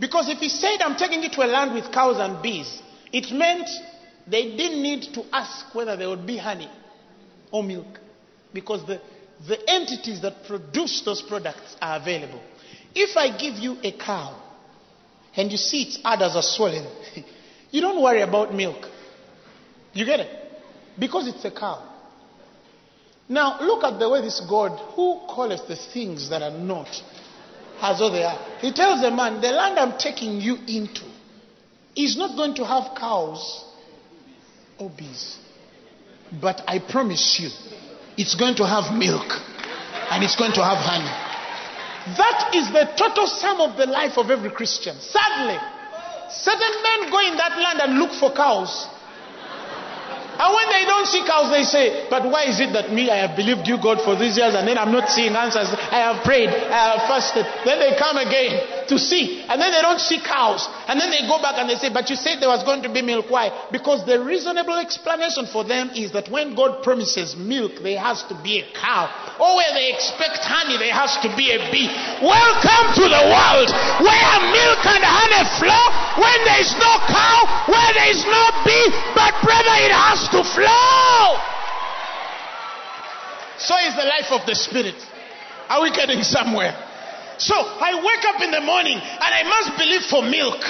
Because 0.00 0.30
if 0.30 0.38
he 0.38 0.48
said, 0.48 0.80
I'm 0.80 0.96
taking 0.96 1.22
you 1.22 1.28
to 1.28 1.42
a 1.42 1.46
land 1.46 1.74
with 1.74 1.92
cows 1.92 2.16
and 2.18 2.42
bees, 2.42 2.80
it 3.12 3.30
meant 3.32 3.68
they 4.26 4.56
didn't 4.56 4.82
need 4.82 5.02
to 5.14 5.24
ask 5.30 5.74
whether 5.74 5.94
there 5.96 6.08
would 6.08 6.26
be 6.26 6.38
honey 6.38 6.70
or 7.52 7.62
milk. 7.62 8.00
Because 8.54 8.84
the, 8.86 9.00
the 9.46 9.58
entities 9.70 10.22
that 10.22 10.44
produce 10.46 11.02
those 11.04 11.20
products 11.20 11.76
are 11.82 12.00
available. 12.00 12.40
If 12.94 13.16
I 13.16 13.36
give 13.36 13.56
you 13.56 13.76
a 13.82 13.92
cow 13.92 14.40
and 15.36 15.52
you 15.52 15.58
see 15.58 15.82
its 15.82 15.98
udders 16.02 16.34
are 16.34 16.42
swollen, 16.42 16.86
you 17.70 17.82
don't 17.82 18.02
worry 18.02 18.22
about 18.22 18.54
milk. 18.54 18.86
You 19.92 20.06
get 20.06 20.20
it? 20.20 20.30
Because 20.98 21.28
it's 21.28 21.44
a 21.44 21.50
cow. 21.50 21.86
Now, 23.28 23.60
look 23.60 23.84
at 23.84 23.98
the 23.98 24.08
way 24.08 24.22
this 24.22 24.40
God, 24.48 24.76
who 24.94 25.20
calleth 25.32 25.68
the 25.68 25.76
things 25.76 26.30
that 26.30 26.42
are 26.42 26.58
not 26.58 26.88
as 27.80 27.98
though 27.98 28.10
they 28.10 28.22
are. 28.22 28.38
He 28.60 28.72
tells 28.72 29.00
the 29.00 29.10
man, 29.10 29.40
The 29.40 29.50
land 29.50 29.78
I'm 29.78 29.98
taking 29.98 30.40
you 30.40 30.56
into 30.66 31.04
is 31.96 32.16
not 32.16 32.36
going 32.36 32.54
to 32.56 32.64
have 32.64 32.94
cows 32.96 33.64
or 34.78 34.90
bees. 34.90 35.38
But 36.40 36.62
I 36.66 36.78
promise 36.78 37.38
you, 37.40 37.50
it's 38.16 38.34
going 38.34 38.54
to 38.56 38.66
have 38.66 38.94
milk 38.94 39.26
and 40.10 40.22
it's 40.22 40.36
going 40.36 40.52
to 40.52 40.62
have 40.62 40.78
honey. 40.78 41.10
That 42.16 42.52
is 42.54 42.68
the 42.72 42.88
total 42.96 43.26
sum 43.26 43.60
of 43.60 43.76
the 43.76 43.86
life 43.86 44.16
of 44.16 44.30
every 44.30 44.50
Christian. 44.50 44.96
Sadly, 45.00 45.58
certain 46.28 46.74
men 46.82 47.10
go 47.10 47.18
in 47.20 47.36
that 47.36 47.58
land 47.58 47.80
and 47.80 47.98
look 47.98 48.12
for 48.12 48.32
cows 48.32 48.88
and 50.40 50.54
when 50.56 50.68
they 50.72 50.88
don't 50.88 51.04
see 51.06 51.20
cows, 51.28 51.52
they 51.52 51.64
say, 51.64 52.08
But 52.08 52.24
why 52.24 52.44
is 52.48 52.60
it 52.60 52.72
that 52.72 52.90
me, 52.90 53.10
I 53.10 53.28
have 53.28 53.36
believed 53.36 53.68
you, 53.68 53.76
God, 53.76 54.00
for 54.00 54.16
these 54.16 54.38
years, 54.38 54.54
and 54.54 54.66
then 54.66 54.78
I'm 54.78 54.90
not 54.90 55.10
seeing 55.10 55.36
answers? 55.36 55.68
I 55.68 56.00
have 56.00 56.24
prayed, 56.24 56.48
I 56.48 56.96
have 56.96 57.04
fasted. 57.04 57.44
Then 57.64 57.78
they 57.78 57.92
come 58.00 58.16
again 58.16 58.79
to 58.90 58.98
see, 58.98 59.46
and 59.46 59.62
then 59.62 59.70
they 59.70 59.80
don't 59.80 60.02
see 60.02 60.18
cows. 60.18 60.66
And 60.90 61.00
then 61.00 61.14
they 61.14 61.22
go 61.30 61.38
back 61.38 61.54
and 61.62 61.70
they 61.70 61.78
say, 61.78 61.94
But 61.94 62.10
you 62.10 62.18
said 62.18 62.42
there 62.42 62.50
was 62.50 62.66
going 62.66 62.82
to 62.82 62.90
be 62.90 63.00
milk. 63.00 63.30
Why? 63.30 63.54
Because 63.70 64.04
the 64.04 64.18
reasonable 64.18 64.76
explanation 64.76 65.46
for 65.46 65.62
them 65.62 65.94
is 65.94 66.10
that 66.12 66.28
when 66.28 66.58
God 66.58 66.82
promises 66.82 67.38
milk, 67.38 67.78
there 67.86 68.02
has 68.02 68.26
to 68.26 68.34
be 68.42 68.60
a 68.60 68.66
cow. 68.74 69.06
Or 69.38 69.56
where 69.56 69.72
they 69.78 69.94
expect 69.94 70.42
honey, 70.42 70.76
there 70.76 70.92
has 70.92 71.14
to 71.22 71.30
be 71.38 71.54
a 71.54 71.70
bee. 71.70 71.86
Welcome 72.18 72.86
to 72.98 73.06
the 73.06 73.24
world 73.30 73.70
where 74.02 74.36
milk 74.50 74.82
and 74.82 75.06
honey 75.06 75.46
flow 75.62 75.86
when 76.18 76.38
there 76.42 76.60
is 76.60 76.74
no 76.74 76.92
cow, 77.06 77.38
where 77.70 77.90
there 77.94 78.10
is 78.10 78.26
no 78.26 78.42
bee, 78.66 78.86
but 79.14 79.30
brother, 79.46 79.76
it 79.86 79.94
has 79.94 80.26
to 80.34 80.42
flow. 80.42 81.38
So 83.62 83.78
is 83.86 83.94
the 83.94 84.08
life 84.10 84.34
of 84.34 84.42
the 84.50 84.58
Spirit. 84.58 84.98
Are 85.70 85.82
we 85.82 85.94
getting 85.94 86.22
somewhere? 86.26 86.89
So 87.40 87.56
I 87.56 87.96
wake 88.04 88.24
up 88.28 88.42
in 88.44 88.50
the 88.52 88.60
morning 88.60 89.00
and 89.00 89.30
I 89.32 89.42
must 89.48 89.72
believe 89.80 90.04
for 90.12 90.20
milk 90.20 90.60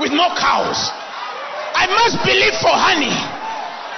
with 0.00 0.16
no 0.16 0.32
cows. 0.32 0.80
I 1.76 1.84
must 1.84 2.16
believe 2.24 2.56
for 2.64 2.72
honey 2.72 3.12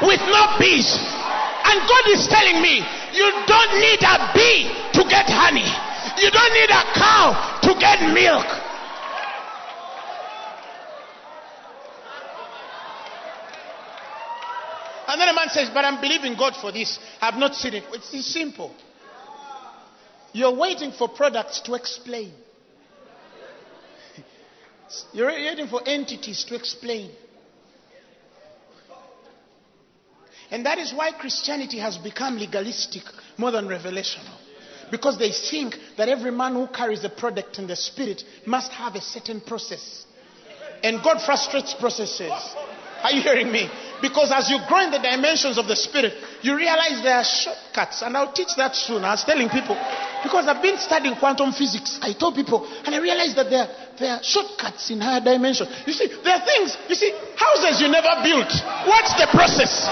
with 0.03 0.19
no 0.27 0.59
bees. 0.59 0.91
And 0.91 1.79
God 1.87 2.05
is 2.11 2.27
telling 2.27 2.59
me, 2.59 2.83
you 3.15 3.31
don't 3.47 3.75
need 3.79 4.03
a 4.03 4.19
bee 4.35 4.67
to 4.99 5.07
get 5.07 5.31
honey. 5.31 5.71
You 6.19 6.31
don't 6.35 6.55
need 6.59 6.75
a 6.75 6.83
cow 6.99 7.39
to 7.63 7.71
get 7.79 8.03
milk. 8.11 8.51
And 15.07 15.21
then 15.21 15.29
a 15.29 15.35
man 15.35 15.49
says, 15.51 15.71
But 15.71 15.85
I'm 15.85 16.01
believing 16.01 16.35
God 16.35 16.57
for 16.57 16.73
this. 16.73 16.99
I've 17.21 17.39
not 17.39 17.55
seen 17.55 17.75
it. 17.75 17.85
It's 17.93 18.27
simple. 18.27 18.75
You're 20.33 20.55
waiting 20.55 20.93
for 20.93 21.09
products 21.09 21.61
to 21.63 21.75
explain. 21.75 22.33
You're 25.13 25.29
waiting 25.29 25.69
for 25.69 25.81
entities 25.87 26.45
to 26.45 26.55
explain. 26.55 27.11
And 30.51 30.65
that 30.65 30.79
is 30.79 30.93
why 30.95 31.13
Christianity 31.13 31.79
has 31.79 31.99
become 31.99 32.39
legalistic 32.39 33.03
more 33.37 33.51
than 33.51 33.67
revelational. 33.67 34.37
Because 34.91 35.19
they 35.19 35.31
think 35.33 35.77
that 35.99 36.09
every 36.09 36.31
man 36.31 36.55
who 36.55 36.67
carries 36.67 37.05
a 37.05 37.11
product 37.11 37.59
in 37.59 37.67
the 37.67 37.77
spirit 37.77 38.25
must 38.47 38.73
have 38.73 38.95
a 38.95 39.01
certain 39.01 39.41
process. 39.41 40.07
And 40.83 41.03
God 41.03 41.21
frustrates 41.21 41.75
processes. 41.75 42.33
Are 43.03 43.13
you 43.13 43.23
hearing 43.23 43.53
me? 43.53 43.71
Because 44.01 44.31
as 44.31 44.51
you 44.51 44.59
grow 44.67 44.83
in 44.87 44.91
the 44.91 45.03
dimensions 45.03 45.59
of 45.59 45.67
the 45.67 45.75
spirit, 45.75 46.15
you 46.43 46.55
realize 46.55 47.03
there 47.03 47.19
are 47.19 47.27
shortcuts. 47.27 48.03
And 48.03 48.17
I'll 48.17 48.33
teach 48.33 48.55
that 48.57 48.75
soon. 48.75 49.03
I 49.03 49.15
was 49.15 49.25
telling 49.25 49.51
people, 49.51 49.75
because 50.23 50.47
I've 50.47 50.63
been 50.63 50.79
studying 50.79 51.15
quantum 51.19 51.51
physics, 51.51 51.99
I 52.03 52.15
told 52.15 52.35
people, 52.35 52.67
and 52.87 52.95
I 52.95 52.99
realized 52.99 53.35
that 53.37 53.51
there, 53.51 53.67
there 53.99 54.19
are 54.19 54.23
shortcuts 54.23 54.91
in 54.91 55.03
higher 55.03 55.23
dimensions. 55.23 55.71
You 55.87 55.95
see, 55.95 56.07
there 56.23 56.35
are 56.39 56.45
things, 56.47 56.79
you 56.87 56.95
see, 56.95 57.11
houses 57.35 57.83
you 57.83 57.91
never 57.91 58.23
built. 58.23 58.51
What's 58.87 59.15
the 59.19 59.27
process? 59.35 59.87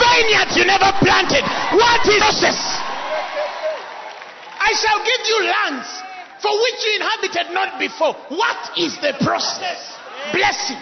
Vineyards 0.00 0.56
you 0.56 0.64
never 0.64 0.88
planted. 1.04 1.44
What 1.76 2.00
is 2.08 2.16
the 2.16 2.20
process? 2.24 2.60
I 4.56 4.72
shall 4.72 5.00
give 5.04 5.22
you 5.28 5.38
lands 5.52 5.88
for 6.40 6.52
which 6.52 6.78
you 6.80 6.92
inhabited 6.96 7.46
not 7.52 7.78
before. 7.78 8.16
What 8.32 8.76
is 8.76 8.96
the 9.00 9.12
process? 9.20 9.96
Blessing. 10.32 10.80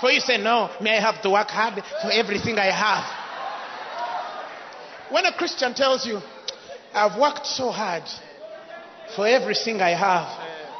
For 0.00 0.10
you 0.10 0.20
say, 0.20 0.38
No, 0.38 0.70
may 0.80 0.96
I 0.96 1.00
have 1.00 1.20
to 1.22 1.30
work 1.30 1.48
hard 1.48 1.74
for 2.00 2.10
everything 2.10 2.58
I 2.58 2.72
have. 2.72 3.04
When 5.12 5.26
a 5.26 5.32
Christian 5.32 5.74
tells 5.74 6.06
you, 6.06 6.20
I've 6.94 7.18
worked 7.18 7.46
so 7.46 7.70
hard 7.70 8.04
for 9.14 9.26
everything 9.26 9.80
I 9.82 9.90
have, 9.90 10.26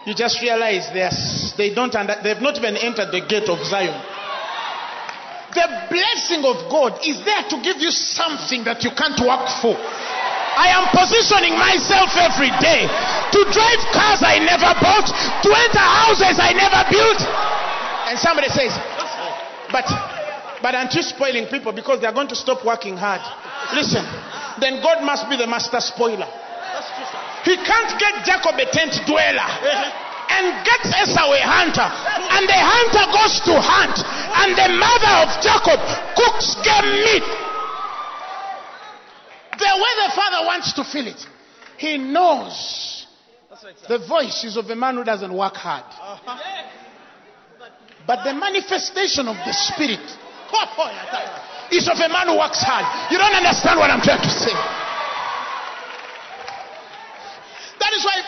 you 0.07 0.15
just 0.15 0.41
realize 0.41 0.89
they 1.59 1.75
don't 1.75 1.95
under, 1.95 2.17
they've 2.23 2.41
not 2.41 2.57
even 2.57 2.77
entered 2.77 3.13
the 3.13 3.21
gate 3.21 3.51
of 3.51 3.59
Zion. 3.67 3.95
The 5.51 5.67
blessing 5.91 6.47
of 6.47 6.71
God 6.71 7.03
is 7.03 7.19
there 7.27 7.43
to 7.51 7.57
give 7.59 7.83
you 7.83 7.91
something 7.91 8.63
that 8.65 8.87
you 8.87 8.95
can't 8.95 9.19
work 9.19 9.51
for. 9.59 9.75
I 9.75 10.71
am 10.79 10.87
positioning 10.95 11.59
myself 11.59 12.15
every 12.15 12.55
day 12.63 12.87
to 12.87 13.41
drive 13.51 13.83
cars 13.91 14.23
I 14.23 14.39
never 14.39 14.71
bought, 14.79 15.11
to 15.11 15.49
enter 15.51 15.83
houses 15.83 16.39
I 16.39 16.55
never 16.55 16.87
built. 16.87 17.21
And 18.11 18.19
somebody 18.19 18.47
says, 18.51 18.71
but, 19.73 19.87
but 20.63 20.75
aren't 20.75 20.95
you 20.95 21.03
spoiling 21.03 21.47
people 21.47 21.73
because 21.73 22.01
they 22.01 22.07
are 22.07 22.15
going 22.15 22.29
to 22.29 22.37
stop 22.37 22.65
working 22.65 22.97
hard? 22.97 23.23
Listen, 23.75 24.05
then 24.61 24.83
God 24.83 25.03
must 25.03 25.29
be 25.29 25.37
the 25.37 25.47
master 25.47 25.81
spoiler. 25.81 26.29
He 27.45 27.57
can't 27.57 27.93
get 27.99 28.25
Jacob 28.25 28.59
a 28.59 28.67
tent 28.69 29.01
dweller 29.07 29.51
and 30.31 30.45
get 30.65 30.81
Esau 30.87 31.33
a 31.33 31.43
hunter. 31.43 31.89
And 31.89 32.45
the 32.47 32.61
hunter 32.61 33.05
goes 33.11 33.41
to 33.49 33.55
hunt, 33.59 33.97
and 34.45 34.51
the 34.55 34.69
mother 34.77 35.15
of 35.25 35.29
Jacob 35.41 35.81
cooks 36.15 36.55
game 36.63 36.91
meat. 37.01 37.27
The 39.59 39.73
way 39.77 39.93
the 40.07 40.13
father 40.15 40.47
wants 40.47 40.73
to 40.75 40.85
feel 40.85 41.07
it, 41.07 41.21
he 41.77 41.99
knows 41.99 43.07
the 43.89 43.99
voice 43.99 44.45
is 44.45 44.57
of 44.57 44.71
a 44.71 44.77
man 44.77 44.97
who 44.97 45.05
doesn't 45.05 45.33
work 45.33 45.55
hard. 45.57 45.85
But 48.07 48.25
the 48.25 48.35
manifestation 48.35 49.29
of 49.29 49.37
the 49.45 49.53
Spirit 49.53 50.01
is 51.73 51.89
of 51.89 51.99
a 51.99 52.09
man 52.09 52.29
who 52.29 52.39
works 52.39 52.63
hard. 52.63 53.13
You 53.13 53.19
don't 53.19 53.35
understand 53.35 53.79
what 53.79 53.91
I'm 53.91 54.03
trying 54.03 54.23
to 54.23 54.31
say. 54.31 54.53
That 57.79 57.93
is 57.95 58.05
why 58.05 58.21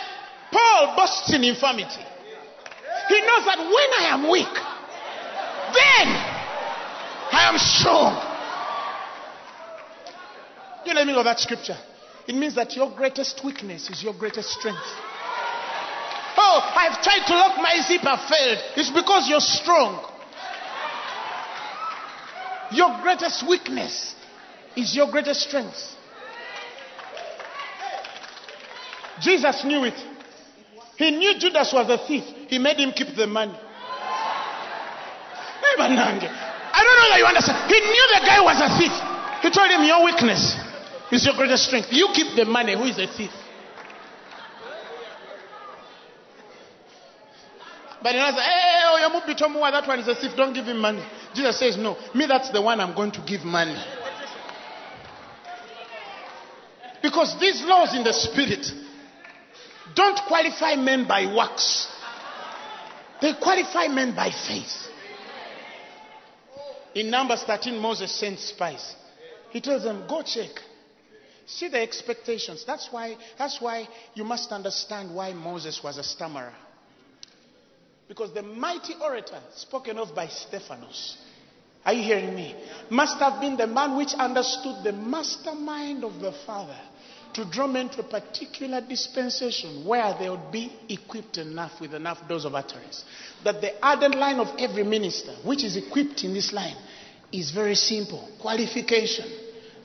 Paul 0.51 0.95
boasts 0.95 1.33
in 1.33 1.43
infirmity. 1.43 2.03
He 3.09 3.19
knows 3.21 3.45
that 3.45 3.59
when 3.59 3.89
I 3.99 4.07
am 4.13 4.29
weak, 4.29 4.55
then 5.73 6.07
I 7.31 7.49
am 7.49 7.57
strong. 7.57 8.33
You 10.85 10.93
know 10.93 11.01
the 11.01 11.05
meaning 11.05 11.19
of 11.19 11.25
that 11.25 11.39
scripture? 11.39 11.77
It 12.27 12.35
means 12.35 12.55
that 12.55 12.75
your 12.75 12.91
greatest 12.95 13.41
weakness 13.43 13.89
is 13.89 14.03
your 14.03 14.13
greatest 14.13 14.49
strength. 14.49 14.79
Oh, 16.37 16.71
I've 16.75 17.01
tried 17.01 17.25
to 17.27 17.33
lock 17.33 17.57
my 17.61 17.79
zipper, 17.87 18.17
failed. 18.29 18.59
It's 18.75 18.89
because 18.89 19.29
you're 19.29 19.39
strong. 19.39 20.03
Your 22.71 23.01
greatest 23.01 23.47
weakness 23.47 24.15
is 24.75 24.95
your 24.95 25.11
greatest 25.11 25.41
strength. 25.41 25.77
Jesus 29.21 29.63
knew 29.63 29.83
it. 29.85 29.93
He 30.97 31.11
knew 31.11 31.37
Judas 31.39 31.71
was 31.73 31.89
a 31.89 31.97
thief. 32.07 32.23
He 32.49 32.57
made 32.57 32.77
him 32.77 32.91
keep 32.91 33.15
the 33.15 33.27
money. 33.27 33.57
I 36.73 36.81
don't 36.81 36.97
know 36.97 37.09
that 37.09 37.19
you 37.19 37.25
understand. 37.25 37.69
He 37.69 37.79
knew 37.79 38.05
the 38.13 38.21
guy 38.25 38.41
was 38.41 38.57
a 38.61 38.69
thief. 38.77 38.93
He 39.41 39.49
told 39.49 39.69
him, 39.69 39.83
Your 39.83 40.03
weakness 40.05 40.55
is 41.11 41.25
your 41.25 41.35
greatest 41.35 41.65
strength. 41.65 41.89
You 41.91 42.09
keep 42.13 42.35
the 42.35 42.45
money. 42.45 42.73
Who 42.75 42.85
is 42.85 42.97
a 42.97 43.07
thief? 43.07 43.31
But 48.03 48.15
another 48.15 48.35
says, 48.37 48.45
hey, 48.45 48.81
oh, 48.83 48.97
you 48.99 49.37
move 49.39 49.51
more. 49.51 49.71
That 49.71 49.87
one 49.87 49.99
is 49.99 50.07
a 50.09 50.15
thief. 50.15 50.31
Don't 50.35 50.53
give 50.53 50.65
him 50.65 50.79
money. 50.79 51.03
Jesus 51.33 51.57
says, 51.57 51.77
no. 51.77 51.95
Me, 52.13 52.25
that's 52.27 52.51
the 52.51 52.61
one 52.61 52.81
I'm 52.81 52.93
going 52.93 53.13
to 53.13 53.21
give 53.25 53.45
money. 53.45 53.81
Because 57.01 57.39
these 57.39 57.63
laws 57.63 57.95
in 57.95 58.03
the 58.03 58.11
spirit 58.11 58.67
don't 59.95 60.19
qualify 60.27 60.75
men 60.75 61.07
by 61.07 61.33
works. 61.33 61.87
They 63.21 63.33
qualify 63.41 63.87
men 63.87 64.13
by 64.13 64.31
faith. 64.31 64.89
In 66.95 67.09
Numbers 67.09 67.43
13, 67.43 67.79
Moses 67.79 68.13
sent 68.19 68.37
spies. 68.37 68.95
He 69.49 69.61
tells 69.61 69.83
them, 69.83 70.05
go 70.09 70.21
check. 70.23 70.49
See 71.45 71.69
the 71.69 71.81
expectations. 71.81 72.65
That's 72.67 72.89
why, 72.91 73.17
that's 73.37 73.61
why 73.61 73.87
you 74.13 74.25
must 74.25 74.51
understand 74.51 75.15
why 75.15 75.31
Moses 75.33 75.79
was 75.81 75.97
a 75.97 76.03
stammerer. 76.03 76.53
Because 78.07 78.33
the 78.33 78.41
mighty 78.43 78.95
orator 79.01 79.39
spoken 79.55 79.97
of 79.97 80.13
by 80.13 80.27
Stephanos, 80.27 81.17
are 81.85 81.93
you 81.93 82.03
hearing 82.03 82.35
me? 82.35 82.55
Must 82.89 83.17
have 83.19 83.41
been 83.41 83.57
the 83.57 83.67
man 83.67 83.97
which 83.97 84.13
understood 84.13 84.83
the 84.83 84.93
mastermind 84.93 86.03
of 86.03 86.19
the 86.19 86.31
Father 86.45 86.77
to 87.33 87.45
draw 87.45 87.65
men 87.67 87.89
to 87.89 88.01
a 88.01 88.03
particular 88.03 88.79
dispensation 88.81 89.85
where 89.85 90.15
they 90.19 90.29
would 90.29 90.51
be 90.51 90.71
equipped 90.87 91.37
enough 91.37 91.81
with 91.81 91.93
enough 91.93 92.27
dose 92.27 92.45
of 92.45 92.53
utterance. 92.55 93.03
That 93.43 93.59
the 93.59 93.83
ardent 93.85 94.15
line 94.15 94.39
of 94.39 94.53
every 94.59 94.83
minister, 94.83 95.31
which 95.43 95.63
is 95.63 95.75
equipped 95.75 96.23
in 96.23 96.33
this 96.33 96.53
line, 96.53 96.75
is 97.31 97.51
very 97.51 97.75
simple. 97.75 98.29
Qualification. 98.39 99.25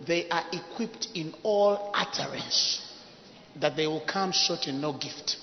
They 0.06 0.28
are 0.28 0.44
equipped 0.52 1.08
in 1.14 1.34
all 1.42 1.90
utterance. 1.94 2.84
That 3.56 3.76
they 3.76 3.86
will 3.86 4.04
come 4.06 4.30
short 4.32 4.68
in 4.68 4.80
no 4.80 4.92
gift 4.92 5.36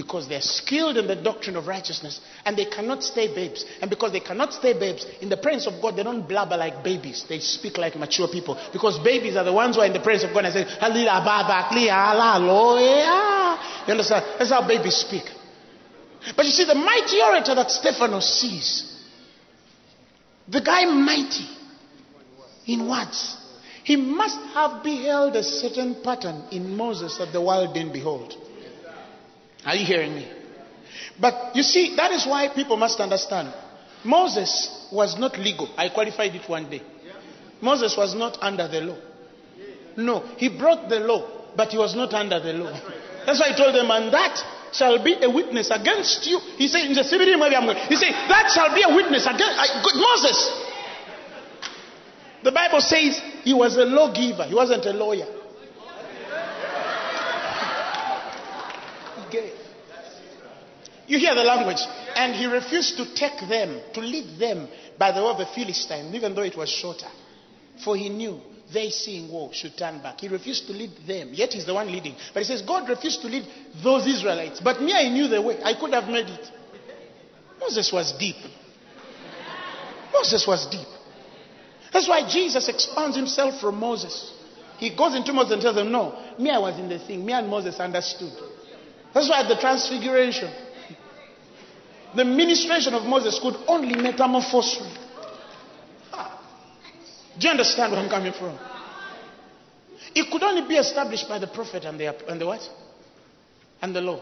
because 0.00 0.26
they're 0.26 0.40
skilled 0.40 0.96
in 0.96 1.06
the 1.06 1.14
doctrine 1.14 1.56
of 1.56 1.66
righteousness 1.66 2.22
and 2.46 2.56
they 2.56 2.64
cannot 2.64 3.02
stay 3.02 3.26
babes. 3.34 3.66
And 3.82 3.90
because 3.90 4.12
they 4.12 4.20
cannot 4.20 4.54
stay 4.54 4.72
babes, 4.72 5.04
in 5.20 5.28
the 5.28 5.36
presence 5.36 5.66
of 5.66 5.82
God, 5.82 5.94
they 5.94 6.02
don't 6.02 6.26
blabber 6.26 6.56
like 6.56 6.82
babies. 6.82 7.26
They 7.28 7.38
speak 7.38 7.76
like 7.76 7.96
mature 7.96 8.26
people. 8.26 8.58
Because 8.72 8.98
babies 9.00 9.36
are 9.36 9.44
the 9.44 9.52
ones 9.52 9.76
who 9.76 9.82
are 9.82 9.86
in 9.86 9.92
the 9.92 10.00
presence 10.00 10.30
of 10.30 10.34
God 10.34 10.46
and 10.46 10.54
say, 10.54 10.64
You 13.86 13.92
understand? 13.92 14.24
That's 14.38 14.50
how 14.50 14.66
babies 14.66 14.96
speak. 14.96 15.24
But 16.34 16.46
you 16.46 16.52
see, 16.52 16.64
the 16.64 16.74
mighty 16.74 17.20
orator 17.20 17.54
that 17.54 17.70
Stephanos 17.70 18.40
sees, 18.40 19.04
the 20.48 20.62
guy 20.62 20.86
mighty 20.86 21.46
in 22.66 22.88
words, 22.88 23.36
he 23.84 23.96
must 23.96 24.40
have 24.54 24.82
beheld 24.82 25.36
a 25.36 25.42
certain 25.42 25.96
pattern 26.02 26.44
in 26.52 26.74
Moses 26.74 27.18
that 27.18 27.34
the 27.34 27.42
world 27.42 27.74
didn't 27.74 27.92
behold. 27.92 28.34
Are 29.64 29.76
you 29.76 29.84
hearing 29.84 30.14
me? 30.14 30.28
But 31.20 31.54
you 31.54 31.62
see, 31.62 31.94
that 31.96 32.12
is 32.12 32.26
why 32.26 32.48
people 32.48 32.76
must 32.76 32.98
understand. 33.00 33.52
Moses 34.04 34.88
was 34.90 35.18
not 35.18 35.38
legal. 35.38 35.68
I 35.76 35.90
qualified 35.90 36.34
it 36.34 36.48
one 36.48 36.70
day. 36.70 36.82
Moses 37.60 37.94
was 37.96 38.14
not 38.14 38.38
under 38.40 38.66
the 38.66 38.80
law. 38.80 38.96
No, 39.96 40.20
he 40.38 40.48
brought 40.48 40.88
the 40.88 41.00
law, 41.00 41.52
but 41.54 41.68
he 41.68 41.78
was 41.78 41.94
not 41.94 42.14
under 42.14 42.40
the 42.40 42.54
law. 42.54 42.72
That's 43.26 43.38
why 43.40 43.52
I 43.52 43.56
told 43.56 43.74
them, 43.74 43.90
and 43.90 44.12
that 44.14 44.42
shall 44.72 45.02
be 45.04 45.14
a 45.20 45.28
witness 45.28 45.70
against 45.70 46.26
you. 46.26 46.38
He 46.56 46.68
said, 46.68 46.86
in 46.86 46.94
the 46.94 47.02
CBD, 47.02 47.38
maybe 47.38 47.54
I'm 47.54 47.66
going. 47.66 47.76
He 47.88 47.96
said, 47.96 48.12
that 48.12 48.50
shall 48.54 48.74
be 48.74 48.82
a 48.82 48.94
witness 48.94 49.26
against 49.26 49.58
I, 49.58 49.82
Moses. 49.94 50.66
The 52.42 52.52
Bible 52.52 52.80
says 52.80 53.20
he 53.44 53.52
was 53.52 53.76
a 53.76 53.84
lawgiver, 53.84 54.44
he 54.44 54.54
wasn't 54.54 54.86
a 54.86 54.92
lawyer. 54.92 55.26
gave. 59.30 59.52
You 61.10 61.18
hear 61.18 61.34
the 61.34 61.42
language. 61.42 61.80
And 62.14 62.36
he 62.36 62.46
refused 62.46 62.96
to 62.98 63.14
take 63.16 63.40
them, 63.48 63.80
to 63.94 64.00
lead 64.00 64.38
them 64.38 64.68
by 64.96 65.10
the 65.10 65.20
way 65.20 65.30
of 65.30 65.38
the 65.38 65.46
Philistine, 65.46 66.14
even 66.14 66.36
though 66.36 66.42
it 66.42 66.56
was 66.56 66.68
shorter. 66.70 67.08
For 67.84 67.96
he 67.96 68.08
knew 68.08 68.40
they 68.72 68.90
seeing 68.90 69.28
war 69.28 69.52
should 69.52 69.76
turn 69.76 70.00
back. 70.00 70.20
He 70.20 70.28
refused 70.28 70.68
to 70.68 70.72
lead 70.72 70.92
them, 71.08 71.30
yet 71.32 71.52
he's 71.52 71.66
the 71.66 71.74
one 71.74 71.90
leading. 71.90 72.14
But 72.32 72.44
he 72.44 72.46
says, 72.46 72.62
God 72.62 72.88
refused 72.88 73.22
to 73.22 73.26
lead 73.26 73.44
those 73.82 74.06
Israelites. 74.06 74.60
But 74.60 74.80
me, 74.80 74.92
I 74.92 75.08
knew 75.08 75.26
the 75.26 75.42
way. 75.42 75.60
I 75.64 75.74
could 75.74 75.92
have 75.92 76.08
made 76.08 76.28
it. 76.28 76.48
Moses 77.58 77.90
was 77.92 78.12
deep. 78.16 78.36
Moses 80.12 80.46
was 80.46 80.68
deep. 80.68 80.86
That's 81.92 82.08
why 82.08 82.30
Jesus 82.30 82.68
expands 82.68 83.16
himself 83.16 83.60
from 83.60 83.80
Moses. 83.80 84.32
He 84.78 84.94
goes 84.94 85.16
into 85.16 85.32
Moses 85.32 85.54
and 85.54 85.62
tells 85.62 85.74
them, 85.74 85.90
No, 85.90 86.16
me, 86.38 86.50
I 86.50 86.58
was 86.58 86.78
in 86.78 86.88
the 86.88 87.00
thing. 87.00 87.26
Me 87.26 87.32
and 87.32 87.48
Moses 87.48 87.80
understood. 87.80 88.32
That's 89.12 89.28
why 89.28 89.42
at 89.42 89.48
the 89.48 89.60
transfiguration, 89.60 90.52
the 92.14 92.24
ministration 92.24 92.94
of 92.94 93.04
Moses 93.04 93.38
could 93.38 93.56
only 93.66 93.94
metamorphose 93.94 94.78
you. 94.80 94.86
Ah. 96.12 96.42
Do 97.38 97.46
you 97.46 97.50
understand 97.50 97.92
where 97.92 98.00
I'm 98.00 98.10
coming 98.10 98.32
from? 98.32 98.58
It 100.14 100.30
could 100.30 100.42
only 100.42 100.66
be 100.66 100.76
established 100.76 101.28
by 101.28 101.38
the 101.38 101.46
prophet 101.46 101.84
and 101.84 101.98
the, 101.98 102.28
and 102.28 102.40
the 102.40 102.46
what? 102.46 102.68
And 103.80 103.94
the 103.94 104.00
law. 104.00 104.20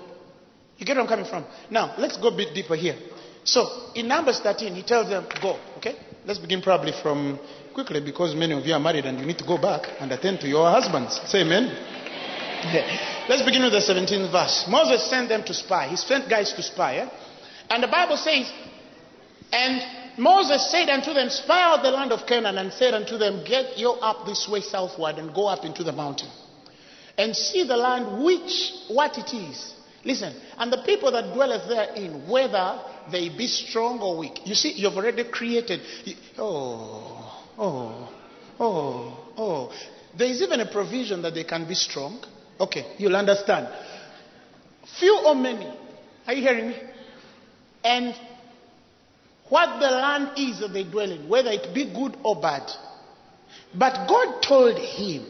You 0.76 0.86
get 0.86 0.96
where 0.96 1.02
I'm 1.02 1.08
coming 1.08 1.24
from? 1.24 1.44
Now, 1.70 1.94
let's 1.98 2.16
go 2.16 2.28
a 2.28 2.36
bit 2.36 2.54
deeper 2.54 2.76
here. 2.76 2.96
So, 3.44 3.92
in 3.94 4.06
Numbers 4.08 4.40
13, 4.40 4.74
he 4.74 4.82
tells 4.82 5.08
them, 5.08 5.26
go, 5.40 5.58
okay? 5.78 5.96
Let's 6.26 6.38
begin 6.38 6.60
probably 6.60 6.92
from 6.92 7.38
quickly 7.72 8.00
because 8.00 8.34
many 8.34 8.52
of 8.52 8.66
you 8.66 8.74
are 8.74 8.80
married 8.80 9.06
and 9.06 9.18
you 9.18 9.24
need 9.24 9.38
to 9.38 9.46
go 9.46 9.56
back 9.56 9.88
and 9.98 10.12
attend 10.12 10.40
to 10.40 10.48
your 10.48 10.70
husbands. 10.70 11.18
Say 11.30 11.40
amen. 11.40 11.64
Let's 13.28 13.42
begin 13.42 13.62
with 13.62 13.72
the 13.72 13.80
17th 13.80 14.30
verse. 14.30 14.66
Moses 14.68 15.08
sent 15.08 15.28
them 15.28 15.42
to 15.44 15.54
spy. 15.54 15.88
He 15.88 15.96
sent 15.96 16.28
guys 16.28 16.52
to 16.52 16.62
spy. 16.62 16.96
Eh? 16.96 17.08
And 17.70 17.82
the 17.82 17.88
Bible 17.88 18.16
says, 18.16 18.50
And 19.52 19.82
Moses 20.18 20.70
said 20.70 20.88
unto 20.88 21.12
them, 21.12 21.28
Spy 21.30 21.62
out 21.62 21.82
the 21.82 21.90
land 21.90 22.12
of 22.12 22.26
Canaan, 22.26 22.58
and 22.58 22.72
said 22.72 22.94
unto 22.94 23.18
them, 23.18 23.44
Get 23.44 23.78
you 23.78 23.90
up 23.90 24.26
this 24.26 24.48
way 24.48 24.60
southward, 24.60 25.16
and 25.16 25.34
go 25.34 25.46
up 25.46 25.64
into 25.64 25.84
the 25.84 25.92
mountain, 25.92 26.28
and 27.16 27.36
see 27.36 27.64
the 27.64 27.76
land 27.76 28.24
which, 28.24 28.72
what 28.88 29.18
it 29.18 29.34
is. 29.34 29.74
Listen, 30.04 30.34
and 30.56 30.72
the 30.72 30.82
people 30.86 31.10
that 31.12 31.34
dwelleth 31.34 31.68
therein, 31.68 32.28
whether 32.28 32.80
they 33.10 33.28
be 33.28 33.46
strong 33.46 34.00
or 34.00 34.18
weak. 34.18 34.40
You 34.46 34.54
see, 34.54 34.72
you've 34.72 34.96
already 34.96 35.24
created. 35.24 35.80
Oh, 36.38 37.44
oh, 37.58 38.12
oh, 38.60 39.32
oh. 39.36 39.72
There 40.16 40.28
is 40.28 40.40
even 40.40 40.60
a 40.60 40.70
provision 40.70 41.22
that 41.22 41.34
they 41.34 41.44
can 41.44 41.66
be 41.66 41.74
strong. 41.74 42.24
Okay, 42.58 42.94
you'll 42.98 43.16
understand. 43.16 43.68
Few 44.98 45.20
or 45.26 45.34
many. 45.34 45.70
Are 46.26 46.32
you 46.32 46.42
hearing 46.42 46.68
me? 46.68 46.76
And 47.88 48.14
what 49.48 49.80
the 49.80 49.90
land 49.90 50.32
is 50.36 50.60
that 50.60 50.74
they 50.74 50.84
dwell 50.84 51.10
in, 51.10 51.26
whether 51.26 51.50
it 51.50 51.72
be 51.72 51.86
good 51.86 52.18
or 52.22 52.36
bad. 52.38 52.70
But 53.74 54.06
God 54.06 54.42
told 54.42 54.76
him. 54.76 55.24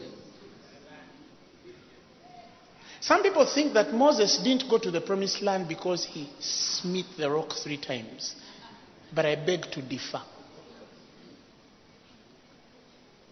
Some 2.99 3.23
people 3.23 3.45
think 3.45 3.73
that 3.75 3.93
Moses 3.93 4.41
didn't 4.43 4.69
go 4.69 4.77
to 4.77 4.91
the 4.91 4.99
promised 4.99 5.41
land 5.41 5.69
because 5.69 6.03
he 6.03 6.29
smit 6.39 7.05
the 7.17 7.31
rock 7.31 7.53
three 7.53 7.77
times. 7.77 8.35
But 9.15 9.25
I 9.25 9.35
beg 9.35 9.61
to 9.71 9.81
differ. 9.81 10.21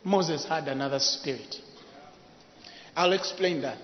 Moses 0.05 0.45
had 0.45 0.69
another 0.69 0.99
spirit. 0.99 1.57
I'll 2.95 3.11
explain 3.11 3.61
that. 3.63 3.77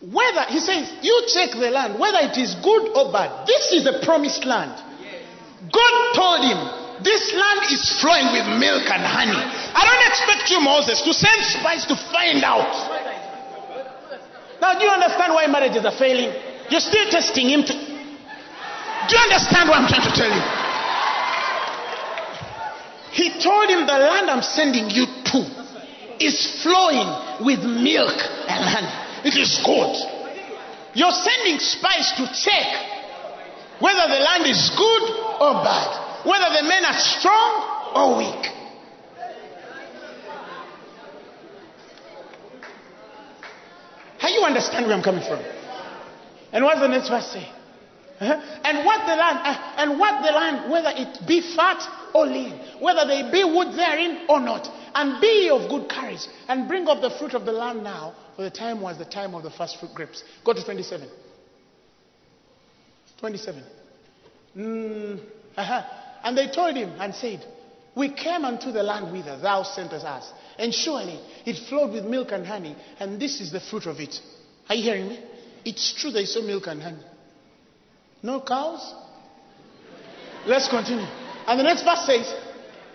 Whether, 0.00 0.48
he 0.48 0.60
says, 0.60 0.88
you 1.02 1.12
check 1.28 1.52
the 1.52 1.68
land, 1.68 2.00
whether 2.00 2.24
it 2.24 2.36
is 2.40 2.56
good 2.64 2.96
or 2.96 3.12
bad. 3.12 3.46
This 3.46 3.72
is 3.72 3.84
the 3.84 4.00
promised 4.00 4.46
land. 4.48 4.72
God 5.68 5.94
told 6.16 6.40
him, 6.40 6.56
this 7.04 7.32
land 7.36 7.68
is 7.68 8.00
flowing 8.00 8.32
with 8.32 8.48
milk 8.60 8.88
and 8.88 9.04
honey. 9.04 9.36
I 9.36 9.84
don't 9.84 10.04
expect 10.08 10.48
you, 10.48 10.60
Moses, 10.60 11.00
to 11.04 11.12
send 11.12 11.44
spies 11.44 11.84
to 11.86 11.96
find 11.96 12.40
out. 12.44 12.72
Now, 14.60 14.78
do 14.78 14.84
you 14.84 14.90
understand 14.90 15.32
why 15.32 15.46
marriages 15.46 15.84
are 15.84 15.96
failing? 15.96 16.32
You're 16.68 16.80
still 16.80 17.08
testing 17.10 17.48
him 17.48 17.64
to. 17.64 17.72
Do 17.72 19.16
you 19.16 19.22
understand 19.28 19.68
what 19.68 19.80
I'm 19.80 19.88
trying 19.88 20.08
to 20.08 20.16
tell 20.16 20.32
you? 20.32 20.44
He 23.12 23.36
told 23.40 23.68
him, 23.68 23.84
The 23.84 24.00
land 24.00 24.30
I'm 24.30 24.42
sending 24.42 24.88
you 24.88 25.04
to 25.04 25.40
is 26.20 26.62
flowing 26.62 27.44
with 27.44 27.60
milk 27.64 28.16
and 28.48 28.64
honey. 28.64 29.09
It 29.24 29.36
is 29.36 29.60
good. 29.64 29.96
You're 30.94 31.12
sending 31.12 31.58
spies 31.58 32.12
to 32.16 32.26
check 32.32 32.66
whether 33.78 34.08
the 34.08 34.20
land 34.20 34.46
is 34.46 34.70
good 34.76 35.02
or 35.40 35.62
bad, 35.64 36.26
whether 36.26 36.54
the 36.56 36.68
men 36.68 36.84
are 36.84 36.98
strong 36.98 37.92
or 37.94 38.18
weak. 38.18 38.60
How 44.18 44.28
you 44.28 44.42
understand 44.42 44.86
where 44.86 44.94
I'm 44.94 45.02
coming 45.02 45.24
from? 45.24 45.40
And 46.52 46.64
what's 46.64 46.80
the 46.80 46.88
next 46.88 47.08
verse 47.08 47.26
say? 47.32 47.48
Uh-huh. 48.20 48.60
And 48.64 48.84
what 48.84 49.06
the 49.06 49.16
land, 49.16 49.38
uh, 49.42 49.74
and 49.78 49.98
what 49.98 50.22
the 50.22 50.32
land, 50.32 50.70
whether 50.70 50.92
it 50.92 51.26
be 51.26 51.40
fat 51.56 51.80
or 52.12 52.26
lean, 52.26 52.52
whether 52.78 53.06
there 53.06 53.32
be 53.32 53.44
wood 53.44 53.72
therein 53.74 54.26
or 54.28 54.40
not, 54.40 54.68
and 54.94 55.20
be 55.20 55.50
of 55.50 55.68
good 55.68 55.88
courage, 55.88 56.26
and 56.48 56.68
bring 56.68 56.86
up 56.88 57.00
the 57.00 57.10
fruit 57.10 57.34
of 57.34 57.44
the 57.44 57.52
land 57.52 57.84
now, 57.84 58.14
for 58.36 58.42
the 58.42 58.50
time 58.50 58.80
was 58.80 58.98
the 58.98 59.04
time 59.04 59.34
of 59.34 59.42
the 59.42 59.50
first 59.50 59.78
fruit 59.78 59.94
grapes. 59.94 60.22
Go 60.44 60.52
to 60.52 60.64
27. 60.64 61.08
27. 63.18 63.62
Mm, 64.56 65.20
uh-huh. 65.56 65.82
And 66.24 66.36
they 66.36 66.48
told 66.48 66.76
him 66.76 66.90
and 66.98 67.14
said, 67.14 67.44
We 67.94 68.12
came 68.12 68.44
unto 68.44 68.72
the 68.72 68.82
land 68.82 69.12
whither 69.12 69.38
thou 69.38 69.62
sentest 69.62 70.04
us, 70.04 70.32
and 70.58 70.72
surely 70.72 71.20
it 71.44 71.56
flowed 71.68 71.92
with 71.92 72.04
milk 72.04 72.32
and 72.32 72.46
honey, 72.46 72.76
and 72.98 73.20
this 73.20 73.40
is 73.40 73.52
the 73.52 73.60
fruit 73.60 73.86
of 73.86 73.98
it. 74.00 74.20
Are 74.68 74.74
you 74.74 74.82
hearing 74.82 75.08
me? 75.08 75.20
It's 75.64 75.92
true 75.94 76.10
is 76.10 76.34
no 76.36 76.42
milk 76.42 76.66
and 76.66 76.82
honey. 76.82 77.04
No 78.22 78.40
cows? 78.40 78.94
Let's 80.46 80.68
continue. 80.68 81.06
And 81.46 81.58
the 81.58 81.64
next 81.64 81.82
verse 81.82 82.06
says, 82.06 82.34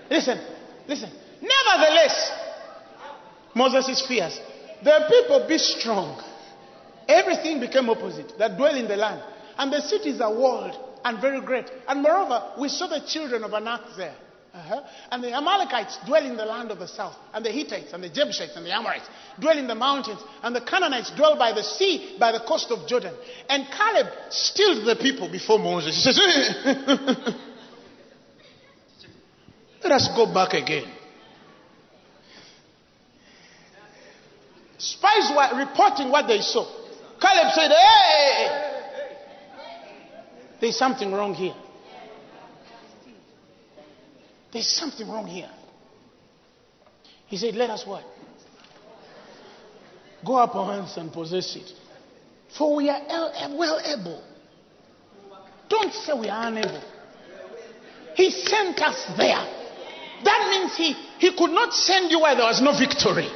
Listen, 0.09 0.39
listen. 0.87 1.11
Nevertheless, 1.41 2.31
Moses 3.53 3.89
is 3.89 4.05
fierce. 4.07 4.39
The 4.83 5.05
people 5.09 5.47
be 5.47 5.57
strong. 5.57 6.21
Everything 7.07 7.59
became 7.59 7.89
opposite 7.89 8.37
that 8.37 8.57
dwell 8.57 8.75
in 8.75 8.87
the 8.87 8.95
land. 8.95 9.21
And 9.57 9.71
the 9.71 9.81
cities 9.81 10.19
are 10.21 10.33
walled 10.33 10.75
and 11.03 11.21
very 11.21 11.41
great. 11.41 11.71
And 11.87 12.01
moreover, 12.01 12.53
we 12.59 12.67
saw 12.67 12.87
the 12.87 13.01
children 13.07 13.43
of 13.43 13.53
Anak 13.53 13.81
there. 13.95 14.15
Uh-huh. 14.55 14.81
And 15.11 15.21
the 15.21 15.33
Amalekites 15.33 15.97
dwell 16.05 16.25
in 16.25 16.37
the 16.37 16.45
land 16.45 16.71
of 16.71 16.79
the 16.79 16.87
south, 16.87 17.15
and 17.33 17.45
the 17.45 17.51
Hittites, 17.51 17.91
and 17.91 18.01
the 18.01 18.07
Jebusites, 18.07 18.55
and 18.55 18.65
the 18.65 18.73
Amorites 18.73 19.05
dwell 19.37 19.57
in 19.57 19.67
the 19.67 19.75
mountains, 19.75 20.21
and 20.41 20.55
the 20.55 20.61
Canaanites 20.61 21.11
dwell 21.11 21.37
by 21.37 21.51
the 21.51 21.61
sea, 21.61 22.15
by 22.17 22.31
the 22.31 22.39
coast 22.39 22.71
of 22.71 22.87
Jordan. 22.87 23.13
And 23.49 23.65
Caleb 23.67 24.07
stilled 24.29 24.87
the 24.87 24.95
people 24.95 25.29
before 25.29 25.59
Moses. 25.59 25.95
He 25.95 26.01
says, 26.01 26.15
Let 29.83 29.91
us 29.91 30.07
go 30.15 30.33
back 30.33 30.53
again. 30.53 30.94
Spies 34.77 35.31
were 35.35 35.57
reporting 35.57 36.11
what 36.11 36.27
they 36.27 36.41
saw. 36.41 36.65
Caleb 37.19 37.53
said, 37.53 37.71
Hey, 37.71 38.71
there's 40.59 40.77
something 40.77 41.11
wrong 41.11 41.33
here. 41.33 41.55
There's 44.51 44.67
something 44.67 45.07
wrong 45.09 45.27
here. 45.27 45.49
He 47.27 47.37
said, 47.37 47.55
Let 47.55 47.69
us 47.69 47.85
what? 47.85 48.03
Go 50.25 50.37
up 50.37 50.55
our 50.55 50.73
hands 50.73 50.97
and 50.97 51.11
possess 51.11 51.55
it. 51.55 51.71
For 52.57 52.75
we 52.75 52.89
are 52.89 53.01
well 53.55 53.79
able. 53.83 54.23
Don't 55.69 55.93
say 55.93 56.13
we 56.19 56.29
are 56.29 56.47
unable. 56.47 56.83
He 58.15 58.31
sent 58.31 58.79
us 58.81 59.05
there. 59.17 59.45
That 60.23 60.47
means 60.49 60.75
he, 60.75 60.93
he 61.19 61.35
could 61.37 61.51
not 61.51 61.73
send 61.73 62.11
you 62.11 62.21
where 62.21 62.35
there 62.35 62.45
was 62.45 62.61
no 62.61 62.77
victory. 62.77 63.29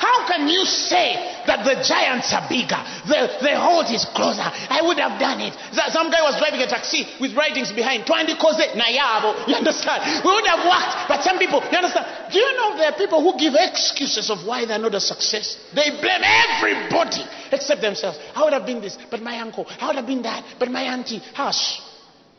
How 0.00 0.24
can 0.26 0.48
you 0.48 0.64
say 0.64 1.12
that 1.44 1.60
the 1.60 1.76
giants 1.84 2.32
are 2.32 2.48
bigger? 2.48 2.80
The, 3.04 3.36
the 3.44 3.52
hold 3.60 3.92
is 3.92 4.08
closer. 4.16 4.48
I 4.48 4.80
would 4.80 4.96
have 4.96 5.20
done 5.20 5.44
it. 5.44 5.52
Some 5.92 6.08
guy 6.08 6.24
was 6.24 6.40
driving 6.40 6.64
a 6.64 6.66
taxi 6.66 7.04
with 7.20 7.36
writings 7.36 7.70
behind. 7.70 8.08
Twandi 8.08 8.32
koze 8.40 8.64
nayabo. 8.72 9.44
You 9.50 9.60
understand? 9.60 10.24
We 10.24 10.32
would 10.32 10.46
have 10.48 10.64
worked. 10.64 11.04
But 11.04 11.20
some 11.20 11.36
people, 11.36 11.60
you 11.60 11.76
understand? 11.76 12.32
Do 12.32 12.38
you 12.38 12.50
know 12.56 12.78
there 12.80 12.88
are 12.88 12.96
people 12.96 13.20
who 13.20 13.36
give 13.38 13.52
excuses 13.54 14.30
of 14.30 14.46
why 14.46 14.64
they're 14.64 14.78
not 14.78 14.94
a 14.94 15.00
success? 15.00 15.60
They 15.74 15.90
blame 15.90 16.24
everybody 16.24 17.20
except 17.52 17.82
themselves. 17.82 18.16
I 18.34 18.44
would 18.44 18.54
have 18.54 18.64
been 18.64 18.80
this, 18.80 18.96
but 19.10 19.20
my 19.20 19.38
uncle. 19.40 19.66
I 19.68 19.88
would 19.88 19.96
have 19.96 20.06
been 20.06 20.22
that, 20.22 20.56
but 20.58 20.70
my 20.70 20.82
auntie. 20.82 21.20
Hush. 21.34 21.82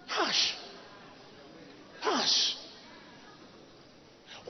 Hush. 0.07 0.55
Hush. 2.01 2.57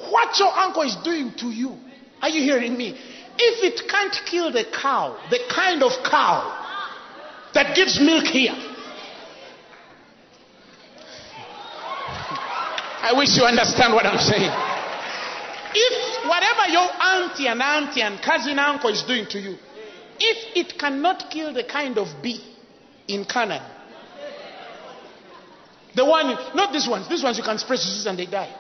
What 0.09 0.39
your 0.39 0.55
uncle 0.55 0.83
is 0.83 0.95
doing 1.03 1.33
to 1.39 1.47
you 1.47 1.90
are 2.22 2.30
you 2.30 2.41
hearing 2.41 2.77
me? 2.77 2.98
If 3.38 3.64
it 3.64 3.89
can't 3.89 4.15
kill 4.26 4.52
the 4.52 4.65
cow, 4.65 5.18
the 5.30 5.39
kind 5.53 5.81
of 5.81 5.91
cow 6.03 6.57
that 7.53 7.76
gives 7.76 7.99
milk 7.99 8.26
here, 8.26 8.53
I 13.02 13.14
wish 13.18 13.35
you 13.35 13.43
understand 13.43 13.93
what 13.93 14.06
I'm 14.06 14.19
saying. 14.19 14.52
If 15.73 16.27
whatever 16.27 16.69
your 16.69 16.88
auntie 17.02 17.48
and 17.48 17.61
auntie 17.61 18.02
and 18.02 18.22
cousin 18.22 18.60
uncle 18.60 18.89
is 18.89 19.03
doing 19.03 19.26
to 19.30 19.39
you, 19.39 19.57
if 20.19 20.56
it 20.56 20.77
cannot 20.77 21.31
kill 21.31 21.53
the 21.53 21.64
kind 21.64 21.98
of 21.98 22.07
bee 22.22 22.43
in 23.07 23.26
Canaan, 23.26 23.64
the 25.95 26.06
one, 26.06 26.27
not 26.56 26.72
these 26.72 26.88
ones, 26.88 27.10
these 27.10 27.23
ones 27.23 27.38
you 27.38 27.43
can 27.43 27.57
spray 27.57 27.77
disease 27.77 28.06
and 28.06 28.18
they 28.19 28.26
die. 28.26 28.53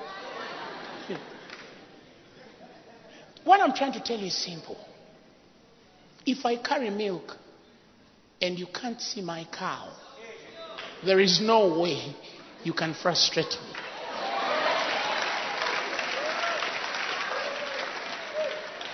What 3.43 3.59
I'm 3.61 3.73
trying 3.73 3.93
to 3.93 3.99
tell 3.99 4.17
you 4.17 4.27
is 4.27 4.35
simple. 4.35 4.77
If 6.25 6.45
I 6.45 6.57
carry 6.57 6.89
milk 6.89 7.37
and 8.41 8.57
you 8.57 8.67
can't 8.67 9.01
see 9.01 9.21
my 9.21 9.47
cow, 9.51 9.91
there 11.03 11.19
is 11.19 11.41
no 11.41 11.79
way 11.79 12.15
you 12.63 12.73
can 12.73 12.93
frustrate 12.93 13.49
me. 13.49 13.73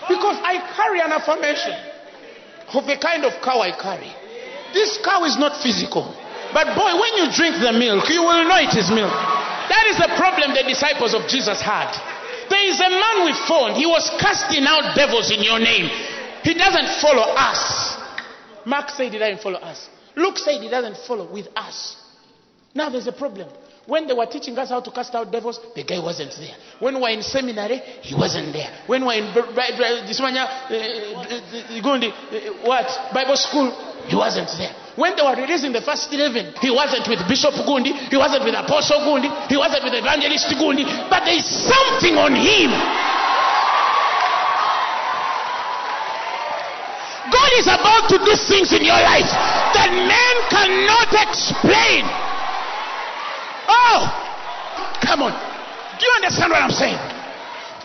Because 0.07 0.39
I 0.39 0.63
carry 0.71 1.01
an 1.01 1.11
affirmation 1.11 1.75
of 2.73 2.87
the 2.87 2.95
kind 2.95 3.25
of 3.25 3.33
cow 3.43 3.59
I 3.59 3.75
carry. 3.75 4.11
This 4.73 4.97
cow 5.03 5.23
is 5.25 5.37
not 5.37 5.61
physical. 5.61 6.15
But 6.53 6.75
boy, 6.79 6.95
when 6.95 7.13
you 7.19 7.27
drink 7.35 7.59
the 7.59 7.75
milk, 7.75 8.07
you 8.07 8.23
will 8.23 8.47
know 8.47 8.55
it 8.55 8.71
is 8.71 8.87
milk. 8.87 9.11
That 9.11 9.83
is 9.91 9.99
the 9.99 10.15
problem 10.15 10.55
the 10.55 10.63
disciples 10.63 11.13
of 11.13 11.27
Jesus 11.27 11.59
had. 11.59 11.91
There 12.49 12.69
is 12.69 12.79
a 12.79 12.89
man 12.89 13.25
we 13.25 13.33
found. 13.47 13.75
He 13.75 13.85
was 13.85 14.09
casting 14.19 14.65
out 14.65 14.95
devils 14.95 15.31
in 15.31 15.43
your 15.43 15.59
name. 15.59 15.89
He 16.43 16.53
doesn't 16.53 17.01
follow 17.01 17.33
us. 17.33 17.97
Mark 18.65 18.89
said 18.89 19.11
he 19.11 19.19
doesn't 19.19 19.41
follow 19.41 19.59
us. 19.59 19.89
Luke 20.15 20.37
said 20.37 20.61
he 20.61 20.69
doesn't 20.69 20.97
follow 21.07 21.31
with 21.31 21.47
us. 21.55 21.95
Now 22.73 22.89
there's 22.89 23.07
a 23.07 23.11
problem. 23.11 23.49
When 23.87 24.05
they 24.05 24.13
were 24.13 24.25
teaching 24.25 24.51
us 24.59 24.67
how 24.67 24.81
to 24.81 24.91
cast 24.91 25.15
out 25.15 25.31
devils, 25.31 25.63
the 25.73 25.83
guy 25.83 26.03
wasn't 26.03 26.35
there. 26.35 26.55
When 26.83 26.95
we 26.95 27.01
were 27.01 27.09
in 27.09 27.23
seminary, 27.23 27.79
he 28.03 28.15
wasn't 28.15 28.51
there. 28.51 28.83
When 28.85 28.99
we 28.99 29.07
were 29.07 29.15
in 29.15 29.31
this 30.03 30.19
one, 30.19 30.35
uh, 30.35 30.43
uh, 30.43 30.75
uh, 31.23 32.11
what 32.67 32.87
Bible 33.15 33.39
school, 33.39 33.71
he 34.11 34.15
wasn't 34.15 34.51
there. 34.59 34.75
When 34.99 35.15
they 35.15 35.23
were 35.23 35.39
releasing 35.39 35.71
the 35.71 35.79
first 35.79 36.11
11, 36.11 36.59
he 36.59 36.67
wasn't 36.67 37.07
with 37.07 37.23
Bishop 37.31 37.55
Gundi, 37.63 37.95
he 38.11 38.17
wasn't 38.19 38.43
with 38.43 38.59
Apostle 38.59 39.07
Gundi, 39.07 39.31
he 39.47 39.55
wasn't 39.55 39.87
with 39.87 39.95
Evangelist 39.95 40.51
Gundi, 40.59 40.83
but 41.07 41.23
there 41.23 41.39
is 41.39 41.47
something 41.47 42.19
on 42.19 42.35
him. 42.35 42.75
God 47.31 47.51
is 47.55 47.71
about 47.71 48.11
to 48.11 48.19
do 48.19 48.35
things 48.35 48.75
in 48.75 48.83
your 48.83 48.99
life 48.99 49.31
that 49.71 49.95
men 49.95 50.35
cannot 50.51 51.07
explain. 51.23 52.03
Oh, 53.67 54.01
come 55.03 55.23
on. 55.23 55.33
Do 55.99 56.05
you 56.05 56.13
understand 56.15 56.51
what 56.51 56.61
I'm 56.61 56.71
saying? 56.71 56.97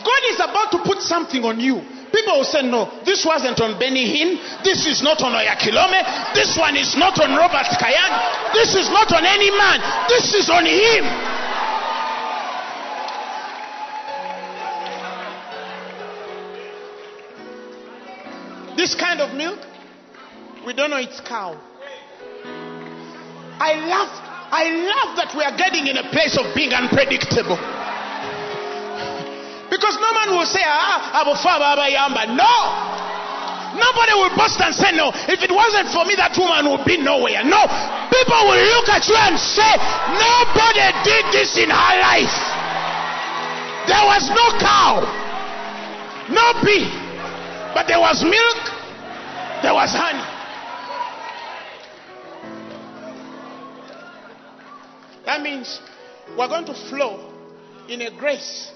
God 0.03 0.23
is 0.31 0.39
about 0.39 0.71
to 0.73 0.79
put 0.85 1.01
something 1.03 1.43
on 1.45 1.61
you. 1.61 1.81
People 2.13 2.39
will 2.39 2.45
say, 2.45 2.63
no, 2.63 3.01
this 3.07 3.25
wasn't 3.25 3.59
on 3.61 3.79
Benny 3.79 4.05
Hinn. 4.05 4.37
This 4.63 4.85
is 4.87 5.03
not 5.03 5.23
on 5.23 5.33
Oyakhilome. 5.33 6.35
This 6.35 6.59
one 6.59 6.77
is 6.77 6.95
not 6.97 7.19
on 7.21 7.33
Robert 7.33 7.67
Kayanja. 7.81 8.53
This 8.53 8.75
is 8.75 8.91
not 8.91 9.11
on 9.13 9.25
any 9.25 9.51
man. 9.51 9.81
This 10.09 10.35
is 10.35 10.51
on 10.51 10.67
him. 10.67 11.05
This 18.77 18.95
kind 18.95 19.21
of 19.21 19.35
milk, 19.35 19.61
we 20.67 20.75
don't 20.75 20.91
know 20.91 20.97
it's 20.97 21.21
cow. 21.21 21.55
I 23.61 23.75
love 23.87 24.32
I 24.53 24.69
love 24.69 25.17
that 25.17 25.33
we 25.33 25.41
are 25.41 25.57
getting 25.57 25.89
in 25.89 25.97
a 25.97 26.05
place 26.13 26.37
of 26.37 26.45
being 26.53 26.77
unpredictable. 26.77 27.57
Because 29.73 29.97
no 29.97 30.13
man 30.13 30.37
will 30.37 30.45
say, 30.45 30.61
ah, 30.61 31.25
Yamba. 31.25 32.37
No. 32.37 32.57
Nobody 33.73 34.13
will 34.13 34.37
bust 34.37 34.61
and 34.61 34.77
say, 34.77 34.93
no. 34.93 35.09
If 35.25 35.41
it 35.41 35.49
wasn't 35.49 35.89
for 35.89 36.05
me, 36.05 36.13
that 36.21 36.37
woman 36.37 36.69
would 36.69 36.85
be 36.85 37.01
nowhere. 37.01 37.41
No. 37.49 37.65
People 38.13 38.41
will 38.45 38.61
look 38.77 38.93
at 38.93 39.09
you 39.09 39.17
and 39.17 39.41
say, 39.41 39.73
nobody 40.21 40.85
did 41.01 41.25
this 41.33 41.57
in 41.57 41.73
her 41.73 41.95
life. 42.05 42.37
There 43.89 44.05
was 44.05 44.29
no 44.29 44.47
cow, 44.61 45.01
no 46.29 46.47
bee, 46.61 46.87
but 47.75 47.89
there 47.89 47.99
was 47.99 48.23
milk, 48.23 48.61
there 49.65 49.75
was 49.75 49.91
honey. 49.91 50.32
That 55.25 55.43
means 55.43 55.81
we're 56.37 56.49
going 56.49 56.67
to 56.67 56.75
flow 56.75 57.33
in 57.89 58.03
a 58.03 58.11
grace 58.19 58.73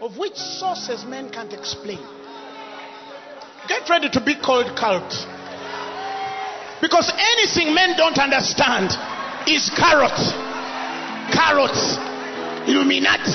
of 0.00 0.16
which 0.16 0.36
sources 0.36 1.04
men 1.04 1.30
can't 1.30 1.52
explain. 1.52 1.98
Get 3.68 3.88
ready 3.90 4.08
to 4.10 4.20
be 4.24 4.34
called 4.34 4.76
cult. 4.78 5.12
Because 6.80 7.12
anything 7.16 7.74
men 7.74 7.96
don't 7.96 8.18
understand 8.18 8.94
is 9.48 9.70
carrot. 9.70 10.14
Carrots. 11.34 11.98
Illuminati. 12.70 13.34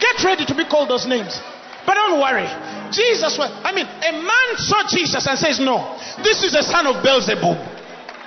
Get 0.00 0.22
ready 0.24 0.44
to 0.44 0.54
be 0.54 0.64
called 0.64 0.90
those 0.90 1.06
names. 1.06 1.40
But 1.86 1.94
don't 1.94 2.20
worry. 2.20 2.46
Jesus 2.92 3.38
was, 3.38 3.50
I 3.64 3.72
mean, 3.72 3.86
a 3.86 4.12
man 4.12 4.48
saw 4.56 4.86
Jesus 4.88 5.26
and 5.26 5.38
says, 5.38 5.58
No, 5.58 5.96
this 6.22 6.42
is 6.42 6.54
a 6.54 6.62
son 6.62 6.86
of 6.86 7.02
Beelzebub. 7.02 7.75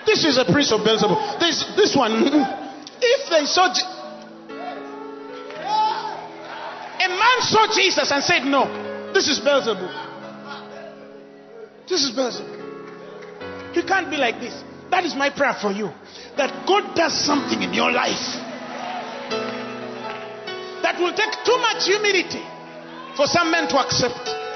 This 0.10 0.26
is 0.26 0.38
a 0.40 0.46
priest 0.46 0.72
of 0.72 0.84
Beelzebub. 0.84 1.40
This, 1.40 1.64
this 1.76 1.96
one, 1.96 2.12
mm, 2.12 2.34
mm. 2.34 2.74
if 3.00 3.30
they 3.30 3.46
saw, 3.46 3.70
a 6.98 7.08
man 7.08 7.42
saw 7.42 7.68
Jesus 7.72 8.10
and 8.10 8.24
said, 8.24 8.44
No, 8.44 8.66
this 9.14 9.28
is 9.28 9.40
Beelzebub. 9.40 9.78
This 11.88 12.02
is 12.02 12.10
Beelzebub. 12.10 12.58
You 13.76 13.84
can't 13.84 14.10
be 14.10 14.18
like 14.18 14.40
this. 14.40 14.64
That 14.90 15.06
is 15.06 15.14
my 15.14 15.30
prayer 15.30 15.54
for 15.62 15.72
you. 15.72 15.92
That 16.38 16.66
God 16.66 16.96
does 16.96 17.14
something 17.14 17.62
in 17.62 17.72
your 17.76 17.92
life 17.92 18.34
that 20.82 20.98
will 20.98 21.14
take 21.14 21.38
too 21.46 21.58
much 21.62 21.86
humility 21.86 22.42
for 23.16 23.28
some 23.28 23.52
men 23.52 23.68
to 23.68 23.78
accept. 23.78 24.49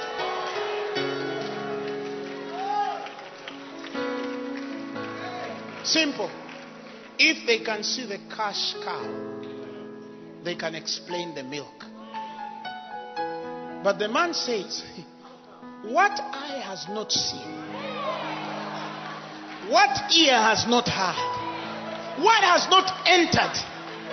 Simple. 5.84 6.30
If 7.20 7.46
they 7.46 7.60
can 7.60 7.84
see 7.84 8.06
the 8.06 8.18
cash 8.36 8.74
cow, 8.84 9.42
they 10.44 10.56
can 10.56 10.76
explain 10.76 11.36
the 11.36 11.44
milk. 11.44 11.86
But 13.84 14.00
the 14.00 14.08
man 14.08 14.34
says, 14.34 14.84
What 15.84 16.12
eye 16.12 16.62
has 16.64 16.88
not 16.88 17.12
seen, 17.12 17.42
what 19.70 20.12
ear 20.16 20.34
has 20.34 20.66
not 20.66 20.88
heard, 20.88 22.24
what 22.24 22.42
has 22.42 22.70
not 22.70 23.06
entered 23.06 23.54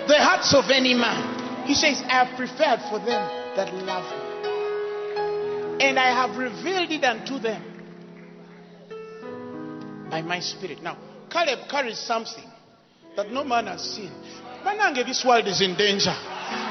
the 0.07 0.17
hearts 0.17 0.53
of 0.53 0.69
any 0.69 0.93
man. 0.93 1.65
He 1.65 1.75
says, 1.75 2.01
I 2.05 2.25
have 2.25 2.37
prepared 2.37 2.81
for 2.89 2.99
them 2.99 3.55
that 3.55 3.73
love 3.73 4.03
me. 4.03 5.85
And 5.85 5.97
I 5.97 6.11
have 6.11 6.37
revealed 6.37 6.91
it 6.91 7.03
unto 7.05 7.39
them 7.39 7.63
by 10.09 10.21
my 10.21 10.39
spirit. 10.41 10.83
Now, 10.83 10.97
Caleb 11.31 11.69
carries 11.69 11.97
something 11.97 12.43
that 13.15 13.31
no 13.31 13.43
man 13.43 13.67
has 13.67 13.81
seen. 13.81 14.11
Manange, 14.63 15.05
this 15.05 15.23
world 15.25 15.47
is 15.47 15.61
in 15.61 15.75
danger. 15.75 16.13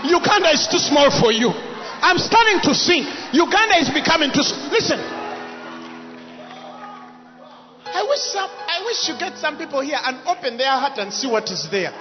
Uganda 0.04 0.52
is 0.52 0.68
too 0.68 0.78
small 0.78 1.10
for 1.10 1.32
you. 1.32 1.48
I'm 1.48 2.18
starting 2.18 2.60
to 2.68 2.74
sing. 2.74 3.04
Uganda 3.32 3.80
is 3.80 3.88
becoming 3.88 4.30
too. 4.30 4.44
Listen. 4.70 5.00
I 7.92 8.04
wish 8.08 8.20
some. 8.20 8.50
I 8.50 8.82
wish 8.84 9.08
you 9.08 9.18
get 9.18 9.38
some 9.38 9.58
people 9.58 9.80
here 9.80 9.98
and 10.00 10.18
open 10.28 10.56
their 10.56 10.70
heart 10.70 10.98
and 10.98 11.12
see 11.12 11.26
what 11.26 11.50
is 11.50 11.68
there. 11.70 11.92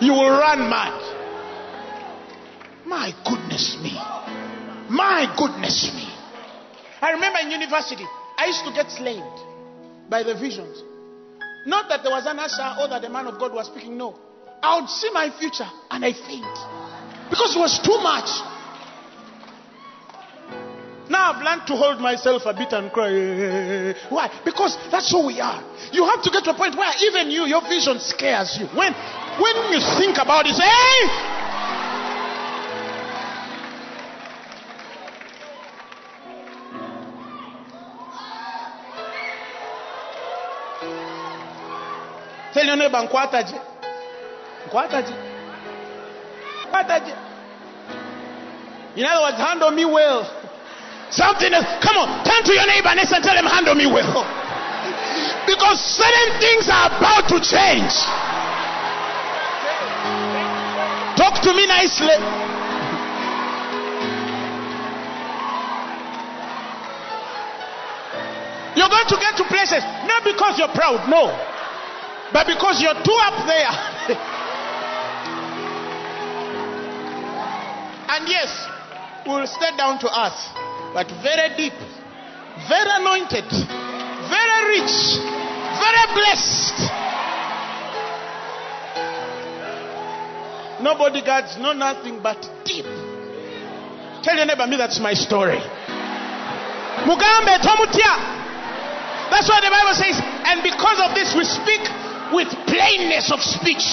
You 0.00 0.12
will 0.12 0.30
run 0.30 0.68
mad. 0.68 1.00
My 2.84 3.14
goodness 3.24 3.78
me. 3.80 3.94
My 4.90 5.32
goodness 5.38 5.90
me. 5.94 6.08
I 7.00 7.12
remember 7.12 7.38
in 7.40 7.50
university, 7.50 8.04
I 8.36 8.46
used 8.46 8.64
to 8.64 8.72
get 8.72 8.90
slayed 8.90 9.22
by 10.10 10.22
the 10.22 10.34
visions. 10.34 10.82
Not 11.66 11.88
that 11.88 12.02
there 12.02 12.12
was 12.12 12.26
an 12.26 12.38
usher 12.38 12.76
or 12.80 12.88
that 12.88 13.02
the 13.02 13.08
man 13.08 13.26
of 13.26 13.38
God 13.38 13.52
was 13.52 13.66
speaking. 13.66 13.96
No. 13.96 14.18
I 14.62 14.80
would 14.80 14.88
see 14.88 15.10
my 15.12 15.30
future 15.38 15.68
and 15.90 16.04
I 16.04 16.12
faint. 16.12 16.56
Because 17.30 17.56
it 17.56 17.58
was 17.58 17.80
too 17.80 17.98
much. 18.00 18.28
Now 21.08 21.32
I've 21.32 21.42
learned 21.42 21.66
to 21.68 21.76
hold 21.76 22.00
myself 22.00 22.42
a 22.46 22.54
bit 22.54 22.72
and 22.72 22.90
cry. 22.90 23.94
Why? 24.08 24.30
Because 24.44 24.76
that's 24.90 25.10
who 25.10 25.26
we 25.26 25.40
are. 25.40 25.62
You 25.92 26.04
have 26.04 26.22
to 26.22 26.30
get 26.30 26.44
to 26.44 26.50
a 26.50 26.54
point 26.54 26.76
where 26.76 26.92
even 27.04 27.30
you, 27.30 27.44
your 27.44 27.60
vision 27.68 28.00
scares 28.00 28.56
you. 28.58 28.66
When, 28.72 28.92
when 29.36 29.54
you 29.72 29.80
think 30.00 30.16
about 30.16 30.46
it, 30.46 30.56
say, 30.56 30.64
hey! 30.64 31.43
Tell 42.64 42.78
your 42.78 42.88
neighbor, 42.88 43.02
nkwataje. 43.04 43.60
Nkwataje. 44.66 45.14
Nkwataje. 46.64 47.12
In 48.96 49.04
other 49.04 49.20
words, 49.20 49.36
handle 49.36 49.70
me 49.70 49.84
well. 49.84 50.24
Something 51.10 51.52
else. 51.52 51.66
Come 51.82 51.96
on, 51.98 52.24
turn 52.24 52.42
to 52.42 52.54
your 52.54 52.66
neighbor 52.66 52.94
next 52.94 53.12
and 53.12 53.22
tell 53.22 53.36
him, 53.36 53.44
handle 53.44 53.74
me 53.74 53.86
well. 53.86 54.24
Because 55.46 55.78
certain 55.78 56.40
things 56.40 56.68
are 56.70 56.88
about 56.88 57.28
to 57.28 57.36
change. 57.36 57.92
Talk 61.20 61.42
to 61.44 61.52
me 61.52 61.66
nicely. 61.66 62.16
You're 68.74 68.88
going 68.88 69.06
to 69.06 69.16
get 69.20 69.36
to 69.36 69.44
places, 69.44 69.84
not 70.08 70.24
because 70.24 70.58
you're 70.58 70.72
proud, 70.72 71.08
no, 71.10 71.28
but 72.34 72.46
because 72.48 72.82
you're 72.82 72.98
too 72.98 73.18
up 73.22 73.46
there. 73.46 73.70
and 78.10 78.26
yes, 78.26 78.50
we'll 79.24 79.46
stay 79.46 79.70
down 79.78 80.00
to 80.00 80.10
earth, 80.10 80.42
but 80.92 81.06
very 81.22 81.54
deep, 81.54 81.78
very 82.66 82.90
anointed, 82.90 83.46
very 83.46 84.58
rich, 84.74 85.22
very 85.78 86.04
blessed. 86.10 86.90
No 90.82 90.98
bodyguards, 90.98 91.56
no 91.60 91.72
nothing 91.72 92.18
but 92.20 92.42
deep. 92.64 92.84
Tell 94.24 94.34
your 94.34 94.46
neighbor, 94.46 94.66
me 94.66 94.76
that's 94.76 94.98
my 94.98 95.14
story. 95.14 95.60
Mugambe 97.06 97.62
tomutya. 97.62 98.18
That's 99.30 99.48
why 99.48 99.60
the 99.62 99.70
Bible 99.70 99.94
says, 99.94 100.18
and 100.18 100.64
because 100.64 100.98
of 100.98 101.14
this 101.14 101.32
we 101.36 101.44
speak 101.44 101.80
with 102.34 102.50
plainness 102.66 103.30
of 103.30 103.40
speech. 103.40 103.86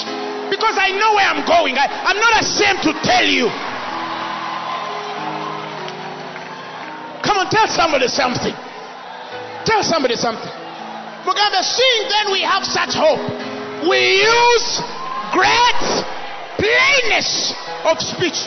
Because 0.50 0.76
I 0.76 0.92
know 0.98 1.16
where 1.16 1.30
I'm 1.30 1.46
going. 1.48 1.78
I, 1.78 1.88
I'm 1.88 2.20
not 2.20 2.42
ashamed 2.42 2.82
to 2.84 2.92
tell 3.06 3.24
you. 3.24 3.48
Come 7.24 7.38
on, 7.38 7.48
tell 7.48 7.70
somebody 7.70 8.10
something. 8.10 8.54
Tell 9.64 9.84
somebody 9.84 10.16
something. 10.16 10.52
Mugambe, 11.24 11.62
seeing 11.62 12.10
then 12.10 12.34
we 12.34 12.42
have 12.42 12.66
such 12.66 12.98
hope, 12.98 13.22
we 13.88 14.26
use 14.26 14.82
great 15.32 15.82
plainness 16.58 17.54
of 17.86 18.02
speech. 18.02 18.42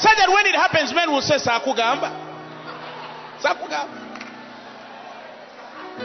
So 0.00 0.08
that 0.08 0.28
when 0.32 0.46
it 0.46 0.54
happens, 0.54 0.94
men 0.94 1.10
will 1.10 1.20
say, 1.20 1.36
Sakugamba. 1.36 2.10
Sakugamba. 3.42 4.08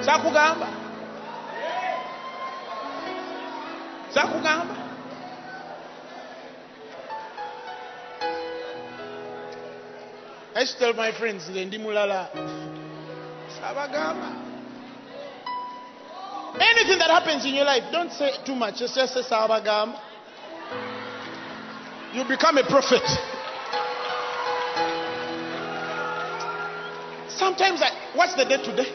Sakugamba. 0.04 0.83
Sakugamba. 4.14 4.84
I 10.56 10.66
tell 10.78 10.94
my 10.94 11.12
friends, 11.18 11.50
Lendi 11.50 11.80
Mulala, 11.80 12.30
Sabagamba. 13.58 14.52
Anything 16.60 17.00
that 17.00 17.10
happens 17.10 17.44
in 17.46 17.56
your 17.56 17.66
life, 17.66 17.92
don't 17.92 18.12
say 18.12 18.32
too 18.46 18.54
much. 18.54 18.78
Just 18.78 18.94
say 18.94 19.06
Sabagamba. 19.08 20.00
You 22.14 22.24
become 22.26 22.60
a 22.60 22.64
prophet. 22.64 23.02
Sometimes 27.30 27.82
I, 27.82 28.12
what's 28.16 28.36
the 28.36 28.46
date 28.46 28.64
today? 28.64 28.94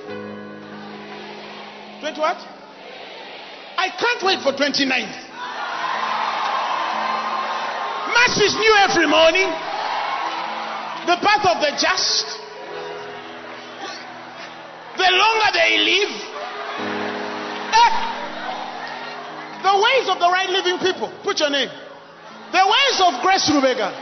20 2.00 2.20
what? 2.20 2.57
I 3.78 3.94
can't 3.94 4.22
wait 4.26 4.42
for 4.42 4.50
29th. 4.50 5.14
Mass 8.10 8.34
is 8.42 8.54
new 8.58 8.74
every 8.82 9.06
morning. 9.06 9.46
The 11.06 11.14
path 11.22 11.46
of 11.46 11.62
the 11.62 11.70
just. 11.78 12.26
The 14.98 15.10
longer 15.14 15.50
they 15.54 15.78
live. 15.78 16.14
Eh, 17.70 17.92
the 19.62 19.74
ways 19.78 20.08
of 20.10 20.18
the 20.18 20.26
right 20.26 20.50
living 20.50 20.78
people. 20.82 21.14
Put 21.22 21.38
your 21.38 21.50
name. 21.50 21.70
The 22.50 22.64
ways 22.66 22.98
of 22.98 23.22
grace, 23.22 23.46
Lubega, 23.46 23.94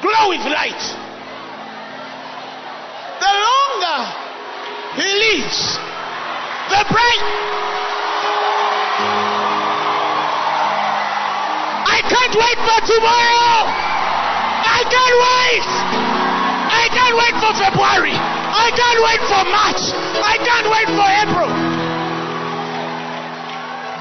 glow 0.00 0.30
with 0.32 0.40
light. 0.48 0.80
The 3.20 3.32
longer 3.36 3.98
he 4.96 5.08
lives, 5.12 5.76
the 6.72 6.80
bright. 6.88 7.85
Can't 12.16 12.32
wait 12.32 12.58
for 12.64 12.80
tomorrow. 12.88 13.68
I 14.64 14.80
can't 14.88 15.16
wait. 15.20 15.68
I 16.66 16.84
can't 16.88 17.16
wait 17.16 17.34
for 17.44 17.52
February. 17.60 18.16
I 18.16 18.68
can't 18.72 19.00
wait 19.04 19.20
for 19.28 19.42
March. 19.52 19.82
I 20.24 20.34
can't 20.40 20.68
wait 20.72 20.88
for 20.96 21.08
April. 21.22 21.50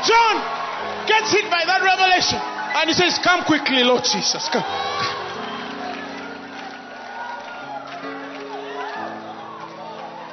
John 0.07 0.35
gets 1.11 1.31
hit 1.31 1.51
by 1.51 1.63
that 1.67 1.83
revelation 1.83 2.39
and 2.39 2.87
he 2.87 2.95
says, 2.95 3.19
Come 3.19 3.43
quickly, 3.43 3.83
Lord 3.83 4.03
Jesus. 4.03 4.47
Come. 4.47 4.63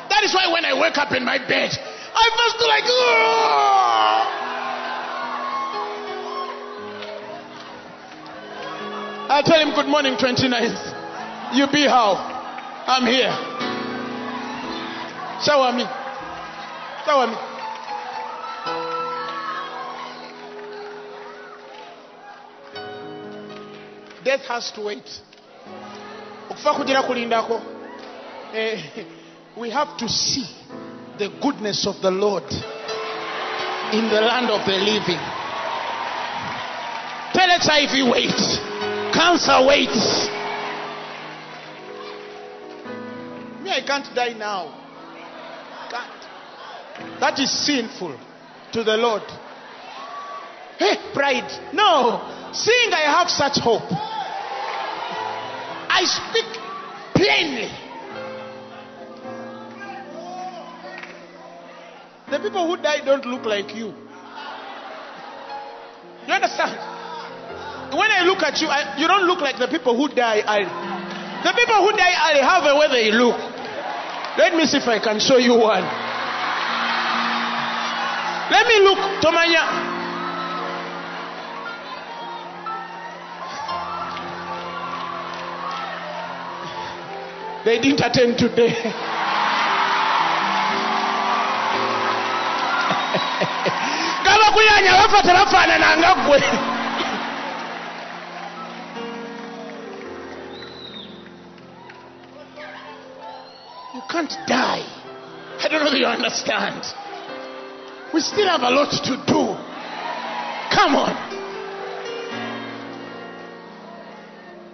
That 0.09 0.23
is 0.23 0.33
why 0.35 0.47
when 0.53 0.65
I 0.65 0.79
wake 0.79 0.99
up 0.99 1.11
in 1.13 1.25
my 1.25 1.39
bed, 1.39 1.71
I 2.15 2.27
must 2.37 2.59
do 2.59 2.67
like. 2.67 3.82
I'll 9.33 9.43
tell 9.43 9.67
him, 9.67 9.75
Good 9.75 9.87
morning, 9.87 10.13
29th. 10.17 11.57
You 11.57 11.67
be 11.73 11.87
how? 11.89 12.17
I'm 12.87 13.07
here. 13.07 13.33
Shower 15.43 15.73
me. 15.73 15.85
Shower 17.07 17.29
me. 17.29 17.37
Death 24.23 24.43
has 24.49 24.71
to 24.73 24.83
wait. 24.83 25.09
Eh, 28.53 29.05
we 29.59 29.71
have 29.71 29.97
to 29.97 30.11
see 30.11 30.45
the 31.17 31.31
goodness 31.41 31.87
of 31.87 32.03
the 32.03 32.11
Lord 32.11 32.45
in 33.95 34.11
the 34.11 34.21
land 34.21 34.51
of 34.51 34.67
the 34.67 34.77
living. 34.77 35.23
Tell 37.33 37.49
HIV 37.49 38.13
wait. 38.13 38.72
Cancer 39.23 39.65
waits. 39.65 40.29
Me, 43.63 43.71
I 43.71 43.81
can't 43.87 44.13
die 44.17 44.33
now. 44.33 44.67
Can't. 45.89 47.21
That 47.21 47.39
is 47.39 47.49
sinful 47.65 48.19
to 48.73 48.83
the 48.83 48.97
Lord. 48.97 49.23
Hey, 50.77 50.97
pride. 51.15 51.49
No. 51.73 52.51
Seeing 52.53 52.93
I 52.93 53.03
have 53.17 53.31
such 53.31 53.61
hope, 53.61 53.93
I 55.89 56.03
speak 56.03 56.51
plainly. 57.15 57.71
The 62.29 62.41
people 62.41 62.67
who 62.67 62.83
die 62.83 63.05
don't 63.05 63.25
look 63.25 63.45
like 63.45 63.73
you. 63.73 63.95
You 66.27 66.35
understand? 66.35 67.02
When 67.93 68.11
I 68.11 68.25
look 68.25 68.43
at 68.43 68.61
you, 68.61 68.69
I, 68.69 68.97
you 68.99 69.07
don't 69.07 69.27
look 69.27 69.41
like 69.41 69.59
the 69.59 69.69
people 69.69 69.95
who 69.97 70.09
die. 70.09 70.43
I, 70.47 70.65
the 71.45 71.53
people 71.53 71.77
who 71.85 71.93
die, 71.93 72.15
I 72.17 72.41
have 72.41 72.65
a 72.65 72.75
way 72.79 72.89
they 72.89 73.13
look. 73.13 73.37
Let 74.39 74.55
me 74.55 74.65
see 74.65 74.79
if 74.79 74.89
I 74.89 74.99
can 74.99 75.21
show 75.21 75.37
you 75.37 75.53
one. 75.59 75.83
Let 78.51 78.67
me 78.67 78.79
look, 78.81 78.99
Tomanya. 79.21 79.91
They 87.65 87.79
didn't 87.79 88.01
attend 88.01 88.39
today. 88.39 88.73
ngaba 94.23 94.51
kuyanya 94.55 94.93
bafa 94.93 95.23
tebafaanana 95.23 95.97
nga 95.99 96.15
can't 104.13 104.33
die. 104.47 104.85
I 105.59 105.69
don't 105.69 105.83
know 105.83 105.91
if 105.91 105.99
you 105.99 106.05
understand. 106.07 106.85
We 108.13 108.21
still 108.21 108.47
have 108.47 108.61
a 108.61 108.71
lot 108.71 108.93
to 108.93 109.17
do. 109.27 109.57
Come 110.77 110.97
on. 110.97 111.15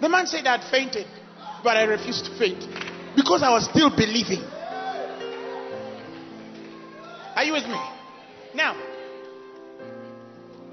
The 0.01 0.09
man 0.09 0.27
said 0.27 0.47
i'd 0.47 0.63
fainted 0.71 1.07
but 1.61 1.75
i 1.75 1.83
refused 1.83 2.23
to 2.23 2.37
faint 2.37 2.65
because 3.17 3.43
i 3.43 3.49
was 3.49 3.65
still 3.65 3.89
believing. 3.89 4.43
Are 7.35 7.43
you 7.43 7.53
with 7.53 7.65
me? 7.65 7.79
Now 8.53 8.75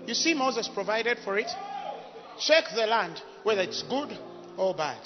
you 0.07 0.15
see, 0.15 0.35
Moses 0.35 0.69
provided 0.73 1.19
for 1.25 1.37
it. 1.37 1.51
Check 2.39 2.65
the 2.75 2.87
land, 2.87 3.21
whether 3.43 3.63
it's 3.63 3.83
good 3.83 4.17
or 4.57 4.73
bad. 4.73 5.01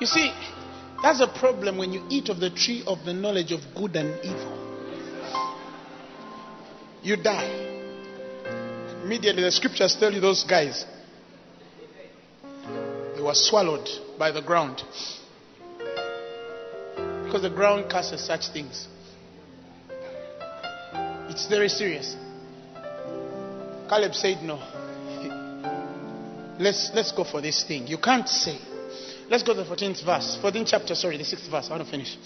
You 0.00 0.06
see, 0.06 0.32
that's 1.02 1.20
a 1.20 1.28
problem 1.38 1.78
when 1.78 1.92
you 1.92 2.04
eat 2.10 2.28
of 2.28 2.40
the 2.40 2.50
tree 2.50 2.82
of 2.86 3.04
the 3.04 3.14
knowledge 3.14 3.52
of 3.52 3.60
good 3.74 3.96
and 3.96 4.18
evil. 4.24 4.60
You 7.02 7.16
die. 7.16 7.78
Immediately, 9.02 9.42
the 9.42 9.50
scriptures 9.50 9.96
tell 9.98 10.12
you 10.12 10.20
those 10.20 10.44
guys. 10.44 10.84
They 13.16 13.22
were 13.22 13.34
swallowed 13.34 13.88
by 14.18 14.30
the 14.30 14.42
ground. 14.42 14.82
Because 17.24 17.42
the 17.42 17.50
ground 17.50 17.90
curses 17.90 18.24
such 18.24 18.48
things. 18.48 18.86
It's 21.30 21.46
very 21.46 21.68
serious. 21.68 22.14
Caleb 23.88 24.14
said, 24.14 24.42
No. 24.42 24.56
Let's, 26.60 26.90
let's 26.94 27.10
go 27.12 27.24
for 27.24 27.40
this 27.40 27.64
thing. 27.64 27.86
You 27.86 27.96
can't 27.96 28.28
say. 28.28 28.58
Let's 29.30 29.44
go 29.44 29.54
to 29.54 29.62
the 29.62 29.76
14th 29.76 30.04
verse. 30.04 30.38
14th 30.42 30.66
chapter, 30.66 30.94
sorry, 30.96 31.16
the 31.16 31.22
6th 31.22 31.48
verse. 31.48 31.68
I 31.68 31.76
want 31.76 31.84
to 31.84 31.90
finish. 31.90 32.18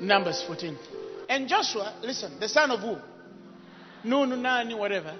Numbers 0.00 0.42
14. 0.46 0.76
And 1.28 1.46
Joshua, 1.46 1.94
listen, 2.02 2.40
the 2.40 2.48
son 2.48 2.70
of 2.70 2.80
who? 2.80 2.96
Nun, 4.08 4.40
Nani, 4.40 4.74
whatever. 4.74 5.14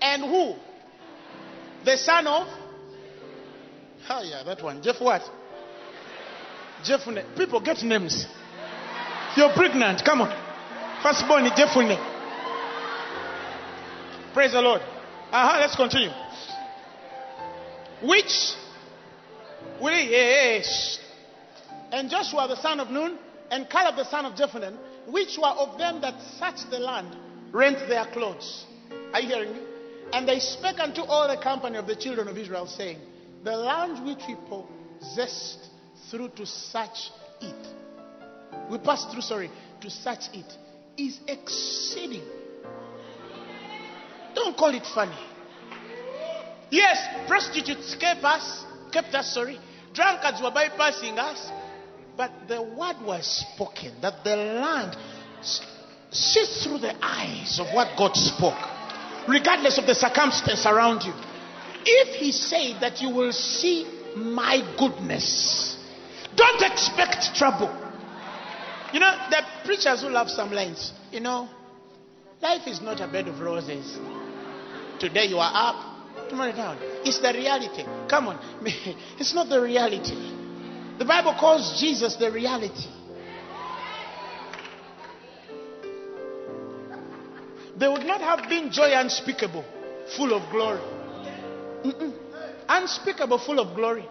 And 0.00 0.22
who? 0.22 0.54
The 1.84 1.96
son 1.96 2.26
of? 2.28 2.46
Oh, 4.08 4.22
yeah, 4.22 4.44
that 4.44 4.62
one. 4.62 4.80
Jeff 4.82 5.00
what? 5.00 5.22
Jeff. 6.84 7.00
People 7.36 7.60
get 7.60 7.82
names. 7.82 8.24
You're 9.36 9.52
pregnant. 9.52 10.04
Come 10.04 10.20
on. 10.20 11.02
Firstborn 11.02 11.44
Jephunneh. 11.46 11.98
Praise 14.32 14.52
the 14.52 14.60
Lord. 14.60 14.80
Uh-huh, 14.80 15.58
let's 15.60 15.74
continue. 15.74 16.10
Which 18.02 18.54
will 19.80 19.98
yes. 19.98 20.98
And 21.92 22.10
Joshua 22.10 22.48
the 22.48 22.56
son 22.56 22.80
of 22.80 22.90
Nun 22.90 23.18
and 23.50 23.68
Caleb 23.68 23.96
the 23.96 24.04
son 24.10 24.24
of 24.26 24.34
Jephunneh, 24.34 24.76
which 25.08 25.38
were 25.38 25.48
of 25.48 25.78
them 25.78 26.00
that 26.00 26.20
searched 26.38 26.70
the 26.70 26.78
land, 26.78 27.16
rent 27.52 27.78
their 27.88 28.06
clothes. 28.06 28.64
Are 29.12 29.20
you 29.20 29.28
hearing 29.28 29.52
me? 29.52 29.60
And 30.12 30.28
they 30.28 30.38
spake 30.38 30.78
unto 30.78 31.02
all 31.02 31.28
the 31.28 31.40
company 31.42 31.76
of 31.76 31.86
the 31.86 31.96
children 31.96 32.28
of 32.28 32.36
Israel, 32.36 32.66
saying, 32.66 32.98
The 33.44 33.56
land 33.56 34.06
which 34.06 34.22
we 34.28 34.36
possessed 34.48 35.68
through 36.10 36.30
to 36.30 36.46
search 36.46 37.10
it, 37.40 37.68
we 38.70 38.78
passed 38.78 39.10
through, 39.10 39.22
sorry, 39.22 39.50
to 39.80 39.90
search 39.90 40.28
it, 40.32 40.52
is 40.96 41.18
exceeding 41.26 42.22
don't 44.36 44.56
call 44.56 44.74
it 44.74 44.86
funny. 44.94 45.16
Yes, 46.70 46.98
prostitutes 47.26 47.96
kept 47.96 48.22
us, 48.22 48.64
kept 48.96 49.14
us, 49.14 49.34
sorry. 49.34 49.58
Drunkards 49.92 50.40
were 50.40 50.50
bypassing 50.50 51.18
us. 51.18 51.50
But 52.16 52.30
the 52.48 52.62
word 52.62 52.96
was 53.04 53.44
spoken 53.44 53.92
that 54.00 54.24
the 54.24 54.36
land 54.36 54.96
sees 56.10 56.64
through 56.64 56.78
the 56.78 56.94
eyes 57.04 57.60
of 57.60 57.66
what 57.74 57.96
God 57.98 58.16
spoke, 58.16 58.56
regardless 59.28 59.76
of 59.76 59.84
the 59.84 59.94
circumstance 59.94 60.64
around 60.64 61.02
you. 61.02 61.12
If 61.84 62.16
He 62.16 62.32
said 62.32 62.80
that 62.80 63.02
you 63.02 63.10
will 63.10 63.32
see 63.32 63.86
my 64.16 64.62
goodness, 64.78 65.76
don't 66.34 66.62
expect 66.62 67.34
trouble. 67.34 67.68
You 68.94 69.00
know, 69.00 69.14
the 69.28 69.42
preachers 69.66 70.00
who 70.00 70.08
love 70.08 70.30
some 70.30 70.52
lines, 70.52 70.92
you 71.12 71.20
know, 71.20 71.50
life 72.40 72.66
is 72.66 72.80
not 72.80 73.02
a 73.02 73.08
bed 73.08 73.28
of 73.28 73.40
roses. 73.40 73.98
Today 74.98 75.26
you 75.26 75.36
are 75.36 75.52
up, 75.52 75.85
tomorrow 76.28 76.52
down. 76.52 76.78
It's 77.04 77.20
the 77.20 77.32
reality. 77.32 77.84
Come 78.08 78.28
on. 78.28 78.38
It's 79.18 79.34
not 79.34 79.48
the 79.48 79.60
reality. 79.60 80.14
The 80.98 81.04
Bible 81.04 81.34
calls 81.38 81.78
Jesus 81.80 82.16
the 82.16 82.30
reality. 82.30 82.96
there 87.78 87.92
would 87.92 88.06
not 88.06 88.20
have 88.20 88.48
been 88.48 88.70
joy 88.70 88.90
unspeakable, 88.92 89.64
full 90.16 90.32
of 90.32 90.50
glory. 90.50 90.80
Mm-mm. 91.84 92.12
Unspeakable, 92.68 93.38
full 93.38 93.60
of 93.60 93.76
glory. 93.76 94.08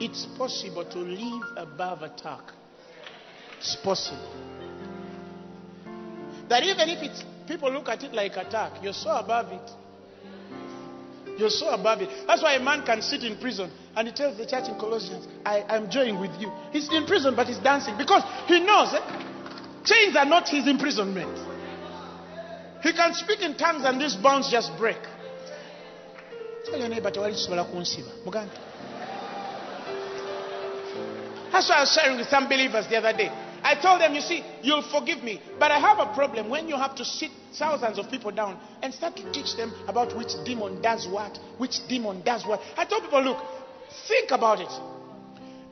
It's 0.00 0.26
possible 0.38 0.84
to 0.84 0.98
live 0.98 1.42
above 1.56 2.02
attack. 2.02 2.52
It's 3.58 3.76
possible. 3.76 4.32
That 6.48 6.62
even 6.62 6.88
if 6.88 7.02
it's 7.02 7.24
people 7.48 7.72
look 7.72 7.88
at 7.88 8.04
it 8.04 8.14
like 8.14 8.36
attack, 8.36 8.82
you're 8.82 8.92
so 8.92 9.10
above 9.10 9.52
it. 9.52 9.70
You're 11.38 11.50
so 11.50 11.68
above 11.68 12.02
it. 12.02 12.10
That's 12.26 12.42
why 12.42 12.54
a 12.54 12.60
man 12.60 12.84
can 12.84 13.00
sit 13.00 13.22
in 13.22 13.38
prison 13.38 13.70
and 13.94 14.08
he 14.08 14.12
tells 14.12 14.36
the 14.36 14.44
church 14.44 14.68
in 14.68 14.74
Colossians, 14.74 15.28
I 15.44 15.64
am 15.68 15.88
joining 15.88 16.20
with 16.20 16.32
you. 16.40 16.50
He's 16.72 16.92
in 16.92 17.06
prison, 17.06 17.36
but 17.36 17.46
he's 17.46 17.58
dancing 17.58 17.96
because 17.96 18.24
he 18.48 18.58
knows 18.58 18.92
eh, 18.92 19.00
chains 19.84 20.16
are 20.16 20.24
not 20.24 20.48
his 20.48 20.66
imprisonment. 20.66 21.38
He 22.82 22.92
can 22.92 23.14
speak 23.14 23.40
in 23.40 23.56
tongues 23.56 23.84
and 23.84 24.00
these 24.00 24.16
bonds 24.16 24.50
just 24.50 24.76
break. 24.76 24.98
Tell 26.64 26.78
your 26.78 26.88
neighbor. 26.88 27.10
That's 31.52 31.70
why 31.70 31.76
I 31.76 31.80
was 31.80 31.92
sharing 31.92 32.18
with 32.18 32.26
some 32.26 32.48
believers 32.48 32.88
the 32.88 32.96
other 32.96 33.16
day. 33.16 33.30
I 33.62 33.74
told 33.74 34.00
them, 34.00 34.14
you 34.14 34.20
see, 34.20 34.44
you'll 34.62 34.82
forgive 34.82 35.22
me, 35.22 35.40
but 35.58 35.70
I 35.70 35.78
have 35.78 35.98
a 35.98 36.14
problem 36.14 36.48
when 36.48 36.68
you 36.68 36.76
have 36.76 36.94
to 36.96 37.04
sit 37.04 37.30
thousands 37.54 37.98
of 37.98 38.10
people 38.10 38.30
down 38.30 38.58
and 38.82 38.92
start 38.94 39.16
to 39.16 39.32
teach 39.32 39.56
them 39.56 39.74
about 39.86 40.16
which 40.16 40.32
demon 40.44 40.80
does 40.80 41.08
what, 41.08 41.38
which 41.58 41.86
demon 41.88 42.22
does 42.22 42.46
what. 42.46 42.60
I 42.76 42.84
told 42.84 43.02
people, 43.02 43.22
look, 43.22 43.38
think 44.06 44.30
about 44.30 44.60
it. 44.60 44.70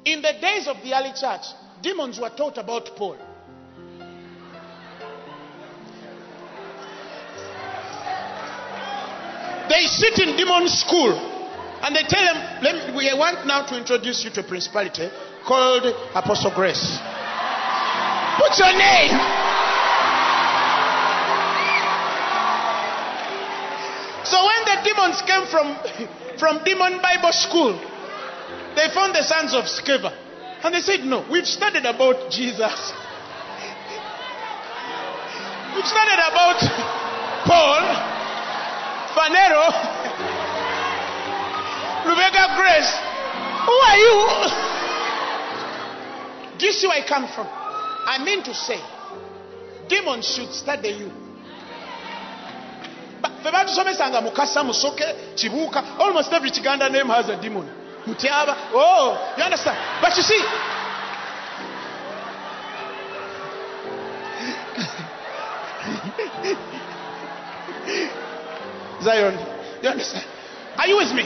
In 0.04 0.22
the 0.22 0.32
days 0.40 0.66
of 0.68 0.76
the 0.82 0.94
early 0.94 1.12
church, 1.14 1.46
demons 1.82 2.18
were 2.20 2.30
taught 2.30 2.58
about 2.58 2.96
Paul. 2.96 3.16
They 9.68 9.86
sit 9.86 10.18
in 10.20 10.36
demon 10.36 10.68
school 10.68 11.12
and 11.82 11.94
they 11.94 12.02
tell 12.02 12.24
them, 12.24 12.62
Let 12.62 12.88
me, 12.88 12.96
we 12.96 13.18
want 13.18 13.46
now 13.46 13.66
to 13.66 13.76
introduce 13.76 14.24
you 14.24 14.30
to 14.30 14.40
a 14.40 14.44
principality 14.44 15.08
called 15.44 15.84
Apostle 16.14 16.52
Grace. 16.54 16.98
Put 18.36 18.58
your 18.58 18.72
name. 18.76 19.16
So 24.24 24.36
when 24.44 24.60
the 24.64 24.76
demons 24.84 25.22
came 25.22 25.46
from, 25.46 25.76
from 26.38 26.64
Demon 26.64 27.00
Bible 27.00 27.32
School, 27.32 27.78
they 28.74 28.88
found 28.92 29.14
the 29.14 29.22
sons 29.22 29.54
of 29.54 29.64
Sceva. 29.64 30.12
And 30.62 30.74
they 30.74 30.80
said, 30.80 31.00
No, 31.00 31.24
we've 31.30 31.46
studied 31.46 31.84
about 31.86 32.30
Jesus. 32.30 32.92
We've 35.74 35.86
studied 35.86 36.20
about 36.20 36.60
Paul. 37.46 38.16
Fanero, 39.16 39.72
Rebecca 42.04 42.52
Grace. 42.54 42.92
Who 43.64 43.72
are 43.72 43.96
you? 43.96 44.16
Do 46.58 46.66
you 46.66 46.72
see 46.72 46.86
where 46.86 47.02
I 47.02 47.08
come 47.08 47.26
from? 47.34 47.46
I 48.06 48.22
mean 48.24 48.42
to 48.44 48.54
say, 48.54 48.80
demons 49.88 50.26
should 50.34 50.52
study 50.52 50.88
you. 50.90 51.10
mukasa 54.22 54.62
musoke 54.64 55.04
almost 55.98 56.32
every 56.32 56.50
kiganda 56.50 56.90
name 56.90 57.08
has 57.08 57.28
a 57.28 57.36
demon 57.40 57.68
oh 58.74 59.34
you 59.36 59.42
understand 59.44 59.76
but 60.00 60.16
you 60.16 60.22
see 60.22 60.42
Zion. 69.02 69.34
You 69.82 69.88
understand? 69.90 70.24
Are 70.76 70.86
you 70.88 70.96
with 70.96 71.12
me? 71.14 71.24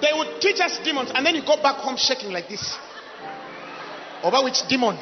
They 0.00 0.12
would 0.12 0.40
teach 0.40 0.60
us 0.60 0.78
demons 0.84 1.10
and 1.14 1.24
then 1.24 1.34
you 1.34 1.42
go 1.42 1.56
back 1.62 1.76
home 1.76 1.96
shaking 1.96 2.32
like 2.32 2.48
this. 2.48 2.76
Over 4.22 4.42
which 4.44 4.66
demon? 4.68 4.98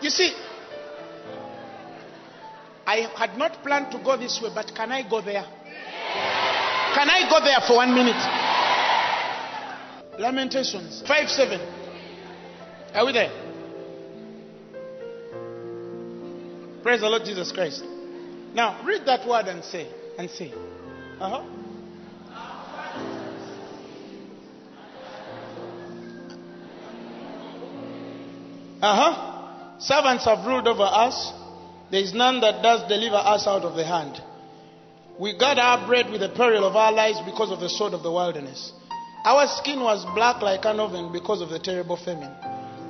You 0.00 0.10
see, 0.10 0.32
I 2.86 3.08
had 3.16 3.36
not 3.36 3.62
planned 3.62 3.90
to 3.92 3.98
go 3.98 4.16
this 4.16 4.40
way, 4.42 4.50
but 4.54 4.72
can 4.74 4.92
I 4.92 5.08
go 5.08 5.20
there? 5.20 5.44
Can 6.94 7.10
I 7.10 7.28
go 7.28 7.44
there 7.44 7.60
for 7.66 7.76
one 7.76 7.94
minute? 7.94 8.16
Lamentations 10.18 11.02
5 11.06 11.30
7. 11.30 11.60
Are 12.94 13.06
we 13.06 13.12
there? 13.12 13.30
Praise 16.82 17.00
the 17.00 17.08
Lord 17.08 17.24
Jesus 17.24 17.52
Christ. 17.52 17.84
Now 18.54 18.82
read 18.84 19.04
that 19.06 19.28
word 19.28 19.46
and 19.46 19.62
say, 19.62 19.88
and 20.16 20.30
say, 20.30 20.52
uh 21.20 21.28
huh. 21.28 21.44
Uh 28.80 29.12
huh. 29.12 29.37
Servants 29.78 30.24
have 30.24 30.46
ruled 30.46 30.66
over 30.66 30.82
us. 30.82 31.32
There 31.90 32.00
is 32.00 32.12
none 32.12 32.40
that 32.40 32.62
does 32.62 32.88
deliver 32.88 33.16
us 33.16 33.46
out 33.46 33.62
of 33.62 33.76
the 33.76 33.84
hand. 33.84 34.20
We 35.18 35.36
got 35.36 35.58
our 35.58 35.86
bread 35.86 36.10
with 36.10 36.20
the 36.20 36.28
peril 36.28 36.64
of 36.64 36.76
our 36.76 36.92
lives 36.92 37.20
because 37.24 37.50
of 37.50 37.60
the 37.60 37.68
sword 37.68 37.92
of 37.92 38.02
the 38.02 38.12
wilderness. 38.12 38.72
Our 39.24 39.46
skin 39.48 39.80
was 39.80 40.04
black 40.14 40.42
like 40.42 40.64
an 40.64 40.78
oven 40.80 41.12
because 41.12 41.40
of 41.40 41.48
the 41.48 41.58
terrible 41.58 41.96
famine. 41.96 42.32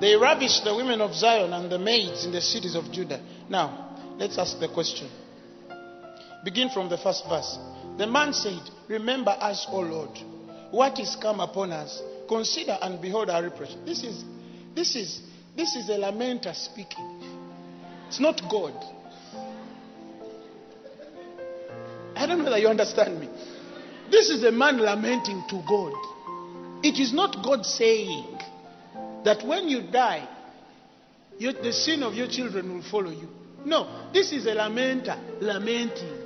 They 0.00 0.14
ravished 0.14 0.64
the 0.64 0.74
women 0.74 1.00
of 1.00 1.14
Zion 1.14 1.52
and 1.52 1.70
the 1.70 1.78
maids 1.78 2.24
in 2.24 2.32
the 2.32 2.40
cities 2.40 2.74
of 2.74 2.92
Judah. 2.92 3.20
Now, 3.48 3.96
let's 4.18 4.38
ask 4.38 4.58
the 4.60 4.68
question. 4.68 5.08
Begin 6.44 6.70
from 6.70 6.88
the 6.88 6.98
first 6.98 7.24
verse. 7.28 7.58
The 7.96 8.06
man 8.06 8.32
said, 8.32 8.60
Remember 8.88 9.30
us, 9.30 9.66
O 9.70 9.80
Lord, 9.80 10.16
what 10.70 10.98
is 11.00 11.16
come 11.16 11.40
upon 11.40 11.72
us. 11.72 12.00
Consider 12.28 12.78
and 12.80 13.00
behold 13.00 13.30
our 13.30 13.42
reproach. 13.42 13.70
This 13.84 14.04
is 14.04 14.22
this 14.74 14.94
is 14.94 15.20
this 15.58 15.74
is 15.74 15.88
a 15.88 15.98
lamenter 15.98 16.54
speaking. 16.54 17.20
It's 18.06 18.20
not 18.20 18.40
God. 18.48 18.74
I 22.14 22.26
don't 22.26 22.38
know 22.38 22.44
whether 22.44 22.58
you 22.58 22.68
understand 22.68 23.18
me. 23.18 23.28
This 24.08 24.30
is 24.30 24.44
a 24.44 24.52
man 24.52 24.78
lamenting 24.78 25.42
to 25.48 25.62
God. 25.68 25.94
It 26.84 27.00
is 27.00 27.12
not 27.12 27.44
God 27.44 27.66
saying 27.66 28.38
that 29.24 29.44
when 29.44 29.68
you 29.68 29.82
die, 29.82 30.28
you, 31.38 31.52
the 31.52 31.72
sin 31.72 32.04
of 32.04 32.14
your 32.14 32.28
children 32.28 32.72
will 32.72 32.88
follow 32.88 33.10
you. 33.10 33.28
No, 33.64 34.10
this 34.12 34.30
is 34.30 34.46
a 34.46 34.54
lamenter 34.54 35.18
lamenting. 35.40 36.18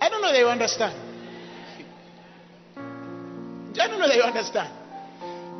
I 0.00 0.08
don't 0.08 0.22
know 0.22 0.32
that 0.32 0.38
you 0.38 0.48
understand. 0.48 0.96
I 3.80 3.86
don't 3.86 3.98
know 4.00 4.08
that 4.08 4.16
you 4.16 4.22
understand. 4.22 4.77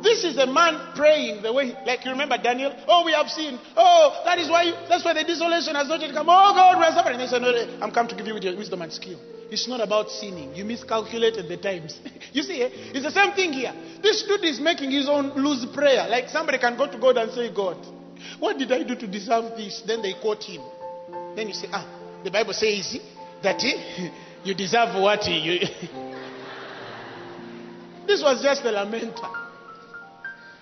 This 0.01 0.23
is 0.23 0.37
a 0.37 0.47
man 0.47 0.95
praying 0.95 1.41
the 1.41 1.51
way, 1.51 1.75
like 1.85 2.05
you 2.05 2.11
remember 2.11 2.37
Daniel. 2.37 2.73
Oh, 2.87 3.03
we 3.05 3.11
have 3.11 3.27
seen. 3.27 3.59
Oh, 3.75 4.21
that 4.23 4.39
is 4.39 4.49
why. 4.49 4.63
You, 4.63 4.73
that's 4.87 5.03
why 5.03 5.13
the 5.13 5.23
desolation 5.23 5.75
has 5.75 5.87
not 5.87 5.99
yet 5.99 6.13
come. 6.13 6.27
Oh 6.29 6.53
God, 6.55 6.79
we 6.79 6.85
are 6.85 6.91
suffering. 6.91 7.17
They 7.17 7.27
said, 7.27 7.41
No, 7.41 7.51
I'm 7.81 7.91
come 7.91 8.07
to 8.07 8.15
give 8.15 8.25
you 8.25 8.33
with 8.33 8.43
your 8.43 8.55
wisdom 8.55 8.81
and 8.81 8.93
skill. 8.93 9.19
It's 9.51 9.67
not 9.67 9.81
about 9.81 10.09
sinning. 10.09 10.55
You 10.55 10.63
miscalculated 10.63 11.49
the 11.49 11.57
times. 11.57 11.99
you 12.33 12.43
see, 12.43 12.61
eh? 12.61 12.69
it's 12.71 13.03
the 13.03 13.11
same 13.11 13.33
thing 13.33 13.51
here. 13.51 13.73
This 14.01 14.23
dude 14.23 14.45
is 14.45 14.59
making 14.59 14.91
his 14.91 15.09
own 15.09 15.33
loose 15.35 15.65
prayer. 15.73 16.07
Like 16.07 16.29
somebody 16.29 16.59
can 16.59 16.77
go 16.77 16.89
to 16.89 16.97
God 16.97 17.17
and 17.17 17.31
say, 17.33 17.53
God, 17.53 17.77
what 18.39 18.57
did 18.57 18.71
I 18.71 18.83
do 18.83 18.95
to 18.95 19.07
deserve 19.07 19.57
this? 19.57 19.83
Then 19.85 20.01
they 20.01 20.13
quote 20.21 20.43
him. 20.43 20.61
Then 21.35 21.49
you 21.49 21.53
say, 21.53 21.67
Ah, 21.73 22.21
the 22.23 22.31
Bible 22.31 22.53
says 22.53 22.97
that 23.43 23.61
eh, 23.63 24.09
you 24.43 24.53
deserve 24.53 25.01
what 25.01 25.27
you. 25.27 25.59
this 28.07 28.21
was 28.21 28.41
just 28.41 28.61
a 28.61 28.71
lamenter. 28.71 29.48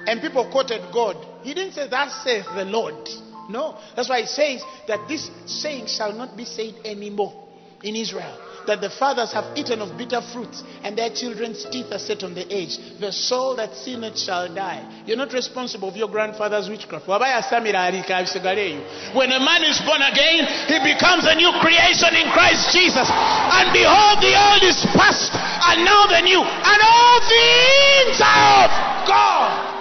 And 0.06 0.22
people 0.22 0.49
quoted 0.52 0.82
God. 0.94 1.18
He 1.44 1.53
didn't 1.53 1.74
say, 1.74 1.88
That 1.88 2.11
saith 2.24 2.45
the 2.56 2.65
Lord. 2.65 3.10
No. 3.49 3.78
That's 3.95 4.10
why 4.10 4.22
he 4.22 4.28
says 4.28 4.64
that 4.88 5.07
this 5.07 5.30
saying 5.45 5.86
shall 5.88 6.14
not 6.14 6.36
be 6.36 6.45
said 6.45 6.74
anymore 6.84 7.48
in 7.84 7.95
Israel. 7.95 8.44
That 8.68 8.82
the 8.82 8.90
fathers 8.90 9.32
have 9.32 9.56
eaten 9.56 9.80
of 9.80 9.98
bitter 9.98 10.19
fruits, 10.19 10.61
and 10.84 10.98
their 10.98 11.10
children's 11.10 11.64
teeth 11.72 11.88
are 11.88 12.03
set 12.03 12.22
on 12.28 12.36
the 12.36 12.44
edge. 12.52 12.99
The 12.99 13.14
soul 13.15 13.56
that 13.56 13.74
sinneth 13.74 14.19
shall 14.19 14.53
die. 14.53 14.84
You're 15.07 15.15
not 15.15 15.32
responsible 15.32 15.90
for 15.90 15.98
your 15.98 16.11
grandfather's 16.11 16.68
witchcraft. 16.68 17.07
When 17.07 17.24
a 17.24 19.40
man 19.40 19.64
is 19.64 19.80
born 19.88 20.03
again, 20.03 20.44
he 20.68 20.84
becomes 20.84 21.24
a 21.24 21.40
new 21.40 21.56
creation 21.64 22.11
in 22.19 22.28
Christ 22.36 22.76
Jesus. 22.76 23.07
And 23.07 23.72
behold, 23.72 24.19
the 24.19 24.36
old 24.36 24.68
is 24.68 24.84
past, 24.99 25.32
and 25.32 25.88
now 25.88 26.03
the 26.11 26.19
new. 26.28 26.44
And 26.44 26.80
all 26.84 27.24
things 27.24 28.19
are 28.19 28.68
of 28.68 28.72
God. 29.07 29.77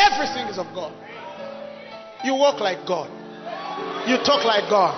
Everything 0.00 0.48
is 0.48 0.58
of 0.58 0.66
God. 0.74 0.92
You 2.24 2.34
walk 2.34 2.60
like 2.60 2.86
God. 2.86 3.10
You 4.08 4.16
talk 4.24 4.44
like 4.44 4.68
God. 4.70 4.94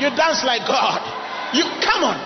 You 0.00 0.10
dance 0.10 0.42
like 0.44 0.66
God. 0.66 1.00
You 1.54 1.62
come 1.82 2.04
on. 2.04 2.18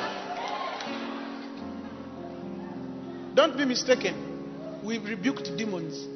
Don't 3.34 3.56
be 3.56 3.64
mistaken. 3.64 4.80
We 4.82 4.98
rebuked 4.98 5.56
demons. 5.56 6.06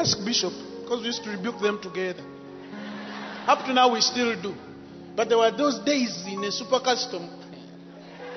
Ask 0.00 0.24
Bishop, 0.24 0.52
because 0.82 1.00
we 1.00 1.06
used 1.06 1.22
to 1.24 1.30
rebuke 1.30 1.60
them 1.60 1.80
together. 1.80 2.24
Up 3.46 3.64
to 3.66 3.72
now, 3.72 3.92
we 3.92 4.00
still 4.00 4.40
do. 4.40 4.54
But 5.16 5.28
there 5.28 5.38
were 5.38 5.50
those 5.50 5.78
days 5.80 6.24
in 6.26 6.44
a 6.44 6.52
super 6.52 6.80
custom. 6.80 7.28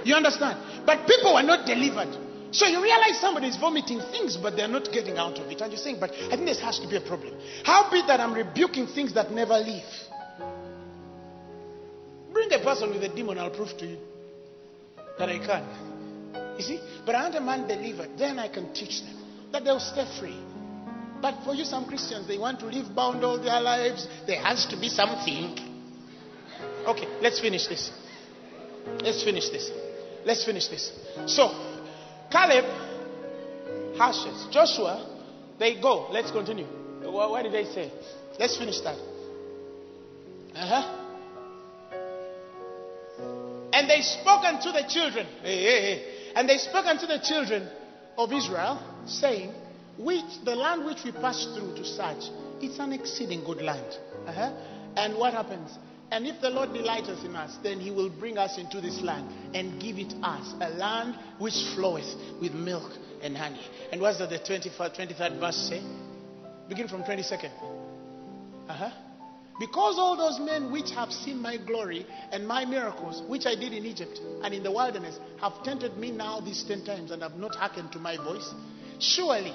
You 0.03 0.15
understand? 0.15 0.85
But 0.85 1.05
people 1.07 1.33
were 1.33 1.43
not 1.43 1.65
delivered. 1.65 2.15
So 2.51 2.67
you 2.67 2.83
realize 2.83 3.19
somebody 3.19 3.47
is 3.47 3.57
vomiting 3.57 4.01
things, 4.11 4.35
but 4.35 4.57
they're 4.57 4.67
not 4.67 4.91
getting 4.91 5.17
out 5.17 5.39
of 5.39 5.49
it. 5.49 5.61
And 5.61 5.71
you're 5.71 5.79
saying, 5.79 5.97
but 5.99 6.11
I 6.11 6.35
think 6.35 6.45
there 6.45 6.55
has 6.55 6.79
to 6.79 6.87
be 6.87 6.97
a 6.97 7.01
problem. 7.01 7.33
How 7.63 7.89
be 7.89 8.01
that 8.07 8.19
I'm 8.19 8.33
rebuking 8.33 8.87
things 8.87 9.13
that 9.13 9.31
never 9.31 9.57
leave? 9.57 9.83
Bring 12.33 12.51
a 12.51 12.59
person 12.59 12.89
with 12.89 13.03
a 13.03 13.09
demon, 13.09 13.37
I'll 13.37 13.49
prove 13.49 13.77
to 13.77 13.85
you 13.85 13.97
that 15.17 15.29
I 15.29 15.39
can. 15.39 16.57
You 16.57 16.63
see? 16.63 16.79
But 17.05 17.15
I 17.15 17.23
want 17.23 17.35
a 17.35 17.41
man 17.41 17.67
delivered. 17.67 18.17
Then 18.17 18.37
I 18.39 18.49
can 18.49 18.73
teach 18.73 19.01
them 19.01 19.17
that 19.51 19.63
they'll 19.63 19.79
stay 19.79 20.05
free. 20.19 20.37
But 21.21 21.43
for 21.45 21.53
you, 21.53 21.63
some 21.63 21.85
Christians, 21.85 22.27
they 22.27 22.37
want 22.37 22.59
to 22.61 22.65
live 22.65 22.93
bound 22.95 23.23
all 23.23 23.37
their 23.37 23.61
lives. 23.61 24.07
There 24.25 24.41
has 24.41 24.65
to 24.67 24.77
be 24.77 24.89
something. 24.89 25.57
Okay, 26.87 27.07
let's 27.21 27.39
finish 27.39 27.67
this. 27.67 27.91
Let's 29.01 29.23
finish 29.23 29.49
this. 29.49 29.69
Let's 30.25 30.43
finish 30.43 30.67
this. 30.67 30.91
So, 31.27 31.70
Caleb 32.31 32.65
hashes. 33.97 34.47
Joshua, 34.51 35.05
they 35.59 35.79
go. 35.81 36.07
Let's 36.11 36.31
continue. 36.31 36.65
What, 37.03 37.29
what 37.29 37.43
did 37.43 37.53
they 37.53 37.65
say? 37.65 37.91
Let's 38.39 38.57
finish 38.57 38.79
that. 38.81 38.97
Uh 40.55 40.67
huh. 40.67 40.97
And 43.73 43.89
they 43.89 44.01
spoke 44.01 44.43
unto 44.43 44.71
the 44.71 44.83
children. 44.87 45.25
Hey, 45.41 45.63
hey, 45.63 45.81
hey. 45.81 46.05
And 46.35 46.47
they 46.47 46.57
spoke 46.57 46.85
unto 46.85 47.07
the 47.07 47.19
children 47.23 47.67
of 48.17 48.31
Israel, 48.31 48.81
saying, 49.05 49.53
which 49.97 50.25
the 50.43 50.55
land 50.55 50.85
which 50.85 51.03
we 51.03 51.11
passed 51.11 51.49
through 51.55 51.75
to 51.75 51.85
search, 51.85 52.29
it's 52.61 52.79
an 52.79 52.93
exceeding 52.93 53.43
good 53.43 53.61
land. 53.61 53.97
Uh-huh. 54.27 54.51
And 54.95 55.15
what 55.17 55.33
happens? 55.33 55.71
And 56.11 56.27
if 56.27 56.41
the 56.41 56.49
Lord 56.49 56.73
delights 56.73 57.07
in 57.23 57.35
us, 57.37 57.57
then 57.63 57.79
he 57.79 57.89
will 57.89 58.09
bring 58.09 58.37
us 58.37 58.57
into 58.57 58.81
this 58.81 59.01
land 59.01 59.29
and 59.55 59.81
give 59.81 59.97
it 59.97 60.13
us, 60.21 60.53
a 60.59 60.69
land 60.71 61.15
which 61.39 61.55
floweth 61.73 62.15
with 62.41 62.53
milk 62.53 62.91
and 63.23 63.35
honey. 63.37 63.61
And 63.93 64.01
what's 64.01 64.19
that 64.19 64.29
the 64.29 64.39
24th, 64.39 64.97
23rd 64.97 65.39
verse 65.39 65.55
say? 65.55 65.81
Begin 66.67 66.89
from 66.89 67.03
22nd. 67.03 67.51
Uh-huh. 68.67 68.89
Because 69.57 69.95
all 69.97 70.17
those 70.17 70.39
men 70.39 70.71
which 70.71 70.91
have 70.91 71.11
seen 71.13 71.41
my 71.41 71.55
glory 71.55 72.05
and 72.31 72.45
my 72.47 72.65
miracles, 72.65 73.21
which 73.29 73.45
I 73.45 73.55
did 73.55 73.73
in 73.73 73.85
Egypt 73.85 74.19
and 74.43 74.53
in 74.53 74.63
the 74.63 74.71
wilderness, 74.71 75.17
have 75.39 75.63
tempted 75.63 75.97
me 75.97 76.11
now 76.11 76.41
these 76.41 76.63
ten 76.63 76.83
times 76.83 77.11
and 77.11 77.21
have 77.21 77.35
not 77.35 77.55
hearkened 77.55 77.91
to 77.93 77.99
my 77.99 78.17
voice, 78.17 78.49
surely 78.99 79.53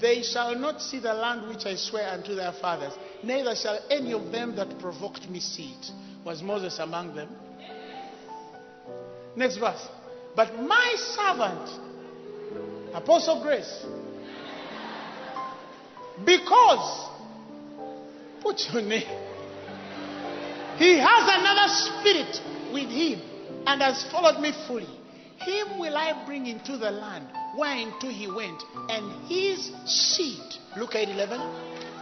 they 0.00 0.22
shall 0.22 0.54
not 0.54 0.80
see 0.82 0.98
the 0.98 1.14
land 1.14 1.48
which 1.48 1.64
I 1.64 1.76
swear 1.76 2.10
unto 2.10 2.34
their 2.34 2.52
fathers, 2.52 2.92
neither 3.22 3.54
shall 3.54 3.78
any 3.90 4.12
of 4.12 4.30
them 4.30 4.54
that 4.56 4.78
provoked 4.78 5.28
me 5.28 5.40
see 5.40 5.74
it. 5.78 5.90
Was 6.24 6.42
Moses 6.42 6.78
among 6.78 7.14
them? 7.14 7.28
Next 9.36 9.56
verse. 9.58 9.86
But 10.34 10.60
my 10.60 10.94
servant, 10.98 11.70
Apostle 12.94 13.42
Grace, 13.42 13.84
because, 16.24 17.08
put 18.42 18.60
your 18.72 18.82
name, 18.82 19.06
he 20.78 20.98
has 20.98 21.30
another 21.40 21.72
spirit 21.72 22.40
with 22.72 22.90
him 22.90 23.20
and 23.66 23.80
has 23.80 24.04
followed 24.10 24.40
me 24.40 24.52
fully. 24.66 24.88
Him 25.38 25.78
will 25.78 25.96
I 25.96 26.24
bring 26.26 26.46
into 26.46 26.76
the 26.76 26.90
land 26.90 27.28
whereinto 27.56 28.08
he 28.08 28.30
went, 28.30 28.62
and 28.88 29.28
his 29.28 29.72
seed. 29.86 30.42
Look 30.76 30.94
at 30.94 31.08
11. 31.08 31.40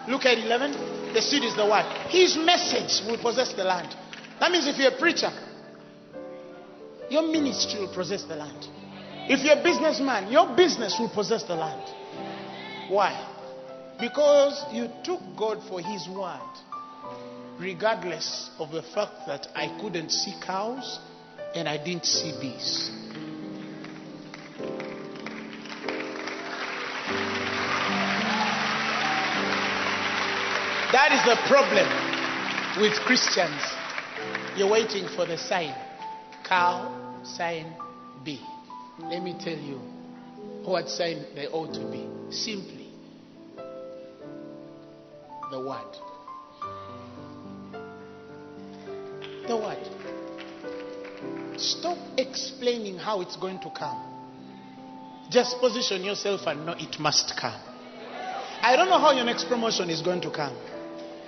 Look 0.08 0.26
at 0.26 0.38
11. 0.38 1.14
The 1.14 1.22
seed 1.22 1.44
is 1.44 1.56
the 1.56 1.64
word. 1.64 1.84
His 2.08 2.36
message 2.36 3.06
will 3.06 3.18
possess 3.18 3.54
the 3.54 3.64
land. 3.64 3.94
That 4.40 4.50
means 4.50 4.66
if 4.66 4.76
you're 4.76 4.92
a 4.92 4.98
preacher, 4.98 5.30
your 7.08 7.22
ministry 7.22 7.80
will 7.80 7.94
possess 7.94 8.24
the 8.24 8.36
land. 8.36 8.66
If 9.26 9.44
you're 9.44 9.58
a 9.58 9.62
businessman, 9.62 10.30
your 10.30 10.54
business 10.54 10.96
will 10.98 11.08
possess 11.08 11.44
the 11.44 11.54
land. 11.54 11.88
Why? 12.90 13.30
Because 13.98 14.64
you 14.72 14.88
took 15.02 15.20
God 15.36 15.62
for 15.68 15.80
His 15.80 16.08
word, 16.08 16.40
regardless 17.58 18.50
of 18.58 18.70
the 18.72 18.82
fact 18.82 19.26
that 19.26 19.48
I 19.54 19.78
couldn't 19.80 20.10
see 20.10 20.34
cows 20.44 20.98
and 21.54 21.68
I 21.68 21.82
didn't 21.82 22.04
see 22.04 22.32
bees. 22.40 22.90
That 30.94 31.10
is 31.10 31.24
the 31.24 31.34
problem 31.48 31.88
with 32.80 32.92
Christians. 33.00 33.60
You're 34.56 34.70
waiting 34.70 35.08
for 35.08 35.26
the 35.26 35.36
sign. 35.36 35.74
Cow, 36.44 37.20
sign 37.24 37.74
B. 38.24 38.40
Let 39.00 39.20
me 39.20 39.34
tell 39.36 39.58
you 39.58 39.80
what 40.64 40.88
sign 40.88 41.24
they 41.34 41.48
ought 41.48 41.74
to 41.74 41.80
be. 41.90 42.08
Simply 42.30 42.92
the 45.50 45.58
word. 45.58 45.96
The 49.48 49.56
word. 49.56 49.88
Stop 51.58 51.98
explaining 52.16 52.98
how 52.98 53.20
it's 53.20 53.34
going 53.34 53.58
to 53.62 53.70
come. 53.76 54.00
Just 55.28 55.58
position 55.58 56.04
yourself 56.04 56.42
and 56.46 56.64
know 56.64 56.76
it 56.78 57.00
must 57.00 57.36
come. 57.36 57.60
I 58.62 58.76
don't 58.76 58.88
know 58.88 59.00
how 59.00 59.10
your 59.10 59.24
next 59.24 59.48
promotion 59.48 59.90
is 59.90 60.00
going 60.00 60.20
to 60.20 60.30
come. 60.30 60.56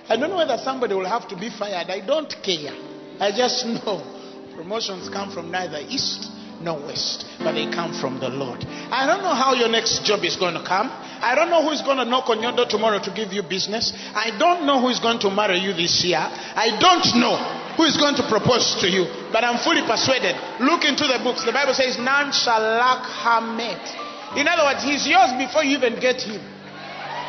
I 0.09 0.15
don't 0.15 0.29
know 0.29 0.37
whether 0.37 0.57
somebody 0.57 0.95
will 0.95 1.07
have 1.07 1.27
to 1.29 1.35
be 1.35 1.49
fired. 1.49 1.89
I 1.89 1.99
don't 2.05 2.31
care. 2.41 2.73
I 3.19 3.31
just 3.35 3.65
know 3.65 4.03
promotions 4.55 5.09
come 5.09 5.31
from 5.31 5.51
neither 5.51 5.79
east 5.89 6.31
nor 6.61 6.79
west, 6.79 7.25
but 7.39 7.53
they 7.53 7.69
come 7.69 7.93
from 7.93 8.19
the 8.19 8.29
Lord. 8.29 8.65
I 8.65 9.05
don't 9.05 9.21
know 9.21 9.35
how 9.35 9.53
your 9.53 9.69
next 9.69 10.03
job 10.05 10.23
is 10.23 10.35
going 10.35 10.55
to 10.55 10.63
come. 10.63 10.89
I 10.89 11.35
don't 11.35 11.49
know 11.49 11.61
who 11.61 11.71
is 11.71 11.81
going 11.81 11.97
to 11.97 12.05
knock 12.05 12.29
on 12.29 12.41
your 12.41 12.55
door 12.55 12.65
tomorrow 12.65 12.99
to 12.99 13.11
give 13.11 13.33
you 13.33 13.43
business. 13.43 13.93
I 14.15 14.37
don't 14.37 14.65
know 14.65 14.79
who 14.81 14.89
is 14.89 14.99
going 14.99 15.19
to 15.19 15.29
marry 15.29 15.59
you 15.59 15.73
this 15.73 16.03
year. 16.03 16.17
I 16.21 16.77
don't 16.79 17.19
know 17.19 17.37
who 17.77 17.83
is 17.83 17.97
going 17.97 18.15
to 18.15 18.25
propose 18.27 18.77
to 18.81 18.89
you, 18.89 19.05
but 19.31 19.43
I'm 19.43 19.59
fully 19.61 19.85
persuaded. 19.85 20.33
Look 20.59 20.83
into 20.85 21.05
the 21.05 21.19
books. 21.21 21.45
The 21.45 21.53
Bible 21.53 21.73
says, 21.73 21.99
None 21.99 22.31
shall 22.33 22.61
lack 22.61 23.05
her 23.05 23.41
mate. 23.41 23.87
In 24.39 24.47
other 24.47 24.63
words, 24.65 24.83
he's 24.83 25.05
yours 25.05 25.33
before 25.37 25.63
you 25.63 25.77
even 25.77 25.99
get 25.99 26.21
him. 26.21 26.41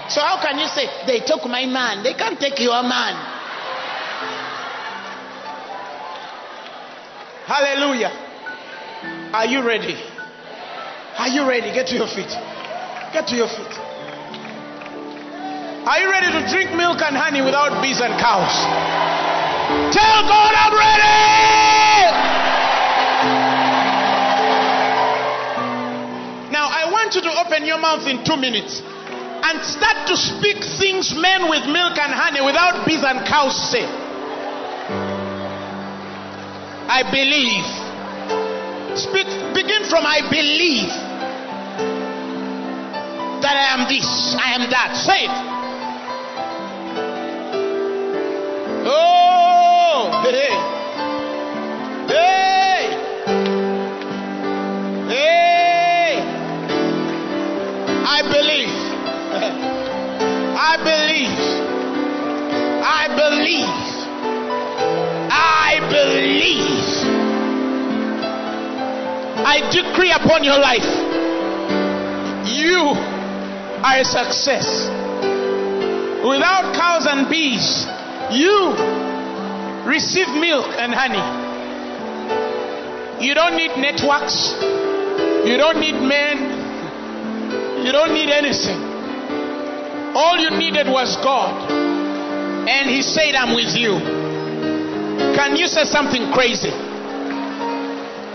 So 0.08 0.20
how 0.22 0.40
can 0.40 0.58
you 0.58 0.66
say 0.68 0.88
they 1.06 1.20
took 1.20 1.44
my 1.44 1.66
man? 1.66 2.02
They 2.02 2.14
can't 2.14 2.40
take 2.40 2.58
your 2.60 2.82
man. 2.82 3.14
Hallelujah. 7.44 8.12
Are 9.32 9.46
you 9.46 9.64
ready? 9.66 9.96
Are 11.18 11.28
you 11.28 11.46
ready? 11.46 11.72
Get 11.72 11.88
to 11.88 11.96
your 11.96 12.08
feet. 12.08 12.32
Get 13.12 13.26
to 13.28 13.36
your 13.36 13.48
feet. 13.48 13.74
Are 15.88 15.98
you 16.00 16.10
ready 16.10 16.32
to 16.32 16.40
drink 16.52 16.72
milk 16.76 17.00
and 17.00 17.16
honey 17.16 17.40
without 17.40 17.80
bees 17.82 18.00
and 18.00 18.12
cows? 18.20 18.52
Tell 19.92 20.22
God 20.24 20.52
I'm 20.56 20.72
ready. 20.72 21.28
Now 26.52 26.68
I 26.68 26.88
want 26.90 27.14
you 27.14 27.20
to 27.22 27.32
open 27.44 27.66
your 27.66 27.78
mouth 27.78 28.06
in 28.06 28.24
two 28.24 28.36
minutes 28.36 28.82
and 29.44 29.62
start 29.64 30.06
to 30.08 30.16
speak 30.16 30.64
things 30.78 31.14
men 31.14 31.48
with 31.48 31.64
milk 31.66 31.98
and 31.98 32.12
honey 32.12 32.40
without 32.40 32.86
bees 32.86 33.02
and 33.02 33.26
cows 33.26 33.56
say. 33.70 33.86
I 36.90 37.02
believe. 37.10 37.66
Speak, 38.98 39.28
begin 39.54 39.84
from 39.88 40.06
I 40.06 40.22
believe 40.30 40.88
that 43.42 43.54
I 43.54 43.74
am 43.74 43.88
this, 43.88 44.34
I 44.38 44.54
am 44.54 44.70
that. 44.70 44.96
Say 44.96 45.24
it. 45.24 45.30
Oh, 48.90 50.10
hey, 50.24 50.50
hey, 52.08 52.88
hey. 55.08 56.18
I 58.06 58.22
believe. 58.22 58.77
I 59.44 60.76
believe. 60.82 61.38
I 62.84 63.08
believe. 63.14 63.68
I 65.30 65.80
believe. 65.90 67.28
I 69.46 69.60
decree 69.70 70.12
upon 70.12 70.44
your 70.44 70.58
life. 70.58 70.84
You 72.46 72.94
are 73.84 73.98
a 74.00 74.04
success. 74.04 74.88
Without 76.26 76.74
cows 76.74 77.06
and 77.06 77.28
bees, 77.30 77.86
you 78.30 78.74
receive 79.86 80.28
milk 80.28 80.66
and 80.78 80.92
honey. 80.92 81.22
You 83.24 83.34
don't 83.34 83.56
need 83.56 83.76
networks. 83.76 84.54
You 85.46 85.56
don't 85.56 85.78
need 85.80 85.94
men. 85.94 87.84
You 87.84 87.92
don't 87.92 88.12
need 88.12 88.30
anything. 88.30 88.87
All 90.14 90.38
you 90.38 90.50
needed 90.50 90.88
was 90.88 91.16
God. 91.16 91.70
And 91.70 92.88
He 92.88 93.02
said, 93.02 93.34
I'm 93.34 93.54
with 93.54 93.76
you. 93.76 93.98
Can 95.34 95.56
you 95.56 95.66
say 95.66 95.84
something 95.84 96.32
crazy? 96.32 96.70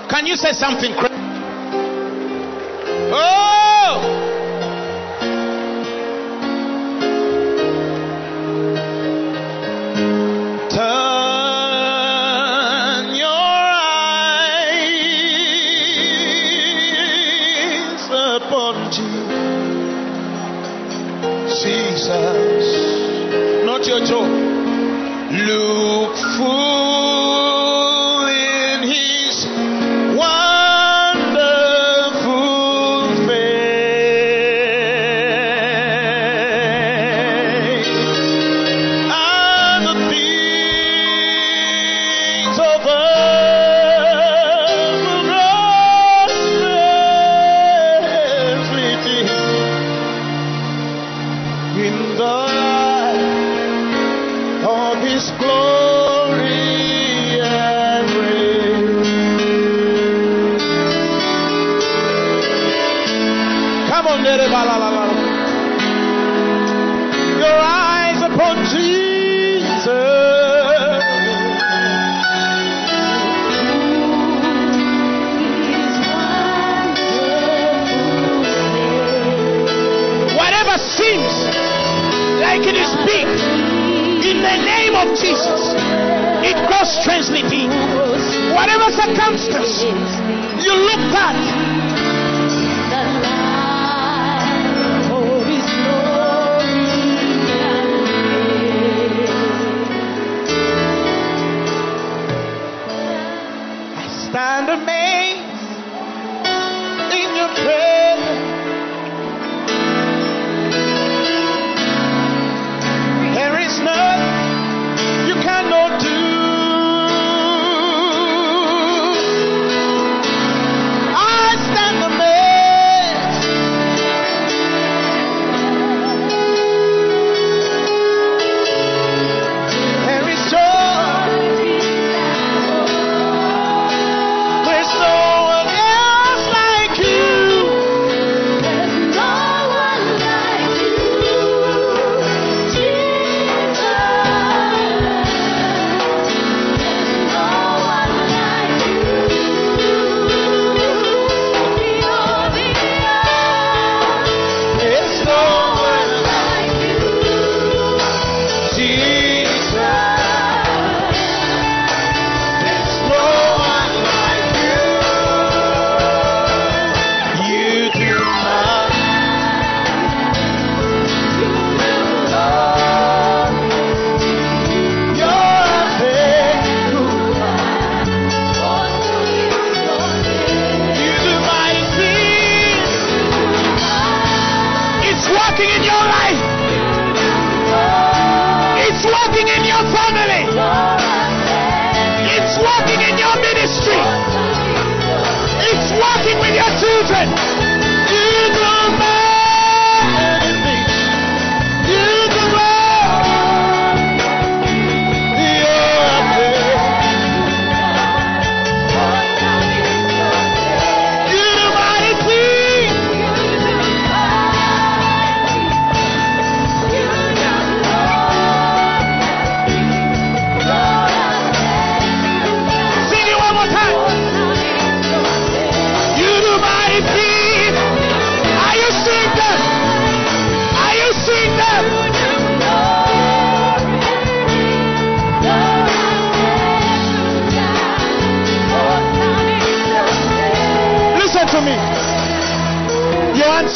Can 0.09 0.25
you 0.25 0.35
say 0.35 0.53
something 0.53 0.93
crazy? 0.93 1.13
Oh! 3.11 4.22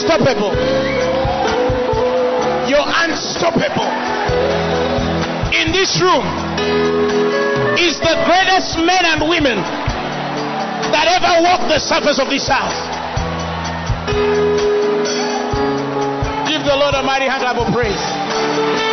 unstoppable. 0.07 0.55
You're 2.69 2.87
unstoppable. 3.03 3.91
In 5.53 5.71
this 5.71 5.99
room 6.01 6.23
is 7.77 7.99
the 7.99 8.15
greatest 8.25 8.77
men 8.79 9.03
and 9.05 9.27
women 9.27 9.57
that 10.91 11.07
ever 11.11 11.43
walked 11.43 11.67
the 11.67 11.79
surface 11.79 12.19
of 12.19 12.29
this 12.29 12.47
earth. 12.49 12.77
Give 16.47 16.63
the 16.63 16.75
Lord 16.75 16.95
a 16.95 17.03
mighty 17.03 17.25
hand 17.25 17.43
of 17.43 17.73
praise. 17.73 18.86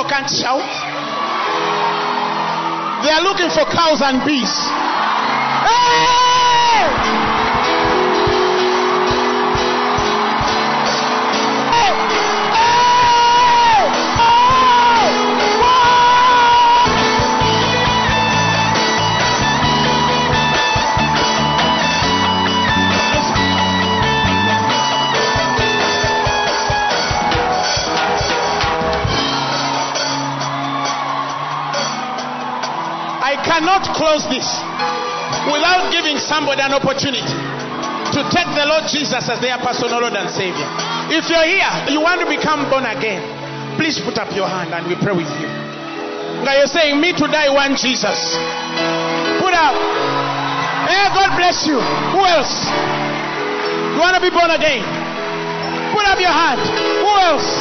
people 0.00 0.10
can't 0.10 0.30
shout. 0.30 0.64
They 3.04 3.10
are 3.10 3.22
looking 3.22 3.50
for 3.50 3.64
cows 3.70 4.00
and 4.00 4.24
bees. 4.24 4.89
Cannot 33.60 33.84
close 33.92 34.24
this 34.32 34.48
without 35.52 35.92
giving 35.92 36.16
somebody 36.16 36.64
an 36.64 36.72
opportunity 36.72 37.36
to 38.08 38.20
take 38.32 38.48
the 38.56 38.64
Lord 38.64 38.88
Jesus 38.88 39.20
as 39.20 39.36
their 39.44 39.60
personal 39.60 40.00
Lord 40.00 40.16
and 40.16 40.32
Savior. 40.32 40.64
If 41.12 41.28
you're 41.28 41.44
here, 41.44 41.68
you 41.92 42.00
want 42.00 42.24
to 42.24 42.26
become 42.26 42.64
born 42.72 42.88
again, 42.88 43.20
please 43.76 44.00
put 44.00 44.16
up 44.16 44.32
your 44.32 44.48
hand 44.48 44.72
and 44.72 44.88
we 44.88 44.96
pray 44.96 45.12
with 45.12 45.28
you. 45.36 45.48
Now 46.40 46.56
you're 46.56 46.72
saying, 46.72 46.96
Me 46.96 47.12
to 47.12 47.26
die, 47.28 47.52
one 47.52 47.76
Jesus. 47.76 48.16
Put 49.44 49.52
up. 49.52 49.76
Hey, 50.88 51.04
God 51.12 51.36
bless 51.36 51.68
you. 51.68 51.76
Who 52.16 52.24
else? 52.24 52.64
You 53.92 54.00
want 54.00 54.16
to 54.16 54.24
be 54.24 54.32
born 54.32 54.48
again? 54.56 54.80
Put 55.92 56.08
up 56.08 56.16
your 56.16 56.32
hand. 56.32 56.64
Who 57.04 57.12
else? 57.28 57.60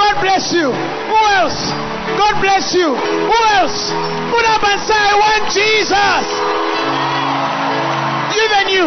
God 0.00 0.16
bless 0.24 0.48
you. 0.56 0.72
Who 0.72 1.20
else? 1.36 1.85
God 2.14 2.38
bless 2.38 2.70
you. 2.70 2.94
Who 2.94 3.38
else? 3.58 3.90
Put 4.30 4.46
up 4.46 4.62
and 4.62 4.78
say, 4.86 4.94
I 4.94 5.14
want 5.18 5.50
Jesus. 5.50 6.26
Even 8.38 8.64
you. 8.70 8.86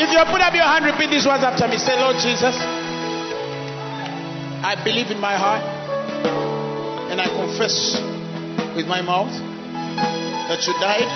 If 0.00 0.08
you 0.12 0.20
put 0.32 0.40
up 0.40 0.54
your 0.54 0.64
hand, 0.64 0.84
repeat 0.86 1.10
these 1.10 1.26
words 1.26 1.44
after 1.44 1.68
me. 1.68 1.76
Say, 1.76 2.00
Lord 2.00 2.16
Jesus, 2.16 2.56
I 4.64 4.74
believe 4.82 5.10
in 5.10 5.20
my 5.20 5.36
heart 5.36 5.62
and 7.10 7.20
I 7.20 7.28
confess 7.28 8.00
with 8.74 8.86
my 8.86 9.00
mouth 9.00 9.32
that 10.48 10.66
you 10.66 10.72
died 10.80 11.08